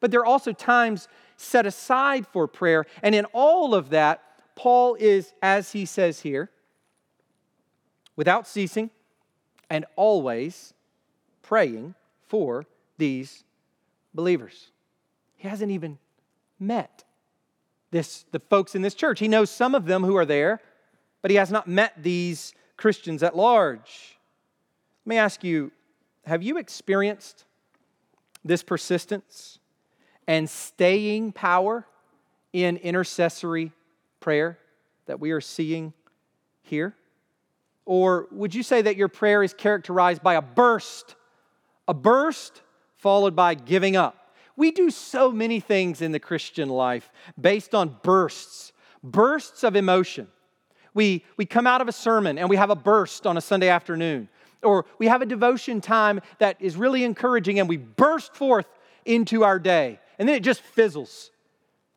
but 0.00 0.10
there 0.10 0.20
are 0.20 0.26
also 0.26 0.52
times 0.52 1.08
set 1.36 1.66
aside 1.66 2.26
for 2.26 2.48
prayer. 2.48 2.86
And 3.02 3.14
in 3.14 3.26
all 3.26 3.74
of 3.74 3.90
that, 3.90 4.22
Paul 4.56 4.96
is, 4.98 5.34
as 5.42 5.72
he 5.72 5.84
says 5.84 6.20
here, 6.20 6.50
without 8.16 8.46
ceasing 8.46 8.90
and 9.68 9.84
always 9.94 10.72
praying 11.42 11.94
for 12.28 12.64
these 12.96 13.44
believers. 14.14 14.70
He 15.36 15.48
hasn't 15.48 15.70
even 15.70 15.98
met 16.58 17.04
this, 17.94 18.24
the 18.32 18.40
folks 18.40 18.74
in 18.74 18.82
this 18.82 18.94
church. 18.94 19.20
He 19.20 19.28
knows 19.28 19.50
some 19.50 19.72
of 19.72 19.86
them 19.86 20.02
who 20.02 20.16
are 20.16 20.26
there, 20.26 20.60
but 21.22 21.30
he 21.30 21.36
has 21.36 21.52
not 21.52 21.68
met 21.68 21.92
these 22.02 22.52
Christians 22.76 23.22
at 23.22 23.36
large. 23.36 24.18
Let 25.06 25.10
me 25.10 25.16
ask 25.16 25.44
you 25.44 25.70
have 26.26 26.42
you 26.42 26.58
experienced 26.58 27.44
this 28.44 28.64
persistence 28.64 29.60
and 30.26 30.50
staying 30.50 31.32
power 31.32 31.86
in 32.52 32.78
intercessory 32.78 33.70
prayer 34.18 34.58
that 35.06 35.20
we 35.20 35.30
are 35.30 35.40
seeing 35.40 35.92
here? 36.62 36.96
Or 37.86 38.26
would 38.32 38.56
you 38.56 38.64
say 38.64 38.82
that 38.82 38.96
your 38.96 39.08
prayer 39.08 39.44
is 39.44 39.54
characterized 39.54 40.20
by 40.20 40.34
a 40.34 40.42
burst, 40.42 41.14
a 41.86 41.94
burst 41.94 42.60
followed 42.96 43.36
by 43.36 43.54
giving 43.54 43.94
up? 43.94 44.23
We 44.56 44.70
do 44.70 44.90
so 44.90 45.32
many 45.32 45.60
things 45.60 46.00
in 46.00 46.12
the 46.12 46.20
Christian 46.20 46.68
life 46.68 47.10
based 47.40 47.74
on 47.74 47.96
bursts, 48.02 48.72
bursts 49.02 49.64
of 49.64 49.76
emotion. 49.76 50.28
We, 50.94 51.24
we 51.36 51.44
come 51.44 51.66
out 51.66 51.80
of 51.80 51.88
a 51.88 51.92
sermon 51.92 52.38
and 52.38 52.48
we 52.48 52.56
have 52.56 52.70
a 52.70 52.76
burst 52.76 53.26
on 53.26 53.36
a 53.36 53.40
Sunday 53.40 53.68
afternoon, 53.68 54.28
or 54.62 54.86
we 54.98 55.08
have 55.08 55.22
a 55.22 55.26
devotion 55.26 55.80
time 55.80 56.20
that 56.38 56.56
is 56.60 56.76
really 56.76 57.02
encouraging 57.04 57.58
and 57.58 57.68
we 57.68 57.76
burst 57.76 58.34
forth 58.34 58.66
into 59.04 59.44
our 59.44 59.58
day, 59.58 59.98
and 60.18 60.28
then 60.28 60.36
it 60.36 60.42
just 60.42 60.60
fizzles. 60.60 61.30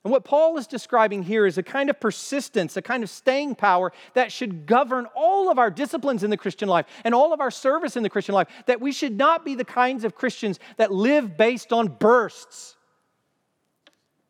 And 0.08 0.12
what 0.14 0.24
Paul 0.24 0.58
is 0.58 0.68
describing 0.68 1.24
here 1.24 1.46
is 1.46 1.58
a 1.58 1.64
kind 1.64 1.90
of 1.90 2.00
persistence, 2.00 2.78
a 2.78 2.82
kind 2.82 3.04
of 3.04 3.10
staying 3.10 3.56
power 3.56 3.92
that 4.14 4.32
should 4.32 4.66
govern 4.66 5.06
all 5.14 5.52
of 5.52 5.60
our 5.60 5.70
disciplines 5.70 6.24
in 6.24 6.30
the 6.30 6.38
Christian 6.38 6.70
life 6.70 6.86
and 7.04 7.14
all 7.14 7.34
of 7.34 7.42
our 7.42 7.52
service 7.52 7.98
in 7.98 8.04
the 8.04 8.10
Christian 8.10 8.34
life. 8.34 8.48
That 8.68 8.80
we 8.80 8.94
should 8.94 9.18
not 9.18 9.44
be 9.44 9.54
the 9.54 9.66
kinds 9.66 10.06
of 10.06 10.16
Christians 10.16 10.60
that 10.78 10.94
live 10.94 11.36
based 11.36 11.74
on 11.74 11.90
bursts, 11.90 12.78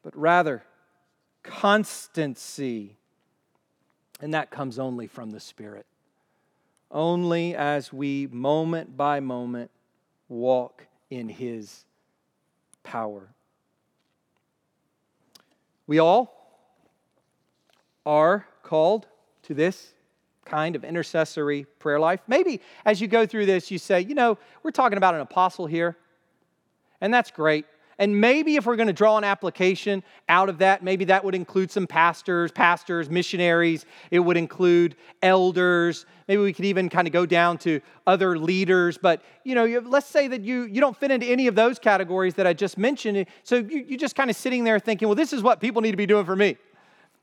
but 0.01 0.17
rather 0.17 0.63
constancy. 1.43 2.97
And 4.19 4.33
that 4.33 4.49
comes 4.49 4.79
only 4.79 5.05
from 5.05 5.29
the 5.29 5.39
Spirit. 5.39 5.85
Only 6.89 7.53
as 7.53 7.93
we, 7.93 8.25
moment 8.31 8.97
by 8.97 9.19
moment, 9.19 9.69
walk 10.27 10.87
in 11.11 11.29
His 11.29 11.85
power. 12.81 13.29
We 15.87 15.99
all 15.99 16.33
are 18.05 18.45
called 18.61 19.07
to 19.43 19.53
this 19.53 19.93
kind 20.45 20.75
of 20.75 20.83
intercessory 20.83 21.65
prayer 21.79 21.99
life. 21.99 22.21
Maybe 22.27 22.61
as 22.85 23.01
you 23.01 23.07
go 23.07 23.25
through 23.25 23.45
this, 23.45 23.71
you 23.71 23.77
say, 23.77 24.01
you 24.01 24.15
know, 24.15 24.37
we're 24.63 24.71
talking 24.71 24.97
about 24.97 25.15
an 25.15 25.21
apostle 25.21 25.65
here, 25.65 25.97
and 27.01 27.13
that's 27.13 27.31
great. 27.31 27.65
And 27.99 28.19
maybe 28.21 28.55
if 28.55 28.65
we're 28.65 28.75
going 28.75 28.87
to 28.87 28.93
draw 28.93 29.17
an 29.17 29.23
application 29.23 30.03
out 30.29 30.49
of 30.49 30.59
that, 30.59 30.83
maybe 30.83 31.05
that 31.05 31.23
would 31.23 31.33
include 31.33 31.71
some 31.71 31.87
pastors, 31.87 32.51
pastors, 32.51 33.09
missionaries. 33.09 33.85
It 34.11 34.19
would 34.19 34.37
include 34.37 34.95
elders. 35.21 36.05
Maybe 36.27 36.41
we 36.41 36.53
could 36.53 36.65
even 36.65 36.89
kind 36.89 37.07
of 37.07 37.13
go 37.13 37.25
down 37.25 37.57
to 37.59 37.81
other 38.05 38.37
leaders. 38.37 38.97
But, 38.97 39.23
you 39.43 39.55
know, 39.55 39.65
let's 39.85 40.07
say 40.07 40.27
that 40.27 40.41
you, 40.41 40.63
you 40.63 40.79
don't 40.79 40.95
fit 40.95 41.09
into 41.09 41.25
any 41.25 41.47
of 41.47 41.55
those 41.55 41.79
categories 41.79 42.35
that 42.35 42.45
I 42.45 42.53
just 42.53 42.77
mentioned. 42.77 43.25
So 43.43 43.57
you, 43.57 43.85
you're 43.87 43.99
just 43.99 44.15
kind 44.15 44.29
of 44.29 44.35
sitting 44.35 44.63
there 44.63 44.79
thinking, 44.79 45.07
well, 45.07 45.15
this 45.15 45.33
is 45.33 45.41
what 45.41 45.59
people 45.59 45.81
need 45.81 45.91
to 45.91 45.97
be 45.97 46.05
doing 46.05 46.25
for 46.25 46.35
me. 46.35 46.57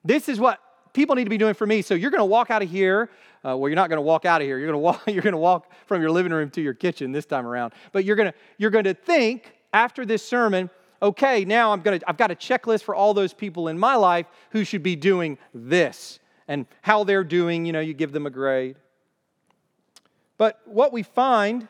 This 0.05 0.29
is 0.29 0.41
what 0.41 0.61
people 0.93 1.15
need 1.15 1.25
to 1.25 1.31
be 1.31 1.39
doing 1.39 1.55
for 1.55 1.67
me. 1.67 1.83
So 1.83 1.95
you're 1.95 2.11
going 2.11 2.21
to 2.21 2.25
walk 2.25 2.51
out 2.51 2.63
of 2.63 2.71
here. 2.71 3.11
Uh, 3.45 3.57
well, 3.57 3.69
you're 3.69 3.77
not 3.77 3.91
going 3.91 3.99
to 3.99 4.03
walk 4.03 4.25
out 4.25 4.41
of 4.41 4.47
here. 4.47 4.59
You're 4.59 4.69
going 4.69 4.75
to 4.75 4.79
walk. 4.79 5.03
You're 5.07 5.23
going 5.23 5.33
to 5.33 5.39
walk 5.39 5.71
from 5.87 6.01
your 6.01 6.11
living 6.11 6.33
room 6.33 6.49
to 6.51 6.63
your 6.63 6.73
kitchen 6.73 7.13
this 7.13 7.27
time 7.27 7.47
around. 7.47 7.75
But 7.93 8.07
you're 8.07 8.17
going 8.17 8.33
to 8.33 8.39
you're 8.57 8.71
going 8.71 8.85
to 8.85 8.95
think 8.95 9.53
after 9.75 10.07
this 10.07 10.27
sermon, 10.27 10.71
okay, 11.03 11.45
now 11.45 11.73
I'm 11.73 11.83
gonna, 11.83 12.01
I've 12.07 12.17
got 12.17 12.31
a 12.31 12.35
checklist 12.35 12.85
for 12.85 12.95
all 12.95 13.13
those 13.13 13.35
people 13.35 13.69
in 13.69 13.79
my 13.79 13.97
life 13.97 14.27
who 14.51 14.65
should 14.65 14.83
be 14.83 14.97
doing 14.97 15.37
this 15.53 16.21
and 16.49 16.67
how 16.81 17.05
they're 17.05 17.25
doing, 17.25 17.67
you 17.67 17.73
know, 17.73 17.81
you 17.81 17.93
give 17.93 18.13
them 18.13 18.25
a 18.25 18.31
grade. 18.31 18.77
But 20.39 20.61
what 20.65 20.93
we 20.93 21.03
find 21.03 21.69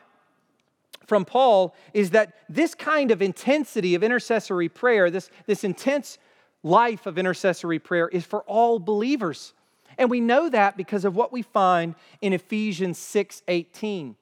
from 1.07 1.25
Paul 1.25 1.75
is 1.93 2.11
that 2.11 2.33
this 2.47 2.75
kind 2.75 3.11
of 3.11 3.21
intensity 3.21 3.95
of 3.95 4.03
intercessory 4.03 4.69
prayer, 4.69 5.09
this, 5.09 5.29
this 5.45 5.63
intense 5.63 6.17
life 6.63 7.05
of 7.05 7.17
intercessory 7.17 7.79
prayer, 7.79 8.07
is 8.07 8.25
for 8.25 8.41
all 8.43 8.79
believers. 8.79 9.53
And 9.97 10.09
we 10.09 10.19
know 10.19 10.49
that 10.49 10.77
because 10.77 11.05
of 11.05 11.15
what 11.15 11.31
we 11.31 11.41
find 11.41 11.95
in 12.21 12.33
Ephesians 12.33 12.97
6 12.97 13.43
18. 13.47 14.15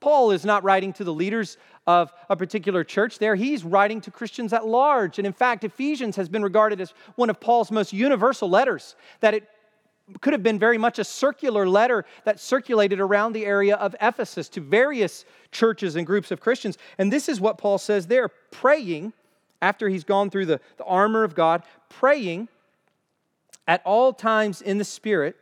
Paul 0.00 0.30
is 0.30 0.44
not 0.44 0.64
writing 0.64 0.92
to 0.94 1.04
the 1.04 1.12
leaders 1.12 1.58
of 1.86 2.12
a 2.28 2.36
particular 2.36 2.84
church 2.84 3.18
there. 3.18 3.34
He's 3.34 3.64
writing 3.64 4.00
to 4.02 4.10
Christians 4.10 4.52
at 4.52 4.66
large. 4.66 5.18
And 5.18 5.26
in 5.26 5.32
fact, 5.32 5.64
Ephesians 5.64 6.16
has 6.16 6.28
been 6.28 6.42
regarded 6.42 6.80
as 6.80 6.94
one 7.16 7.30
of 7.30 7.38
Paul's 7.38 7.70
most 7.70 7.92
universal 7.92 8.48
letters, 8.48 8.96
that 9.20 9.34
it 9.34 9.48
could 10.20 10.32
have 10.32 10.42
been 10.42 10.58
very 10.58 10.78
much 10.78 10.98
a 10.98 11.04
circular 11.04 11.68
letter 11.68 12.04
that 12.24 12.40
circulated 12.40 12.98
around 12.98 13.32
the 13.32 13.46
area 13.46 13.76
of 13.76 13.94
Ephesus 14.00 14.48
to 14.48 14.60
various 14.60 15.24
churches 15.52 15.96
and 15.96 16.06
groups 16.06 16.30
of 16.30 16.40
Christians. 16.40 16.78
And 16.98 17.12
this 17.12 17.28
is 17.28 17.40
what 17.40 17.58
Paul 17.58 17.78
says 17.78 18.06
there 18.06 18.28
praying, 18.28 19.12
after 19.62 19.88
he's 19.88 20.04
gone 20.04 20.30
through 20.30 20.46
the, 20.46 20.60
the 20.78 20.84
armor 20.84 21.22
of 21.22 21.34
God, 21.34 21.62
praying 21.88 22.48
at 23.68 23.82
all 23.84 24.12
times 24.12 24.62
in 24.62 24.78
the 24.78 24.84
Spirit 24.84 25.36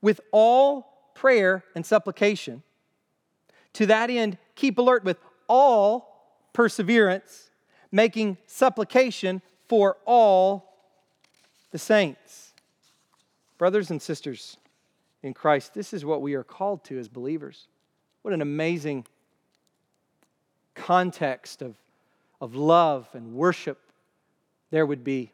with 0.00 0.20
all 0.30 1.10
prayer 1.14 1.64
and 1.74 1.84
supplication 1.84 2.62
to 3.74 3.86
that 3.86 4.10
end, 4.10 4.38
keep 4.54 4.78
alert 4.78 5.04
with 5.04 5.18
all 5.48 6.36
perseverance, 6.52 7.50
making 7.90 8.36
supplication 8.46 9.42
for 9.68 9.96
all 10.04 10.74
the 11.70 11.78
saints. 11.78 12.52
Brothers 13.58 13.90
and 13.90 14.00
sisters 14.00 14.56
in 15.22 15.34
Christ, 15.34 15.72
this 15.74 15.92
is 15.92 16.04
what 16.04 16.20
we 16.20 16.34
are 16.34 16.44
called 16.44 16.84
to 16.84 16.98
as 16.98 17.08
believers. 17.08 17.68
What 18.22 18.34
an 18.34 18.42
amazing 18.42 19.06
context 20.74 21.62
of, 21.62 21.74
of 22.40 22.54
love 22.54 23.08
and 23.14 23.34
worship 23.34 23.78
there 24.70 24.86
would 24.86 25.04
be 25.04 25.32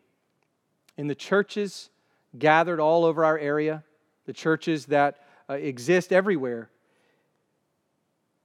in 0.96 1.06
the 1.06 1.14
churches 1.14 1.90
gathered 2.38 2.80
all 2.80 3.04
over 3.04 3.24
our 3.24 3.38
area, 3.38 3.82
the 4.26 4.32
churches 4.32 4.86
that 4.86 5.24
uh, 5.48 5.54
exist 5.54 6.12
everywhere 6.12 6.68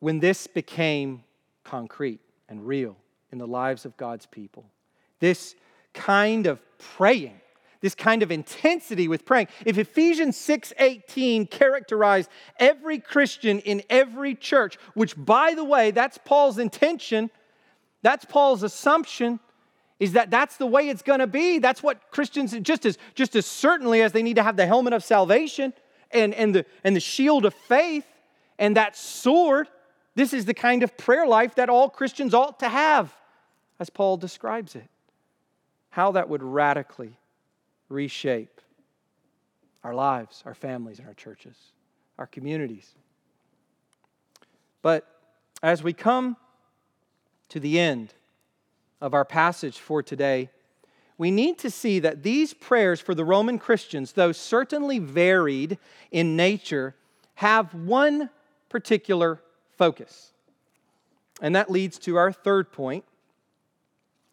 when 0.04 0.20
this 0.20 0.47
became 0.47 1.24
concrete 1.64 2.20
and 2.49 2.68
real 2.68 2.97
in 3.32 3.38
the 3.38 3.47
lives 3.47 3.86
of 3.86 3.95
God's 3.95 4.26
people, 4.26 4.66
this 5.22 5.56
kind 5.93 6.45
of 6.45 6.60
praying, 6.78 7.39
this 7.80 7.95
kind 7.95 8.22
of 8.22 8.30
intensity 8.30 9.08
with 9.08 9.26
praying. 9.26 9.47
If 9.66 9.78
Ephesians 9.78 10.36
6:18 10.36 11.49
characterized 11.49 12.30
every 12.60 12.99
Christian 12.99 13.60
in 13.60 13.82
every 13.89 14.36
church, 14.36 14.78
which 14.93 15.16
by 15.16 15.54
the 15.54 15.64
way, 15.64 15.91
that's 15.91 16.18
Paul's 16.18 16.58
intention, 16.58 17.30
that's 18.01 18.26
Paul's 18.26 18.62
assumption, 18.62 19.39
is 20.01 20.12
that 20.12 20.30
that's 20.30 20.58
the 20.58 20.68
way 20.68 20.89
it's 20.89 21.01
going 21.01 21.20
to 21.22 21.28
be. 21.28 21.60
That's 21.60 21.82
what 21.82 22.12
Christians 22.12 22.54
just 22.60 22.86
as 22.86 22.97
just 23.16 23.38
as 23.38 23.45
certainly 23.45 24.01
as 24.01 24.12
they 24.12 24.22
need 24.22 24.36
to 24.36 24.43
have 24.43 24.58
the 24.58 24.66
helmet 24.66 24.91
of 24.91 25.01
salvation 25.01 25.72
and 26.12 26.34
and 26.34 26.54
the 26.54 26.66
and 26.84 26.93
the 26.93 26.99
shield 26.99 27.45
of 27.45 27.54
faith 27.54 28.06
and 28.60 28.76
that 28.78 28.95
sword, 28.95 29.70
this 30.16 30.34
is 30.34 30.45
the 30.45 30.53
kind 30.53 30.84
of 30.84 30.95
prayer 30.97 31.26
life 31.26 31.55
that 31.55 31.70
all 31.70 31.89
Christians 31.89 32.34
ought 32.34 32.59
to 32.59 32.70
have 32.70 33.14
as 33.80 33.89
Paul 33.89 34.18
describes 34.18 34.76
it. 34.76 34.88
How 35.89 36.11
that 36.14 36.30
would 36.30 36.43
radically 36.43 37.18
reshape 37.89 38.61
our 39.84 39.93
lives, 39.93 40.43
our 40.45 40.53
families, 40.53 40.99
and 40.99 41.07
our 41.07 41.14
churches, 41.14 41.57
our 42.18 42.28
communities. 42.28 42.93
But 44.82 45.07
as 45.61 45.84
we 45.84 45.93
come 45.93 46.38
to 47.49 47.59
the 47.59 47.80
end 47.80 48.14
of 49.01 49.14
our 49.14 49.26
passage 49.26 49.80
for 49.80 50.01
today, 50.01 50.49
we 51.18 51.32
need 51.32 51.57
to 51.59 51.70
see 51.70 51.99
that 51.99 52.24
these 52.24 52.53
prayers 52.53 52.99
for 52.99 53.14
the 53.14 53.26
Roman 53.26 53.59
Christians, 53.59 54.14
though 54.14 54.32
certainly 54.32 54.99
varied 54.99 55.78
in 56.11 56.36
nature, 56.36 56.95
have 57.36 57.74
one 57.74 58.30
particular 58.70 59.39
focus. 59.84 60.31
And 61.41 61.57
that 61.57 61.69
leads 61.69 61.99
to 61.99 62.15
our 62.15 62.31
third 62.31 62.71
point. 62.71 63.03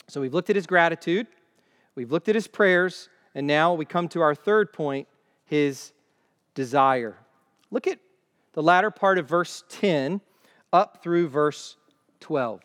So 0.06 0.20
we've 0.20 0.32
looked 0.32 0.48
at 0.48 0.54
his 0.54 0.66
gratitude, 0.66 1.26
we've 1.96 2.12
looked 2.12 2.28
at 2.28 2.36
his 2.36 2.46
prayers, 2.46 3.08
and 3.34 3.48
now 3.48 3.74
we 3.74 3.84
come 3.84 4.06
to 4.10 4.20
our 4.20 4.34
third 4.34 4.72
point 4.72 5.08
his 5.44 5.92
desire. 6.54 7.16
Look 7.72 7.88
at 7.88 7.98
the 8.52 8.62
latter 8.62 8.92
part 8.92 9.18
of 9.18 9.28
verse 9.28 9.64
10 9.70 10.20
up 10.72 11.02
through 11.02 11.26
verse 11.26 11.76
12. 12.20 12.60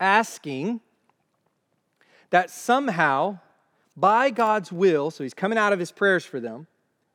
Asking 0.00 0.80
that 2.30 2.50
somehow, 2.50 3.38
by 3.96 4.30
God's 4.30 4.72
will, 4.72 5.12
so 5.12 5.22
he's 5.22 5.32
coming 5.32 5.58
out 5.58 5.72
of 5.72 5.78
his 5.78 5.92
prayers 5.92 6.24
for 6.24 6.40
them. 6.40 6.66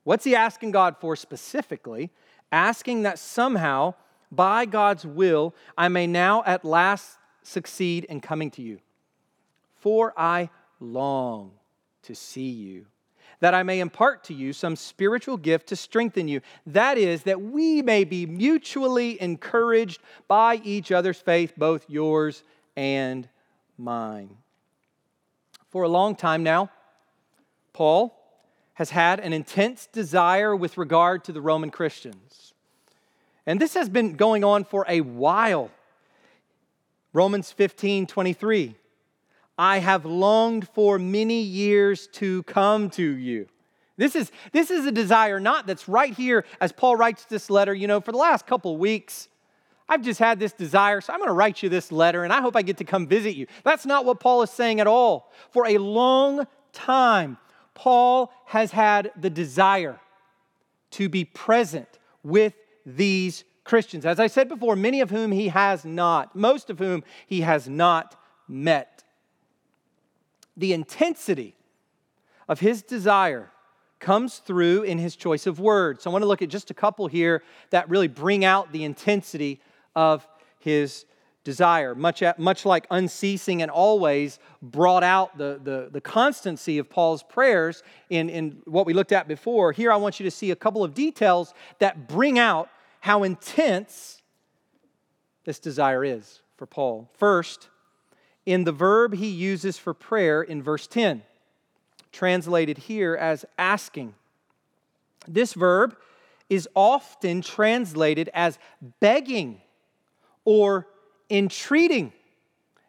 What's 0.04 0.24
he 0.24 0.36
asking 0.36 0.72
God 0.72 0.96
for 1.00 1.16
specifically? 1.16 2.10
Asking 2.52 3.04
that 3.04 3.20
somehow, 3.20 3.94
by 4.32 4.66
God's 4.66 5.06
will, 5.06 5.54
I 5.78 5.88
may 5.90 6.08
now 6.08 6.44
at 6.46 6.66
last 6.66 7.18
succeed 7.44 8.06
in 8.06 8.20
coming 8.22 8.52
to 8.52 8.62
you. 8.62 8.80
For 9.76 10.14
I 10.18 10.50
long 10.80 11.52
to 12.04 12.16
see 12.16 12.50
you, 12.50 12.86
that 13.40 13.54
I 13.54 13.64
may 13.64 13.80
impart 13.80 14.24
to 14.26 14.34
you 14.34 14.54
some 14.54 14.76
spiritual 14.76 15.38
gift 15.38 15.68
to 15.68 15.76
strengthen 15.76 16.28
you. 16.28 16.42
That 16.66 16.98
is, 16.98 17.24
that 17.24 17.42
we 17.42 17.82
may 17.82 18.04
be 18.04 18.26
mutually 18.26 19.22
encouraged 19.22 20.02
by 20.28 20.62
each 20.64 20.92
other's 20.92 21.20
faith, 21.20 21.54
both 21.58 21.90
yours 21.90 22.44
and 22.76 23.28
mine. 23.78 24.38
For 25.70 25.84
a 25.84 25.90
long 25.90 26.16
time 26.16 26.44
now, 26.44 26.70
Paul 27.74 28.21
has 28.76 28.90
had 28.90 29.20
an 29.20 29.34
intense 29.34 29.88
desire 29.92 30.56
with 30.56 30.78
regard 30.78 31.24
to 31.26 31.32
the 31.32 31.42
Roman 31.42 31.72
Christians. 31.72 32.54
And 33.46 33.60
this 33.60 33.74
has 33.74 33.90
been 33.90 34.16
going 34.16 34.44
on 34.44 34.64
for 34.64 34.86
a 34.88 35.02
while. 35.02 35.72
Romans 37.14 37.52
15 37.52 38.08
23. 38.08 38.76
I 39.58 39.80
have 39.80 40.06
longed 40.06 40.68
for 40.70 40.98
many 40.98 41.42
years 41.42 42.08
to 42.14 42.44
come 42.44 42.90
to 42.92 43.04
you. 43.04 43.48
This 43.98 44.16
is, 44.16 44.32
this 44.52 44.72
is 44.72 44.86
a 44.86 44.92
desire 44.92 45.40
not 45.40 45.68
that's 45.68 45.88
right 45.88 46.14
here 46.14 46.46
as 46.60 46.72
Paul 46.72 46.96
writes 46.96 47.26
this 47.26 47.50
letter. 47.50 47.74
You 47.74 47.88
know, 47.88 48.02
for 48.02 48.12
the 48.12 48.18
last 48.18 48.48
couple 48.48 48.76
weeks, 48.78 49.28
I've 49.88 50.02
just 50.02 50.20
had 50.20 50.40
this 50.40 50.54
desire, 50.54 51.02
so 51.02 51.12
I'm 51.12 51.20
going 51.20 51.28
to 51.28 51.34
write 51.34 51.62
you 51.62 51.70
this 51.70 51.92
letter 51.92 52.24
and 52.24 52.32
I 52.32 52.42
hope 52.42 52.56
I 52.56 52.62
get 52.62 52.78
to 52.78 52.86
come 52.86 53.08
visit 53.08 53.36
you. 53.36 53.46
That's 53.64 53.86
not 53.86 54.06
what 54.06 54.20
Paul 54.20 54.42
is 54.42 54.50
saying 54.50 54.80
at 54.80 54.88
all. 54.88 55.32
For 55.52 55.68
a 55.68 55.78
long 55.78 56.48
time, 56.72 57.38
Paul 57.74 58.32
has 58.46 58.72
had 58.72 59.12
the 59.16 59.30
desire 59.30 60.00
to 60.92 61.10
be 61.10 61.26
present 61.26 61.88
with 62.24 62.54
these 62.86 63.44
Christians. 63.64 64.06
As 64.06 64.20
I 64.20 64.28
said 64.28 64.50
before, 64.50 64.76
many 64.76 65.02
of 65.02 65.10
whom 65.10 65.32
he 65.32 65.50
has 65.50 65.86
not, 65.86 66.36
most 66.36 66.70
of 66.70 66.80
whom 66.80 67.04
he 67.26 67.42
has 67.42 67.70
not 67.70 68.20
met. 68.48 69.04
The 70.58 70.74
intensity 70.74 71.56
of 72.48 72.60
his 72.60 72.82
desire 72.82 73.52
comes 74.00 74.40
through 74.40 74.84
in 74.84 74.98
his 74.98 75.16
choice 75.16 75.48
of 75.48 75.60
words. 75.60 76.04
So 76.04 76.10
I 76.10 76.14
want 76.14 76.24
to 76.24 76.28
look 76.28 76.42
at 76.42 76.50
just 76.50 76.72
a 76.72 76.74
couple 76.74 77.08
here 77.08 77.44
that 77.70 77.90
really 77.90 78.08
bring 78.08 78.44
out 78.44 78.72
the 78.72 78.84
intensity 78.84 79.62
of 79.96 80.28
his 80.60 81.06
desire. 81.44 81.96
Much, 81.96 82.24
much 82.38 82.66
like 82.66 82.86
unceasing 82.92 83.62
and 83.62 83.72
always 83.72 84.40
brought 84.62 85.04
out 85.04 85.38
the, 85.38 85.60
the, 85.64 85.90
the 85.92 86.02
constancy 86.02 86.78
of 86.78 86.90
Paul's 86.90 87.24
prayers 87.24 87.84
in, 88.10 88.30
in 88.30 88.62
what 88.66 88.86
we 88.86 88.94
looked 88.94 89.12
at 89.12 89.28
before, 89.28 89.72
here 89.72 89.92
I 89.92 89.96
want 89.96 90.20
you 90.20 90.24
to 90.26 90.32
see 90.32 90.52
a 90.52 90.56
couple 90.56 90.84
of 90.84 90.94
details 90.94 91.54
that 91.80 92.08
bring 92.08 92.38
out 92.38 92.70
how 93.00 93.24
intense 93.24 94.22
this 95.46 95.60
desire 95.60 96.04
is 96.04 96.42
for 96.58 96.68
Paul. 96.68 97.10
First, 97.18 97.70
in 98.46 98.64
the 98.64 98.72
verb 98.72 99.16
he 99.16 99.28
uses 99.28 99.78
for 99.78 99.94
prayer 99.94 100.44
in 100.44 100.62
verse 100.62 100.86
10, 100.88 101.24
translated 102.12 102.78
here 102.78 103.16
as 103.16 103.46
asking. 103.58 104.14
This 105.28 105.54
verb 105.54 105.96
is 106.50 106.68
often 106.76 107.42
translated 107.42 108.30
as 108.34 108.60
begging 109.00 109.62
or 110.44 110.88
entreating. 111.32 112.12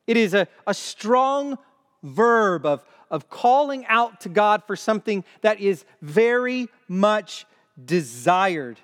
It 0.06 0.16
is 0.16 0.34
a, 0.34 0.48
a 0.66 0.74
strong 0.74 1.56
verb 2.02 2.66
of, 2.66 2.84
of 3.10 3.30
calling 3.30 3.86
out 3.86 4.20
to 4.22 4.28
God 4.28 4.64
for 4.66 4.76
something 4.76 5.24
that 5.42 5.60
is 5.60 5.84
very 6.00 6.68
much 6.88 7.46
desired. 7.82 8.78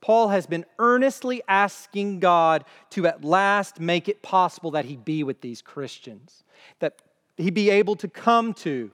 Paul 0.00 0.28
has 0.28 0.46
been 0.46 0.66
earnestly 0.78 1.42
asking 1.48 2.20
God 2.20 2.64
to 2.90 3.06
at 3.06 3.24
last 3.24 3.80
make 3.80 4.08
it 4.08 4.22
possible 4.22 4.72
that 4.72 4.84
he 4.84 4.96
be 4.96 5.24
with 5.24 5.40
these 5.40 5.62
Christians, 5.62 6.44
that 6.78 7.00
he 7.36 7.50
be 7.50 7.70
able 7.70 7.96
to 7.96 8.08
come 8.08 8.52
to 8.54 8.90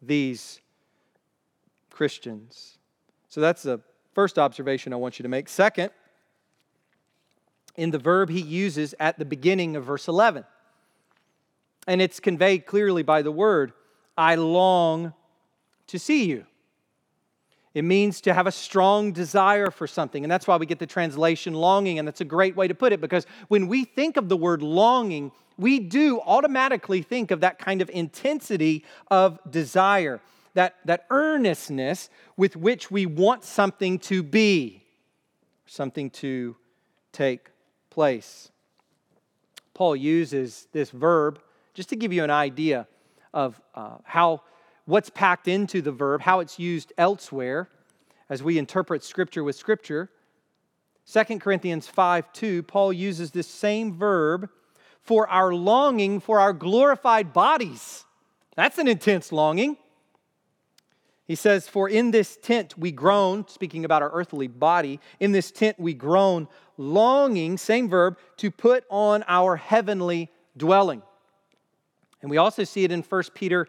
these 0.00 0.60
Christians. 1.90 2.78
So 3.28 3.40
that's 3.40 3.62
the 3.62 3.80
first 4.14 4.38
observation 4.38 4.92
I 4.92 4.96
want 4.96 5.18
you 5.18 5.24
to 5.24 5.28
make. 5.28 5.48
Second, 5.48 5.90
in 7.76 7.90
the 7.90 7.98
verb 7.98 8.30
he 8.30 8.40
uses 8.40 8.94
at 8.98 9.18
the 9.18 9.24
beginning 9.24 9.76
of 9.76 9.84
verse 9.84 10.08
11. 10.08 10.44
And 11.86 12.02
it's 12.02 12.20
conveyed 12.20 12.66
clearly 12.66 13.02
by 13.02 13.22
the 13.22 13.30
word, 13.30 13.72
I 14.16 14.34
long 14.34 15.12
to 15.88 15.98
see 15.98 16.24
you. 16.24 16.46
It 17.74 17.84
means 17.84 18.22
to 18.22 18.32
have 18.32 18.46
a 18.46 18.52
strong 18.52 19.12
desire 19.12 19.70
for 19.70 19.86
something. 19.86 20.24
And 20.24 20.30
that's 20.30 20.46
why 20.46 20.56
we 20.56 20.64
get 20.64 20.78
the 20.78 20.86
translation 20.86 21.52
longing. 21.52 21.98
And 21.98 22.08
that's 22.08 22.22
a 22.22 22.24
great 22.24 22.56
way 22.56 22.66
to 22.66 22.74
put 22.74 22.92
it 22.92 23.02
because 23.02 23.26
when 23.48 23.68
we 23.68 23.84
think 23.84 24.16
of 24.16 24.30
the 24.30 24.36
word 24.36 24.62
longing, 24.62 25.30
we 25.58 25.78
do 25.78 26.20
automatically 26.20 27.02
think 27.02 27.30
of 27.30 27.40
that 27.40 27.58
kind 27.58 27.82
of 27.82 27.90
intensity 27.90 28.84
of 29.10 29.38
desire, 29.50 30.22
that, 30.54 30.76
that 30.86 31.04
earnestness 31.10 32.08
with 32.38 32.56
which 32.56 32.90
we 32.90 33.04
want 33.04 33.44
something 33.44 33.98
to 33.98 34.22
be, 34.22 34.82
something 35.66 36.08
to 36.10 36.56
take 37.12 37.50
place. 37.96 38.50
Paul 39.72 39.96
uses 39.96 40.68
this 40.72 40.90
verb 40.90 41.40
just 41.72 41.88
to 41.88 41.96
give 41.96 42.12
you 42.12 42.24
an 42.24 42.30
idea 42.30 42.86
of 43.32 43.58
uh, 43.74 43.96
how 44.04 44.42
what's 44.84 45.08
packed 45.08 45.48
into 45.48 45.80
the 45.80 45.92
verb, 45.92 46.20
how 46.20 46.40
it's 46.40 46.58
used 46.58 46.92
elsewhere 46.98 47.70
as 48.28 48.42
we 48.42 48.58
interpret 48.58 49.02
Scripture 49.02 49.42
with 49.42 49.56
Scripture. 49.56 50.10
2 51.10 51.38
Corinthians 51.38 51.88
5 51.88 52.34
2, 52.34 52.64
Paul 52.64 52.92
uses 52.92 53.30
this 53.30 53.48
same 53.48 53.96
verb 53.96 54.50
for 55.00 55.26
our 55.30 55.54
longing 55.54 56.20
for 56.20 56.38
our 56.38 56.52
glorified 56.52 57.32
bodies. 57.32 58.04
That's 58.56 58.76
an 58.76 58.88
intense 58.88 59.32
longing. 59.32 59.78
He 61.26 61.34
says, 61.34 61.68
For 61.68 61.88
in 61.88 62.12
this 62.12 62.36
tent 62.36 62.78
we 62.78 62.92
groan, 62.92 63.48
speaking 63.48 63.84
about 63.84 64.02
our 64.02 64.10
earthly 64.12 64.46
body, 64.46 65.00
in 65.18 65.32
this 65.32 65.50
tent 65.50 65.78
we 65.78 65.92
groan, 65.92 66.48
longing, 66.76 67.58
same 67.58 67.88
verb, 67.88 68.16
to 68.38 68.50
put 68.50 68.84
on 68.90 69.24
our 69.26 69.56
heavenly 69.56 70.30
dwelling. 70.56 71.02
And 72.22 72.30
we 72.30 72.36
also 72.36 72.64
see 72.64 72.84
it 72.84 72.92
in 72.92 73.02
1 73.02 73.22
Peter 73.34 73.66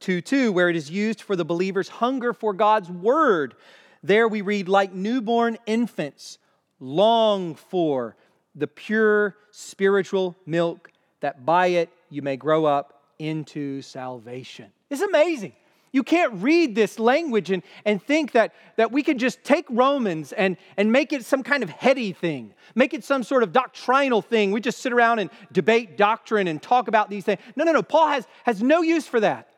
2 0.00 0.20
2, 0.20 0.52
where 0.52 0.68
it 0.68 0.76
is 0.76 0.90
used 0.90 1.22
for 1.22 1.36
the 1.36 1.44
believer's 1.44 1.88
hunger 1.88 2.32
for 2.32 2.52
God's 2.52 2.90
word. 2.90 3.54
There 4.02 4.28
we 4.28 4.40
read, 4.40 4.68
like 4.68 4.92
newborn 4.92 5.58
infants, 5.66 6.38
long 6.80 7.54
for 7.54 8.16
the 8.54 8.66
pure 8.66 9.36
spiritual 9.50 10.36
milk, 10.44 10.90
that 11.20 11.46
by 11.46 11.68
it 11.68 11.88
you 12.10 12.22
may 12.22 12.36
grow 12.36 12.64
up 12.64 13.02
into 13.18 13.80
salvation. 13.82 14.70
It's 14.90 15.02
amazing. 15.02 15.52
You 15.96 16.02
can't 16.02 16.42
read 16.42 16.74
this 16.74 16.98
language 16.98 17.50
and, 17.50 17.62
and 17.86 18.02
think 18.02 18.32
that, 18.32 18.52
that 18.76 18.92
we 18.92 19.02
can 19.02 19.16
just 19.16 19.42
take 19.44 19.64
Romans 19.70 20.34
and, 20.34 20.58
and 20.76 20.92
make 20.92 21.10
it 21.14 21.24
some 21.24 21.42
kind 21.42 21.62
of 21.62 21.70
heady 21.70 22.12
thing, 22.12 22.52
make 22.74 22.92
it 22.92 23.02
some 23.02 23.22
sort 23.22 23.42
of 23.42 23.50
doctrinal 23.50 24.20
thing. 24.20 24.50
We 24.50 24.60
just 24.60 24.80
sit 24.80 24.92
around 24.92 25.20
and 25.20 25.30
debate 25.52 25.96
doctrine 25.96 26.48
and 26.48 26.60
talk 26.60 26.88
about 26.88 27.08
these 27.08 27.24
things. 27.24 27.40
No, 27.56 27.64
no, 27.64 27.72
no. 27.72 27.82
Paul 27.82 28.08
has, 28.08 28.26
has 28.44 28.62
no 28.62 28.82
use 28.82 29.06
for 29.06 29.20
that. 29.20 29.48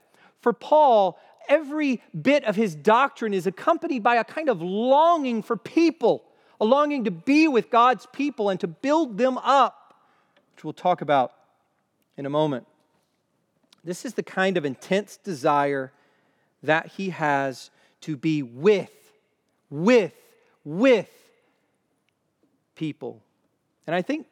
For 0.40 0.52
Paul, 0.52 1.18
every 1.48 2.00
bit 2.22 2.44
of 2.44 2.54
his 2.54 2.76
doctrine 2.76 3.34
is 3.34 3.48
accompanied 3.48 4.04
by 4.04 4.14
a 4.14 4.22
kind 4.22 4.48
of 4.48 4.62
longing 4.62 5.42
for 5.42 5.56
people, 5.56 6.22
a 6.60 6.64
longing 6.64 7.02
to 7.06 7.10
be 7.10 7.48
with 7.48 7.68
God's 7.68 8.06
people 8.12 8.48
and 8.48 8.60
to 8.60 8.68
build 8.68 9.18
them 9.18 9.38
up, 9.38 9.92
which 10.54 10.62
we'll 10.62 10.72
talk 10.72 11.00
about 11.00 11.32
in 12.16 12.26
a 12.26 12.30
moment. 12.30 12.68
This 13.82 14.04
is 14.04 14.14
the 14.14 14.22
kind 14.22 14.56
of 14.56 14.64
intense 14.64 15.16
desire 15.16 15.90
that 16.62 16.86
he 16.86 17.10
has 17.10 17.70
to 18.02 18.16
be 18.16 18.42
with, 18.42 18.90
with, 19.70 20.14
with 20.64 21.10
people. 22.74 23.22
And 23.86 23.94
I 23.94 24.02
think 24.02 24.26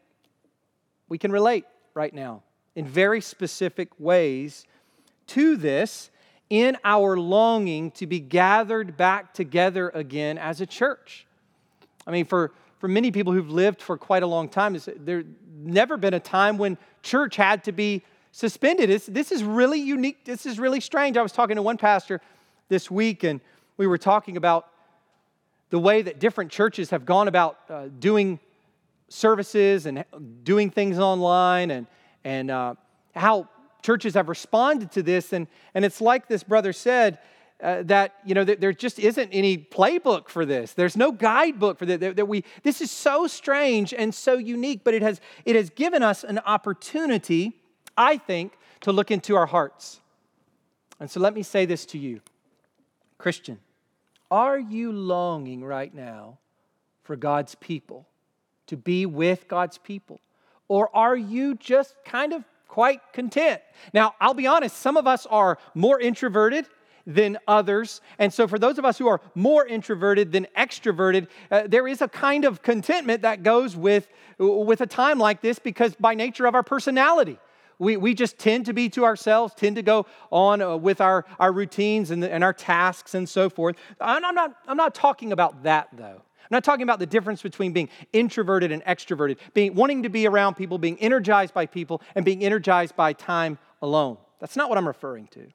we 1.08 1.18
can 1.18 1.32
relate 1.32 1.64
right 1.94 2.12
now 2.12 2.42
in 2.74 2.86
very 2.86 3.20
specific 3.20 3.88
ways 3.98 4.66
to 5.28 5.56
this 5.56 6.10
in 6.48 6.76
our 6.84 7.16
longing 7.16 7.90
to 7.92 8.06
be 8.06 8.20
gathered 8.20 8.96
back 8.96 9.34
together 9.34 9.90
again 9.90 10.38
as 10.38 10.60
a 10.60 10.66
church. 10.66 11.26
I 12.06 12.12
mean, 12.12 12.24
for, 12.24 12.52
for 12.78 12.86
many 12.86 13.10
people 13.10 13.32
who've 13.32 13.50
lived 13.50 13.82
for 13.82 13.96
quite 13.96 14.22
a 14.22 14.26
long 14.26 14.48
time, 14.48 14.78
there's 14.98 15.24
never 15.56 15.96
been 15.96 16.14
a 16.14 16.20
time 16.20 16.58
when 16.58 16.78
church 17.02 17.36
had 17.36 17.64
to 17.64 17.72
be 17.72 18.02
suspended. 18.36 18.90
It's, 18.90 19.06
this 19.06 19.32
is 19.32 19.42
really 19.42 19.80
unique. 19.80 20.26
This 20.26 20.44
is 20.44 20.58
really 20.58 20.80
strange. 20.80 21.16
I 21.16 21.22
was 21.22 21.32
talking 21.32 21.56
to 21.56 21.62
one 21.62 21.78
pastor 21.78 22.20
this 22.68 22.90
week, 22.90 23.24
and 23.24 23.40
we 23.78 23.86
were 23.86 23.96
talking 23.96 24.36
about 24.36 24.68
the 25.70 25.78
way 25.78 26.02
that 26.02 26.20
different 26.20 26.50
churches 26.50 26.90
have 26.90 27.06
gone 27.06 27.28
about 27.28 27.58
uh, 27.70 27.86
doing 27.98 28.38
services 29.08 29.86
and 29.86 30.04
doing 30.44 30.68
things 30.68 30.98
online, 30.98 31.70
and, 31.70 31.86
and 32.24 32.50
uh, 32.50 32.74
how 33.14 33.48
churches 33.80 34.12
have 34.12 34.28
responded 34.28 34.92
to 34.92 35.02
this. 35.02 35.32
And, 35.32 35.46
and 35.72 35.82
it's 35.82 36.02
like 36.02 36.28
this 36.28 36.42
brother 36.42 36.74
said. 36.74 37.18
Uh, 37.58 37.82
that 37.84 38.16
you 38.22 38.34
know 38.34 38.44
that 38.44 38.60
there 38.60 38.70
just 38.70 38.98
isn't 38.98 39.30
any 39.32 39.56
playbook 39.56 40.28
for 40.28 40.44
this 40.44 40.74
there's 40.74 40.94
no 40.94 41.10
guidebook 41.10 41.78
for 41.78 41.86
this 41.86 41.98
that, 41.98 42.14
that 42.14 42.28
we 42.28 42.44
this 42.64 42.82
is 42.82 42.90
so 42.90 43.26
strange 43.26 43.94
and 43.94 44.14
so 44.14 44.34
unique 44.36 44.82
but 44.84 44.92
it 44.92 45.00
has 45.00 45.22
it 45.46 45.56
has 45.56 45.70
given 45.70 46.02
us 46.02 46.22
an 46.22 46.38
opportunity 46.40 47.54
I 47.96 48.18
think, 48.18 48.58
to 48.82 48.92
look 48.92 49.10
into 49.10 49.36
our 49.36 49.46
hearts. 49.46 50.00
And 51.00 51.10
so 51.10 51.20
let 51.20 51.34
me 51.34 51.42
say 51.42 51.66
this 51.66 51.86
to 51.86 51.98
you 51.98 52.20
Christian, 53.18 53.58
are 54.30 54.58
you 54.58 54.92
longing 54.92 55.64
right 55.64 55.94
now 55.94 56.38
for 57.02 57.16
God's 57.16 57.54
people, 57.54 58.06
to 58.66 58.76
be 58.76 59.06
with 59.06 59.48
God's 59.48 59.78
people? 59.78 60.20
Or 60.68 60.94
are 60.94 61.16
you 61.16 61.54
just 61.54 61.94
kind 62.04 62.32
of 62.32 62.44
quite 62.66 63.00
content? 63.12 63.62
Now, 63.94 64.14
I'll 64.20 64.34
be 64.34 64.48
honest, 64.48 64.76
some 64.76 64.96
of 64.96 65.06
us 65.06 65.26
are 65.26 65.58
more 65.74 66.00
introverted 66.00 66.66
than 67.06 67.38
others. 67.46 68.00
And 68.18 68.32
so, 68.32 68.48
for 68.48 68.58
those 68.58 68.78
of 68.78 68.84
us 68.84 68.98
who 68.98 69.06
are 69.06 69.20
more 69.36 69.64
introverted 69.64 70.32
than 70.32 70.48
extroverted, 70.58 71.28
uh, 71.52 71.62
there 71.68 71.86
is 71.86 72.02
a 72.02 72.08
kind 72.08 72.44
of 72.44 72.62
contentment 72.62 73.22
that 73.22 73.44
goes 73.44 73.76
with, 73.76 74.08
with 74.38 74.80
a 74.80 74.86
time 74.86 75.20
like 75.20 75.40
this 75.40 75.60
because 75.60 75.94
by 75.94 76.14
nature 76.14 76.46
of 76.46 76.56
our 76.56 76.64
personality. 76.64 77.38
We, 77.78 77.96
we 77.96 78.14
just 78.14 78.38
tend 78.38 78.66
to 78.66 78.72
be 78.72 78.88
to 78.90 79.04
ourselves, 79.04 79.54
tend 79.54 79.76
to 79.76 79.82
go 79.82 80.06
on 80.30 80.62
uh, 80.62 80.76
with 80.76 81.00
our, 81.00 81.26
our 81.38 81.52
routines 81.52 82.10
and, 82.10 82.24
and 82.24 82.42
our 82.42 82.52
tasks 82.52 83.14
and 83.14 83.28
so 83.28 83.50
forth. 83.50 83.76
I'm 84.00 84.34
not, 84.34 84.56
I'm 84.66 84.76
not 84.76 84.94
talking 84.94 85.32
about 85.32 85.64
that, 85.64 85.88
though. 85.92 86.22
I'm 86.46 86.54
not 86.54 86.64
talking 86.64 86.84
about 86.84 87.00
the 87.00 87.06
difference 87.06 87.42
between 87.42 87.72
being 87.72 87.88
introverted 88.12 88.70
and 88.70 88.84
extroverted, 88.84 89.38
being 89.52 89.74
wanting 89.74 90.04
to 90.04 90.08
be 90.08 90.26
around 90.26 90.54
people, 90.54 90.78
being 90.78 90.98
energized 91.00 91.52
by 91.52 91.66
people, 91.66 92.00
and 92.14 92.24
being 92.24 92.44
energized 92.44 92.94
by 92.94 93.12
time 93.12 93.58
alone. 93.82 94.16
That's 94.38 94.56
not 94.56 94.68
what 94.68 94.78
I'm 94.78 94.86
referring 94.86 95.26
to. 95.28 95.46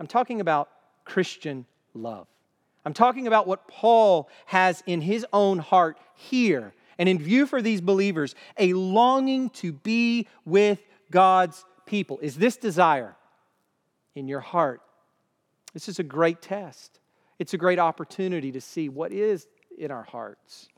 I'm 0.00 0.06
talking 0.06 0.40
about 0.40 0.70
Christian 1.04 1.66
love. 1.94 2.26
I'm 2.84 2.94
talking 2.94 3.26
about 3.26 3.46
what 3.46 3.68
Paul 3.68 4.28
has 4.46 4.82
in 4.86 5.00
his 5.00 5.24
own 5.32 5.58
heart 5.58 5.98
here 6.14 6.72
and 6.98 7.08
in 7.08 7.18
view 7.18 7.46
for 7.46 7.62
these 7.62 7.80
believers 7.80 8.34
a 8.58 8.72
longing 8.72 9.50
to 9.50 9.72
be 9.72 10.26
with 10.44 10.80
God's 11.12 11.64
people? 11.86 12.18
Is 12.20 12.36
this 12.36 12.56
desire 12.56 13.14
in 14.16 14.26
your 14.26 14.40
heart? 14.40 14.80
This 15.72 15.88
is 15.88 16.00
a 16.00 16.02
great 16.02 16.42
test. 16.42 16.98
It's 17.38 17.54
a 17.54 17.58
great 17.58 17.78
opportunity 17.78 18.50
to 18.50 18.60
see 18.60 18.88
what 18.88 19.12
is 19.12 19.46
in 19.78 19.92
our 19.92 20.02
hearts 20.02 20.68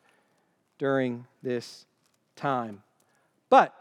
during 0.78 1.26
this 1.42 1.86
time. 2.36 2.82
But 3.48 3.74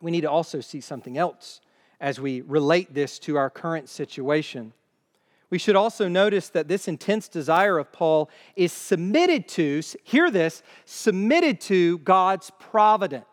we 0.00 0.10
need 0.10 0.22
to 0.22 0.30
also 0.30 0.60
see 0.60 0.80
something 0.80 1.18
else 1.18 1.60
as 2.00 2.20
we 2.20 2.42
relate 2.42 2.94
this 2.94 3.18
to 3.20 3.36
our 3.36 3.50
current 3.50 3.88
situation. 3.88 4.72
We 5.50 5.58
should 5.58 5.76
also 5.76 6.08
notice 6.08 6.48
that 6.50 6.68
this 6.68 6.88
intense 6.88 7.28
desire 7.28 7.78
of 7.78 7.92
Paul 7.92 8.28
is 8.56 8.72
submitted 8.72 9.46
to, 9.50 9.82
hear 10.02 10.30
this, 10.30 10.62
submitted 10.84 11.60
to 11.62 11.98
God's 11.98 12.50
providence. 12.58 13.24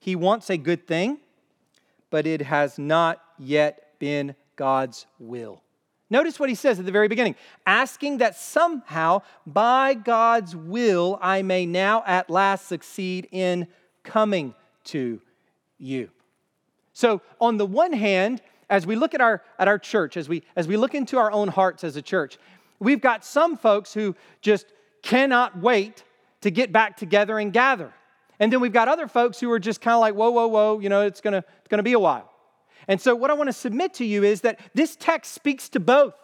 He 0.00 0.16
wants 0.16 0.50
a 0.50 0.56
good 0.56 0.86
thing, 0.86 1.18
but 2.08 2.26
it 2.26 2.40
has 2.40 2.78
not 2.78 3.22
yet 3.38 3.98
been 3.98 4.34
God's 4.56 5.06
will. 5.18 5.62
Notice 6.08 6.40
what 6.40 6.48
he 6.48 6.56
says 6.56 6.80
at 6.80 6.86
the 6.86 6.92
very 6.92 7.06
beginning 7.06 7.36
asking 7.66 8.18
that 8.18 8.34
somehow, 8.34 9.22
by 9.46 9.94
God's 9.94 10.56
will, 10.56 11.18
I 11.22 11.42
may 11.42 11.66
now 11.66 12.02
at 12.04 12.28
last 12.28 12.66
succeed 12.66 13.28
in 13.30 13.68
coming 14.02 14.54
to 14.86 15.20
you. 15.78 16.10
So, 16.92 17.22
on 17.40 17.58
the 17.58 17.66
one 17.66 17.92
hand, 17.92 18.42
as 18.68 18.86
we 18.86 18.96
look 18.96 19.14
at 19.14 19.20
our, 19.20 19.42
at 19.58 19.68
our 19.68 19.78
church, 19.78 20.16
as 20.16 20.28
we, 20.28 20.42
as 20.56 20.66
we 20.66 20.76
look 20.76 20.94
into 20.94 21.16
our 21.18 21.30
own 21.30 21.48
hearts 21.48 21.84
as 21.84 21.96
a 21.96 22.02
church, 22.02 22.38
we've 22.80 23.00
got 23.00 23.24
some 23.24 23.56
folks 23.56 23.94
who 23.94 24.16
just 24.40 24.66
cannot 25.02 25.58
wait 25.58 26.02
to 26.40 26.50
get 26.50 26.72
back 26.72 26.96
together 26.96 27.38
and 27.38 27.52
gather. 27.52 27.92
And 28.40 28.50
then 28.50 28.60
we've 28.60 28.72
got 28.72 28.88
other 28.88 29.06
folks 29.06 29.38
who 29.38 29.50
are 29.52 29.58
just 29.58 29.82
kind 29.82 29.94
of 29.94 30.00
like, 30.00 30.14
whoa, 30.14 30.30
whoa, 30.30 30.48
whoa, 30.48 30.80
you 30.80 30.88
know, 30.88 31.02
it's 31.02 31.20
gonna, 31.20 31.44
it's 31.58 31.68
gonna 31.68 31.82
be 31.82 31.92
a 31.92 31.98
while. 31.98 32.30
And 32.88 33.00
so, 33.00 33.14
what 33.14 33.30
I 33.30 33.34
want 33.34 33.48
to 33.48 33.52
submit 33.52 33.94
to 33.94 34.04
you 34.04 34.24
is 34.24 34.40
that 34.40 34.58
this 34.74 34.96
text 34.96 35.32
speaks 35.32 35.68
to 35.68 35.80
both. 35.80 36.14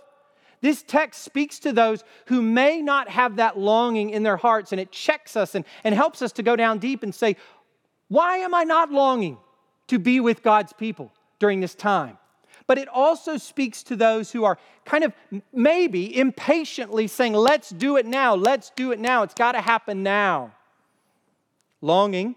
This 0.62 0.82
text 0.82 1.22
speaks 1.22 1.58
to 1.60 1.72
those 1.72 2.02
who 2.26 2.40
may 2.40 2.80
not 2.80 3.10
have 3.10 3.36
that 3.36 3.58
longing 3.58 4.10
in 4.10 4.22
their 4.22 4.38
hearts, 4.38 4.72
and 4.72 4.80
it 4.80 4.90
checks 4.90 5.36
us 5.36 5.54
and, 5.54 5.66
and 5.84 5.94
helps 5.94 6.22
us 6.22 6.32
to 6.32 6.42
go 6.42 6.56
down 6.56 6.78
deep 6.78 7.02
and 7.02 7.14
say, 7.14 7.36
Why 8.08 8.38
am 8.38 8.54
I 8.54 8.64
not 8.64 8.90
longing 8.90 9.36
to 9.88 9.98
be 9.98 10.18
with 10.18 10.42
God's 10.42 10.72
people 10.72 11.12
during 11.38 11.60
this 11.60 11.74
time? 11.74 12.16
But 12.66 12.78
it 12.78 12.88
also 12.88 13.36
speaks 13.36 13.82
to 13.84 13.94
those 13.94 14.32
who 14.32 14.42
are 14.44 14.58
kind 14.84 15.04
of 15.04 15.12
maybe 15.52 16.18
impatiently 16.18 17.06
saying, 17.06 17.34
Let's 17.34 17.68
do 17.68 17.96
it 17.96 18.06
now, 18.06 18.34
let's 18.34 18.72
do 18.74 18.92
it 18.92 18.98
now, 18.98 19.22
it's 19.22 19.34
got 19.34 19.52
to 19.52 19.60
happen 19.60 20.02
now. 20.02 20.52
Longing 21.80 22.36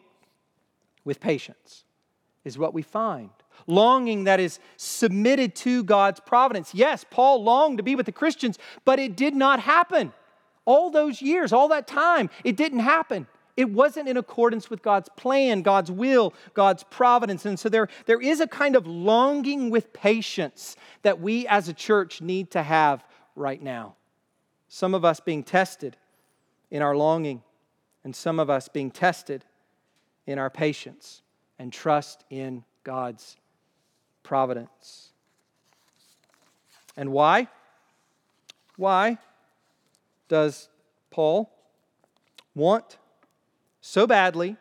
with 1.04 1.20
patience 1.20 1.86
is 2.44 2.58
what 2.58 2.74
we 2.74 2.82
find. 2.82 3.30
Longing 3.68 4.24
that 4.26 4.40
is 4.40 4.60
submitted 4.78 5.56
to 5.56 5.84
God's 5.84 6.20
providence. 6.20 6.74
Yes, 6.74 7.06
Paul 7.10 7.44
longed 7.44 7.78
to 7.78 7.84
be 7.84 7.96
with 7.96 8.06
the 8.06 8.12
Christians, 8.12 8.58
but 8.86 9.00
it 9.00 9.16
did 9.16 9.36
not 9.36 9.60
happen. 9.60 10.14
All 10.66 10.90
those 10.90 11.22
years, 11.22 11.52
all 11.52 11.68
that 11.70 11.88
time, 11.88 12.30
it 12.44 12.56
didn't 12.56 12.80
happen. 12.80 13.28
It 13.58 13.70
wasn't 13.70 14.08
in 14.08 14.16
accordance 14.16 14.70
with 14.70 14.82
God's 14.82 15.10
plan, 15.18 15.64
God's 15.64 15.92
will, 15.92 16.34
God's 16.54 16.84
providence. 16.84 17.46
And 17.46 17.60
so 17.60 17.68
there, 17.68 17.90
there 18.06 18.22
is 18.22 18.40
a 18.40 18.48
kind 18.48 18.78
of 18.78 18.88
longing 18.88 19.70
with 19.70 19.92
patience 19.92 20.78
that 21.02 21.20
we 21.20 21.46
as 21.48 21.68
a 21.68 21.74
church 21.74 22.22
need 22.22 22.52
to 22.52 22.64
have 22.64 23.04
right 23.36 23.62
now. 23.62 23.96
Some 24.70 24.94
of 24.94 25.04
us 25.04 25.20
being 25.20 25.44
tested 25.44 25.98
in 26.72 26.82
our 26.82 26.96
longing 26.96 27.42
and 28.04 28.16
some 28.16 28.40
of 28.40 28.50
us 28.50 28.68
being 28.68 28.92
tested 28.92 29.46
in 30.26 30.40
our 30.40 30.50
patience 30.50 31.22
and 31.58 31.74
trust 31.74 32.24
in 32.30 32.64
God's 32.84 33.38
providence. 34.24 35.10
And 36.96 37.12
why? 37.12 37.48
Why 38.78 39.18
does 40.28 40.70
Paul 41.12 41.52
want 42.56 42.98
so 43.82 44.08
badly 44.08 44.56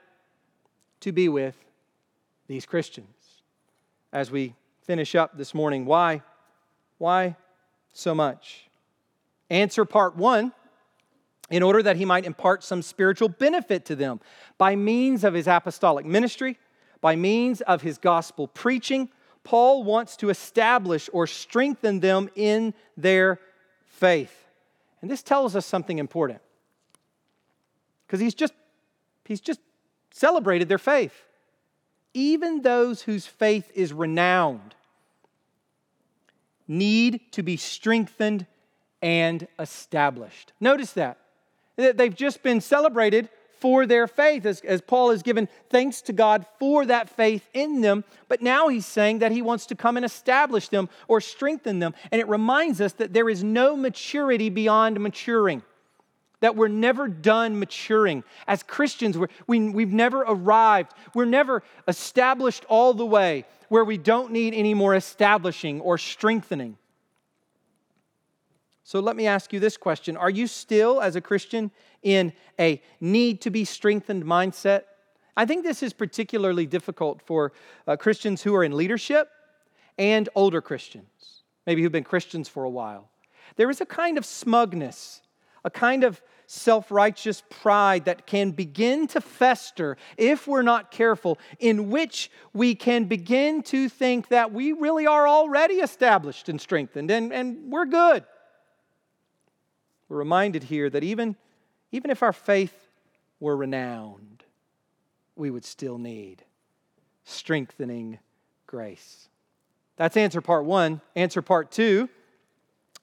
to 1.00 1.12
be 1.12 1.28
with 1.28 1.56
these 2.46 2.66
Christians? 2.66 3.42
As 4.12 4.30
we 4.30 4.54
finish 4.82 5.14
up 5.14 5.36
this 5.36 5.54
morning, 5.54 5.84
why? 5.84 6.22
Why 6.98 7.36
so 7.92 8.14
much? 8.14 8.68
Answer 9.50 9.84
part 9.84 10.16
one 10.16 10.52
in 11.50 11.62
order 11.62 11.82
that 11.82 11.96
he 11.96 12.04
might 12.04 12.24
impart 12.24 12.62
some 12.62 12.82
spiritual 12.82 13.28
benefit 13.28 13.84
to 13.86 13.96
them 13.96 14.20
by 14.58 14.76
means 14.76 15.24
of 15.24 15.34
his 15.34 15.46
apostolic 15.46 16.04
ministry, 16.04 16.58
by 17.00 17.16
means 17.16 17.60
of 17.62 17.82
his 17.82 17.98
gospel 17.98 18.48
preaching. 18.48 19.08
Paul 19.44 19.84
wants 19.84 20.16
to 20.18 20.30
establish 20.30 21.08
or 21.12 21.26
strengthen 21.26 22.00
them 22.00 22.28
in 22.34 22.74
their 22.96 23.40
faith. 23.86 24.46
And 25.00 25.10
this 25.10 25.22
tells 25.22 25.56
us 25.56 25.64
something 25.64 25.98
important. 25.98 26.40
Because 28.06 28.20
he's 28.20 28.34
just 28.34 28.52
he's 29.24 29.40
just 29.40 29.60
celebrated 30.10 30.68
their 30.68 30.78
faith. 30.78 31.24
Even 32.14 32.62
those 32.62 33.02
whose 33.02 33.26
faith 33.26 33.70
is 33.74 33.92
renowned 33.92 34.74
need 36.66 37.20
to 37.32 37.42
be 37.42 37.56
strengthened 37.56 38.46
and 39.00 39.46
established. 39.58 40.52
Notice 40.60 40.92
that. 40.92 41.18
They've 41.78 42.14
just 42.14 42.42
been 42.42 42.60
celebrated 42.60 43.28
for 43.60 43.86
their 43.86 44.06
faith, 44.06 44.44
as, 44.46 44.60
as 44.60 44.80
Paul 44.80 45.10
has 45.10 45.22
given 45.22 45.48
thanks 45.70 46.02
to 46.02 46.12
God 46.12 46.44
for 46.58 46.84
that 46.86 47.08
faith 47.08 47.48
in 47.54 47.80
them. 47.80 48.04
But 48.28 48.42
now 48.42 48.68
he's 48.68 48.86
saying 48.86 49.20
that 49.20 49.32
he 49.32 49.42
wants 49.42 49.66
to 49.66 49.74
come 49.74 49.96
and 49.96 50.04
establish 50.04 50.68
them 50.68 50.88
or 51.06 51.20
strengthen 51.20 51.78
them. 51.78 51.94
And 52.10 52.20
it 52.20 52.28
reminds 52.28 52.80
us 52.80 52.92
that 52.94 53.12
there 53.12 53.28
is 53.28 53.42
no 53.44 53.76
maturity 53.76 54.48
beyond 54.50 55.00
maturing, 55.00 55.62
that 56.40 56.56
we're 56.56 56.68
never 56.68 57.08
done 57.08 57.58
maturing. 57.58 58.24
As 58.46 58.62
Christians, 58.62 59.16
we're, 59.16 59.28
we, 59.46 59.68
we've 59.70 59.92
never 59.92 60.20
arrived, 60.22 60.92
we're 61.14 61.24
never 61.24 61.62
established 61.86 62.64
all 62.68 62.92
the 62.92 63.06
way 63.06 63.44
where 63.68 63.84
we 63.84 63.98
don't 63.98 64.32
need 64.32 64.54
any 64.54 64.74
more 64.74 64.94
establishing 64.94 65.80
or 65.80 65.98
strengthening. 65.98 66.76
So 68.88 69.00
let 69.00 69.16
me 69.16 69.26
ask 69.26 69.52
you 69.52 69.60
this 69.60 69.76
question 69.76 70.16
Are 70.16 70.30
you 70.30 70.46
still, 70.46 71.02
as 71.02 71.14
a 71.14 71.20
Christian, 71.20 71.70
in 72.02 72.32
a 72.58 72.80
need 73.02 73.42
to 73.42 73.50
be 73.50 73.66
strengthened 73.66 74.24
mindset? 74.24 74.84
I 75.36 75.44
think 75.44 75.62
this 75.62 75.82
is 75.82 75.92
particularly 75.92 76.64
difficult 76.64 77.20
for 77.20 77.52
uh, 77.86 77.96
Christians 77.96 78.40
who 78.42 78.54
are 78.54 78.64
in 78.64 78.74
leadership 78.74 79.28
and 79.98 80.26
older 80.34 80.62
Christians, 80.62 81.42
maybe 81.66 81.82
who've 81.82 81.92
been 81.92 82.02
Christians 82.02 82.48
for 82.48 82.64
a 82.64 82.70
while. 82.70 83.10
There 83.56 83.68
is 83.68 83.82
a 83.82 83.84
kind 83.84 84.16
of 84.16 84.24
smugness, 84.24 85.20
a 85.66 85.70
kind 85.70 86.02
of 86.02 86.22
self 86.46 86.90
righteous 86.90 87.42
pride 87.50 88.06
that 88.06 88.26
can 88.26 88.52
begin 88.52 89.06
to 89.08 89.20
fester 89.20 89.98
if 90.16 90.46
we're 90.46 90.62
not 90.62 90.90
careful, 90.90 91.36
in 91.58 91.90
which 91.90 92.30
we 92.54 92.74
can 92.74 93.04
begin 93.04 93.62
to 93.64 93.90
think 93.90 94.28
that 94.28 94.50
we 94.50 94.72
really 94.72 95.06
are 95.06 95.28
already 95.28 95.74
established 95.74 96.48
and 96.48 96.58
strengthened 96.58 97.10
and, 97.10 97.34
and 97.34 97.70
we're 97.70 97.84
good. 97.84 98.24
We're 100.08 100.18
reminded 100.18 100.64
here 100.64 100.88
that 100.90 101.04
even, 101.04 101.36
even 101.92 102.10
if 102.10 102.22
our 102.22 102.32
faith 102.32 102.74
were 103.40 103.56
renowned, 103.56 104.44
we 105.36 105.50
would 105.50 105.64
still 105.64 105.98
need 105.98 106.44
strengthening 107.24 108.18
grace. 108.66 109.28
That's 109.96 110.16
answer 110.16 110.40
part 110.40 110.64
one. 110.64 111.00
Answer 111.14 111.42
part 111.42 111.70
two 111.70 112.08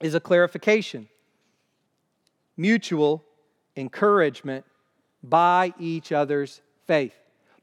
is 0.00 0.14
a 0.14 0.20
clarification 0.20 1.08
mutual 2.56 3.22
encouragement 3.76 4.64
by 5.22 5.74
each 5.78 6.12
other's 6.12 6.62
faith. 6.86 7.14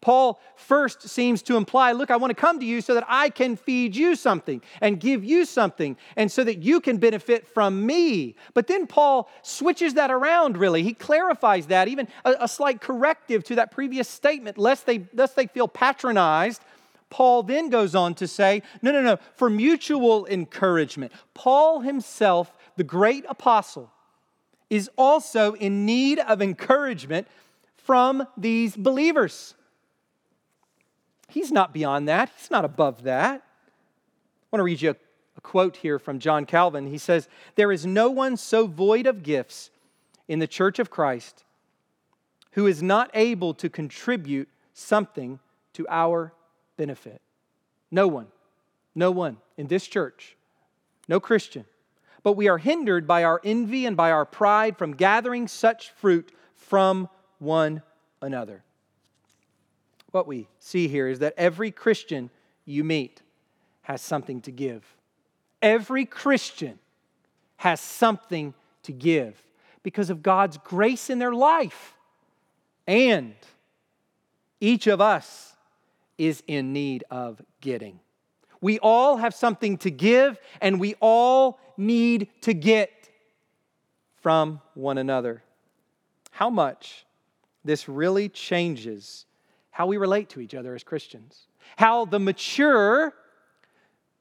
Paul 0.04 0.42
first 0.58 1.08
seems 1.08 1.42
to 1.44 1.56
imply, 1.56 1.94
look, 1.94 2.12
I 2.12 2.18
want 2.18 2.32
to 2.32 2.36
come 2.36 2.60
to 2.60 2.66
you 2.66 2.82
so 2.82 2.94
that 2.94 3.06
I 3.08 3.30
can 3.30 3.56
feed 3.56 3.96
you 3.96 4.16
something 4.16 4.62
and 4.82 5.00
give 5.00 5.24
you 5.24 5.46
something, 5.46 5.96
and 6.18 6.30
so 6.30 6.44
that 6.44 6.62
you 6.62 6.82
can 6.82 6.98
benefit 6.98 7.48
from 7.48 7.86
me. 7.86 8.36
But 8.54 8.68
then 8.68 8.86
Paul 8.86 9.30
switches 9.44 9.94
that 9.94 10.12
around, 10.12 10.58
really. 10.58 10.84
He 10.84 10.94
clarifies 10.94 11.68
that, 11.68 11.88
even 11.88 12.10
a, 12.26 12.36
a 12.42 12.48
slight 12.50 12.82
corrective 12.82 13.46
to 13.46 13.56
that 13.56 13.72
previous 13.72 14.10
statement, 14.10 14.58
lest 14.58 14.86
they, 14.86 15.08
lest 15.14 15.38
they 15.38 15.48
feel 15.48 15.70
patronized. 15.70 16.62
Paul 17.10 17.44
then 17.44 17.70
goes 17.70 17.96
on 17.96 18.14
to 18.16 18.28
say, 18.28 18.62
no, 18.82 18.92
no, 18.92 19.02
no, 19.02 19.20
for 19.36 19.50
mutual 19.50 20.26
encouragement. 20.26 21.14
Paul 21.34 21.80
himself, 21.80 22.52
the 22.76 22.84
great 22.84 23.24
apostle, 23.30 23.90
is 24.70 24.90
also 24.98 25.54
in 25.54 25.86
need 25.86 26.20
of 26.20 26.42
encouragement 26.42 27.28
from 27.78 28.28
these 28.36 28.76
believers. 28.76 29.56
He's 31.34 31.52
not 31.52 31.74
beyond 31.74 32.08
that, 32.10 32.30
he's 32.38 32.52
not 32.52 32.64
above 32.64 33.04
that. 33.04 33.42
I 33.42 34.46
want 34.52 34.60
to 34.60 34.64
read 34.64 34.84
you 34.84 34.92
a, 34.92 34.96
a 35.36 35.42
quote 35.42 35.78
here 35.78 35.98
from 35.98 36.20
John 36.20 36.46
Calvin. 36.46 36.86
He 36.86 37.00
says, 37.00 37.28
There 37.56 37.72
is 37.72 37.88
no 37.88 38.12
one 38.12 38.38
so 38.38 38.68
void 38.68 39.08
of 39.08 39.24
gifts 39.24 39.72
in 40.28 40.38
the 40.38 40.46
church 40.46 40.78
of 40.78 40.92
Christ 40.92 41.44
who 42.52 42.68
is 42.68 42.84
not 42.84 43.10
able 43.16 43.56
to 43.56 43.68
contribute 43.68 44.48
something 44.76 45.40
to 45.74 45.88
our 45.90 46.34
benefit. 46.78 47.20
No 47.90 48.08
one, 48.08 48.28
no 48.94 49.10
one 49.10 49.38
in 49.58 49.66
this 49.66 49.88
church, 49.88 50.38
no 51.08 51.20
Christian. 51.20 51.66
But 52.22 52.34
we 52.34 52.48
are 52.48 52.60
hindered 52.60 53.08
by 53.08 53.24
our 53.24 53.42
envy 53.44 53.88
and 53.88 53.98
by 53.98 54.12
our 54.12 54.26
pride 54.26 54.78
from 54.78 54.96
gathering 54.96 55.48
such 55.48 55.90
fruit 55.90 56.32
from 56.54 57.10
one 57.40 57.82
another 58.22 58.64
what 60.14 60.28
we 60.28 60.48
see 60.60 60.88
here 60.88 61.08
is 61.08 61.20
that 61.20 61.34
every 61.38 61.72
Christian 61.72 62.30
you 62.66 62.84
meet 62.84 63.22
has 63.82 64.00
something 64.00 64.42
to 64.42 64.52
give. 64.52 64.86
Every 65.62 66.06
Christian 66.06 66.78
has 67.58 67.82
something 67.82 68.54
to 68.84 68.92
give 68.92 69.42
because 69.82 70.12
of 70.12 70.22
God's 70.22 70.58
grace 70.60 71.10
in 71.10 71.18
their 71.18 71.34
life. 71.34 71.96
And 72.86 73.34
each 74.62 74.86
of 74.86 75.02
us 75.02 75.56
is 76.20 76.44
in 76.46 76.74
need 76.74 77.04
of 77.10 77.42
getting. 77.60 78.00
We 78.62 78.78
all 78.80 79.18
have 79.18 79.34
something 79.34 79.78
to 79.80 79.90
give, 79.90 80.40
and 80.62 80.80
we 80.80 80.94
all 81.00 81.60
need 81.76 82.30
to 82.42 82.54
get 82.54 82.92
from 84.22 84.62
one 84.76 85.00
another. 85.00 85.42
How 86.30 86.52
much 86.52 87.06
this 87.66 87.90
really 87.90 88.30
changes 88.30 89.26
how 89.74 89.88
we 89.88 89.98
relate 89.98 90.30
to 90.30 90.40
each 90.40 90.54
other 90.54 90.76
as 90.76 90.84
Christians, 90.84 91.48
how 91.76 92.06
the 92.06 92.20
mature 92.20 93.12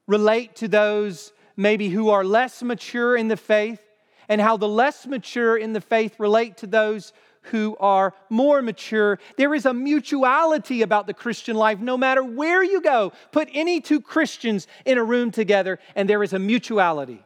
relate 0.07 0.55
to 0.57 0.67
those 0.67 1.31
maybe 1.55 1.89
who 1.89 2.09
are 2.09 2.23
less 2.23 2.63
mature 2.63 3.15
in 3.15 3.27
the 3.27 3.37
faith, 3.37 3.79
and 4.27 4.41
how 4.41 4.57
the 4.57 4.67
less 4.67 5.05
mature 5.05 5.55
in 5.55 5.73
the 5.73 5.79
faith 5.79 6.19
relate 6.19 6.57
to 6.57 6.67
those 6.67 7.13
who 7.43 7.77
are 7.79 8.15
more 8.29 8.63
mature. 8.63 9.19
There 9.37 9.53
is 9.53 9.67
a 9.67 9.73
mutuality 9.73 10.81
about 10.81 11.05
the 11.05 11.13
Christian 11.13 11.55
life 11.55 11.79
no 11.79 11.97
matter 11.97 12.23
where 12.23 12.63
you 12.63 12.81
go. 12.81 13.11
Put 13.31 13.47
any 13.53 13.79
two 13.79 14.01
Christians 14.01 14.67
in 14.85 14.97
a 14.97 15.03
room 15.03 15.29
together, 15.29 15.77
and 15.95 16.09
there 16.09 16.23
is 16.23 16.33
a 16.33 16.39
mutuality 16.39 17.23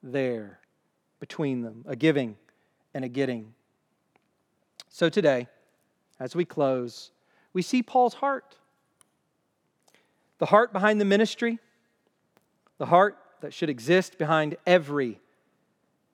there 0.00 0.60
between 1.18 1.62
them 1.62 1.84
a 1.88 1.96
giving 1.96 2.36
and 2.92 3.04
a 3.04 3.08
getting. 3.08 3.52
So 4.90 5.08
today, 5.08 5.48
as 6.20 6.36
we 6.36 6.44
close, 6.44 7.10
we 7.54 7.62
see 7.62 7.82
Paul's 7.82 8.14
heart. 8.14 8.56
The 10.38 10.46
heart 10.46 10.72
behind 10.72 11.00
the 11.00 11.04
ministry, 11.06 11.58
the 12.76 12.86
heart 12.86 13.16
that 13.40 13.54
should 13.54 13.70
exist 13.70 14.18
behind 14.18 14.56
every 14.66 15.20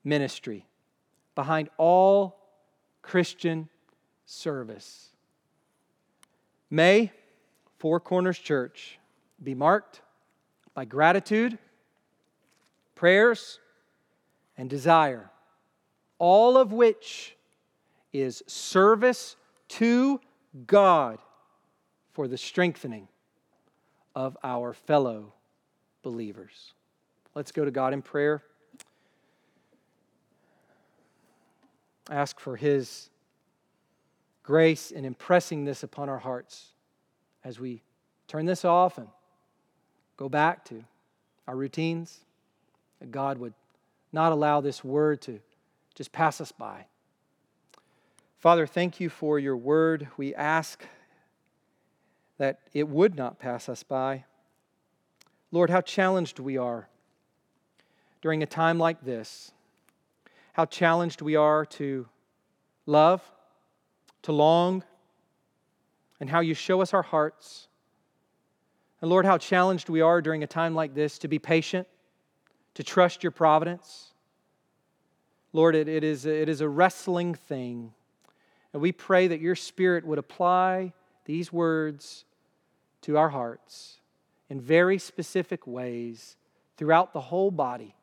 ministry, 0.04 0.66
behind 1.34 1.70
all 1.78 2.36
Christian 3.02 3.68
service. 4.26 5.08
May 6.68 7.10
Four 7.78 7.98
Corners 7.98 8.38
Church 8.38 8.98
be 9.42 9.54
marked 9.54 10.02
by 10.74 10.84
gratitude, 10.84 11.58
prayers, 12.94 13.58
and 14.58 14.68
desire, 14.68 15.30
all 16.18 16.58
of 16.58 16.72
which 16.72 17.36
is 18.12 18.42
service 18.46 19.36
to 19.68 20.20
God 20.66 21.18
for 22.12 22.28
the 22.28 22.38
strengthening 22.38 23.08
of 24.14 24.36
our 24.42 24.72
fellow 24.72 25.32
believers. 26.02 26.72
Let's 27.34 27.52
go 27.52 27.64
to 27.64 27.70
God 27.70 27.92
in 27.92 28.02
prayer. 28.02 28.42
Ask 32.10 32.40
for 32.40 32.56
His 32.56 33.08
grace 34.42 34.90
in 34.90 35.04
impressing 35.04 35.64
this 35.64 35.82
upon 35.82 36.08
our 36.08 36.18
hearts 36.18 36.72
as 37.44 37.60
we 37.60 37.82
turn 38.26 38.46
this 38.46 38.64
off 38.64 38.98
and 38.98 39.06
go 40.16 40.28
back 40.28 40.64
to 40.66 40.84
our 41.46 41.56
routines. 41.56 42.18
That 42.98 43.10
God 43.10 43.38
would 43.38 43.54
not 44.12 44.32
allow 44.32 44.60
this 44.60 44.82
word 44.84 45.22
to 45.22 45.40
just 45.94 46.12
pass 46.12 46.40
us 46.40 46.52
by. 46.52 46.86
Father, 48.38 48.66
thank 48.66 49.00
you 49.00 49.08
for 49.08 49.38
your 49.38 49.56
word. 49.56 50.08
We 50.16 50.34
ask 50.34 50.84
that 52.40 52.58
it 52.72 52.88
would 52.88 53.14
not 53.14 53.38
pass 53.38 53.68
us 53.68 53.82
by. 53.82 54.24
Lord, 55.52 55.68
how 55.68 55.82
challenged 55.82 56.38
we 56.38 56.56
are 56.56 56.88
during 58.22 58.42
a 58.42 58.46
time 58.46 58.78
like 58.78 59.04
this. 59.04 59.52
How 60.54 60.64
challenged 60.64 61.20
we 61.20 61.36
are 61.36 61.66
to 61.66 62.08
love, 62.86 63.20
to 64.22 64.32
long, 64.32 64.84
and 66.18 66.30
how 66.30 66.40
you 66.40 66.54
show 66.54 66.80
us 66.80 66.94
our 66.94 67.02
hearts. 67.02 67.68
And 69.02 69.10
Lord, 69.10 69.26
how 69.26 69.36
challenged 69.36 69.90
we 69.90 70.00
are 70.00 70.22
during 70.22 70.42
a 70.42 70.46
time 70.46 70.74
like 70.74 70.94
this 70.94 71.18
to 71.18 71.28
be 71.28 71.38
patient, 71.38 71.86
to 72.72 72.82
trust 72.82 73.22
your 73.22 73.32
providence. 73.32 74.14
Lord, 75.52 75.74
it, 75.74 75.88
it, 75.88 76.02
is, 76.02 76.24
it 76.24 76.48
is 76.48 76.62
a 76.62 76.68
wrestling 76.70 77.34
thing. 77.34 77.92
And 78.72 78.80
we 78.80 78.92
pray 78.92 79.28
that 79.28 79.42
your 79.42 79.56
Spirit 79.56 80.06
would 80.06 80.18
apply 80.18 80.94
these 81.26 81.52
words 81.52 82.24
to 83.02 83.16
our 83.16 83.28
hearts 83.28 84.00
in 84.48 84.60
very 84.60 84.98
specific 84.98 85.66
ways 85.66 86.36
throughout 86.76 87.12
the 87.12 87.20
whole 87.20 87.50
body 87.50 87.94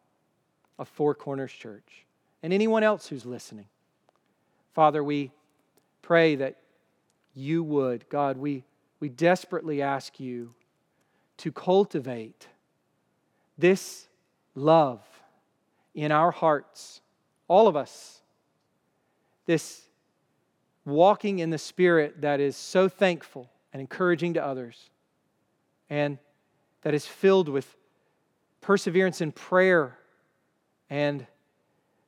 of 0.79 0.87
Four 0.87 1.15
Corners 1.15 1.51
Church 1.51 2.05
and 2.41 2.53
anyone 2.53 2.83
else 2.83 3.07
who's 3.07 3.25
listening. 3.25 3.67
Father, 4.73 5.03
we 5.03 5.31
pray 6.01 6.35
that 6.35 6.57
you 7.33 7.63
would, 7.63 8.07
God, 8.09 8.37
we, 8.37 8.63
we 8.99 9.09
desperately 9.09 9.81
ask 9.81 10.19
you 10.19 10.53
to 11.37 11.51
cultivate 11.51 12.47
this 13.57 14.07
love 14.55 15.01
in 15.93 16.11
our 16.11 16.31
hearts, 16.31 17.01
all 17.47 17.67
of 17.67 17.75
us, 17.75 18.21
this 19.45 19.81
walking 20.85 21.39
in 21.39 21.49
the 21.49 21.57
Spirit 21.57 22.21
that 22.21 22.39
is 22.39 22.55
so 22.55 22.87
thankful 22.87 23.49
and 23.74 23.82
encouraging 23.82 24.34
to 24.36 24.43
others, 24.43 24.89
and 25.89 26.18
that 26.82 26.93
is 26.93 27.05
filled 27.05 27.49
with 27.49 27.76
perseverance 28.61 29.22
in 29.22 29.32
prayer 29.32 29.97
and 30.89 31.26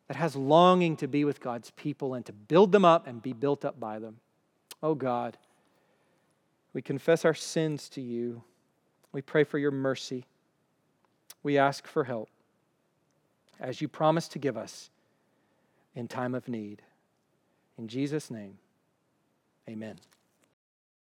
that 0.08 0.18
has 0.18 0.36
longing 0.36 0.98
to 0.98 1.08
be 1.08 1.24
with 1.24 1.40
God's 1.40 1.72
people 1.72 2.16
and 2.16 2.26
to 2.26 2.34
build 2.34 2.72
them 2.72 2.84
up 2.84 3.08
and 3.08 3.22
be 3.22 3.34
built 3.34 3.64
up 3.64 3.80
by 3.80 4.00
them. 4.00 4.18
Oh 4.82 4.96
God, 4.96 5.38
we 6.74 6.82
confess 6.82 7.26
our 7.26 7.34
sins 7.34 7.90
to 7.90 8.02
you. 8.02 8.44
We 9.12 9.22
pray 9.22 9.44
for 9.44 9.58
your 9.58 9.72
mercy. 9.72 10.26
We 11.44 11.58
ask 11.58 11.88
for 11.88 12.04
help 12.04 12.30
as 13.60 13.82
you 13.82 13.88
promised 13.88 14.32
to 14.32 14.40
give 14.40 14.58
us 14.58 14.90
in 15.96 16.08
time 16.08 16.34
of 16.34 16.48
need. 16.48 16.82
In 17.78 17.88
Jesus' 17.88 18.32
name, 18.32 18.58
amen. 19.70 20.00